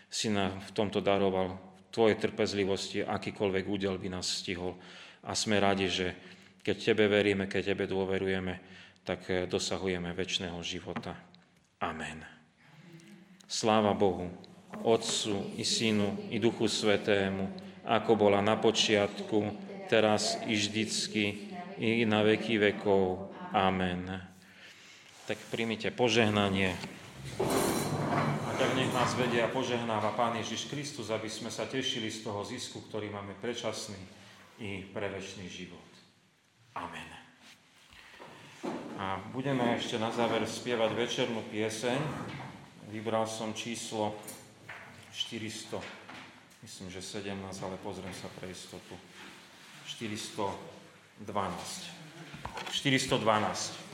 si 0.09 0.30
nám 0.34 0.59
v 0.61 0.72
tomto 0.76 0.99
daroval 0.99 1.76
Tvojej 1.95 2.20
trpezlivosti, 2.20 3.07
akýkoľvek 3.07 3.66
údel 3.72 3.95
by 3.95 4.20
nás 4.20 4.28
stihol. 4.28 4.76
A 5.24 5.32
sme 5.32 5.63
radi, 5.63 5.88
že 5.88 6.11
keď 6.59 6.91
Tebe 6.91 7.07
veríme, 7.07 7.47
keď 7.47 7.72
Tebe 7.72 7.88
dôverujeme, 7.88 8.59
tak 9.07 9.32
eh, 9.32 9.47
dosahujeme 9.47 10.11
väčšného 10.11 10.59
života. 10.59 11.16
Amen. 11.80 12.26
Sláva 13.47 13.95
Bohu, 13.95 14.28
Otcu 14.84 15.55
i 15.55 15.63
Synu 15.63 16.32
i 16.34 16.41
Duchu 16.41 16.67
Svetému, 16.67 17.47
ako 17.86 18.11
bola 18.17 18.41
na 18.41 18.57
počiatku, 18.57 19.53
teraz 19.86 20.41
i 20.49 20.57
vždycky, 20.57 21.53
i 21.78 22.03
na 22.03 22.26
veky 22.26 22.57
vekov. 22.57 23.32
Amen. 23.53 24.09
Tak 25.30 25.38
príjmite 25.53 25.93
požehnanie. 25.93 26.76
A 28.45 28.49
tak 28.57 28.71
nech 28.78 28.91
nás 28.93 29.13
vedia 29.17 29.47
a 29.47 29.53
požehnáva 29.53 30.13
Pán 30.13 30.38
Ježiš 30.38 30.69
Kristus, 30.69 31.09
aby 31.13 31.30
sme 31.30 31.49
sa 31.53 31.65
tešili 31.69 32.09
z 32.09 32.26
toho 32.26 32.41
zisku, 32.45 32.84
ktorý 32.89 33.09
máme 33.09 33.38
prečasný 33.41 33.99
i 34.61 34.86
pre 34.91 35.11
väčší 35.11 35.45
život. 35.47 35.91
Amen. 36.76 37.09
A 38.95 39.19
budeme 39.36 39.76
ešte 39.76 39.99
na 39.99 40.07
záver 40.09 40.47
spievať 40.47 40.91
večernú 40.95 41.43
pieseň. 41.51 41.99
Vybral 42.89 43.28
som 43.28 43.51
číslo 43.51 44.15
400, 45.16 45.82
myslím, 46.63 46.91
že 46.91 47.01
17, 47.01 47.63
ale 47.63 47.78
pozriem 47.80 48.13
sa 48.13 48.28
pre 48.36 48.51
istotu. 48.51 48.99
412. 49.88 50.59
412. 52.72 53.84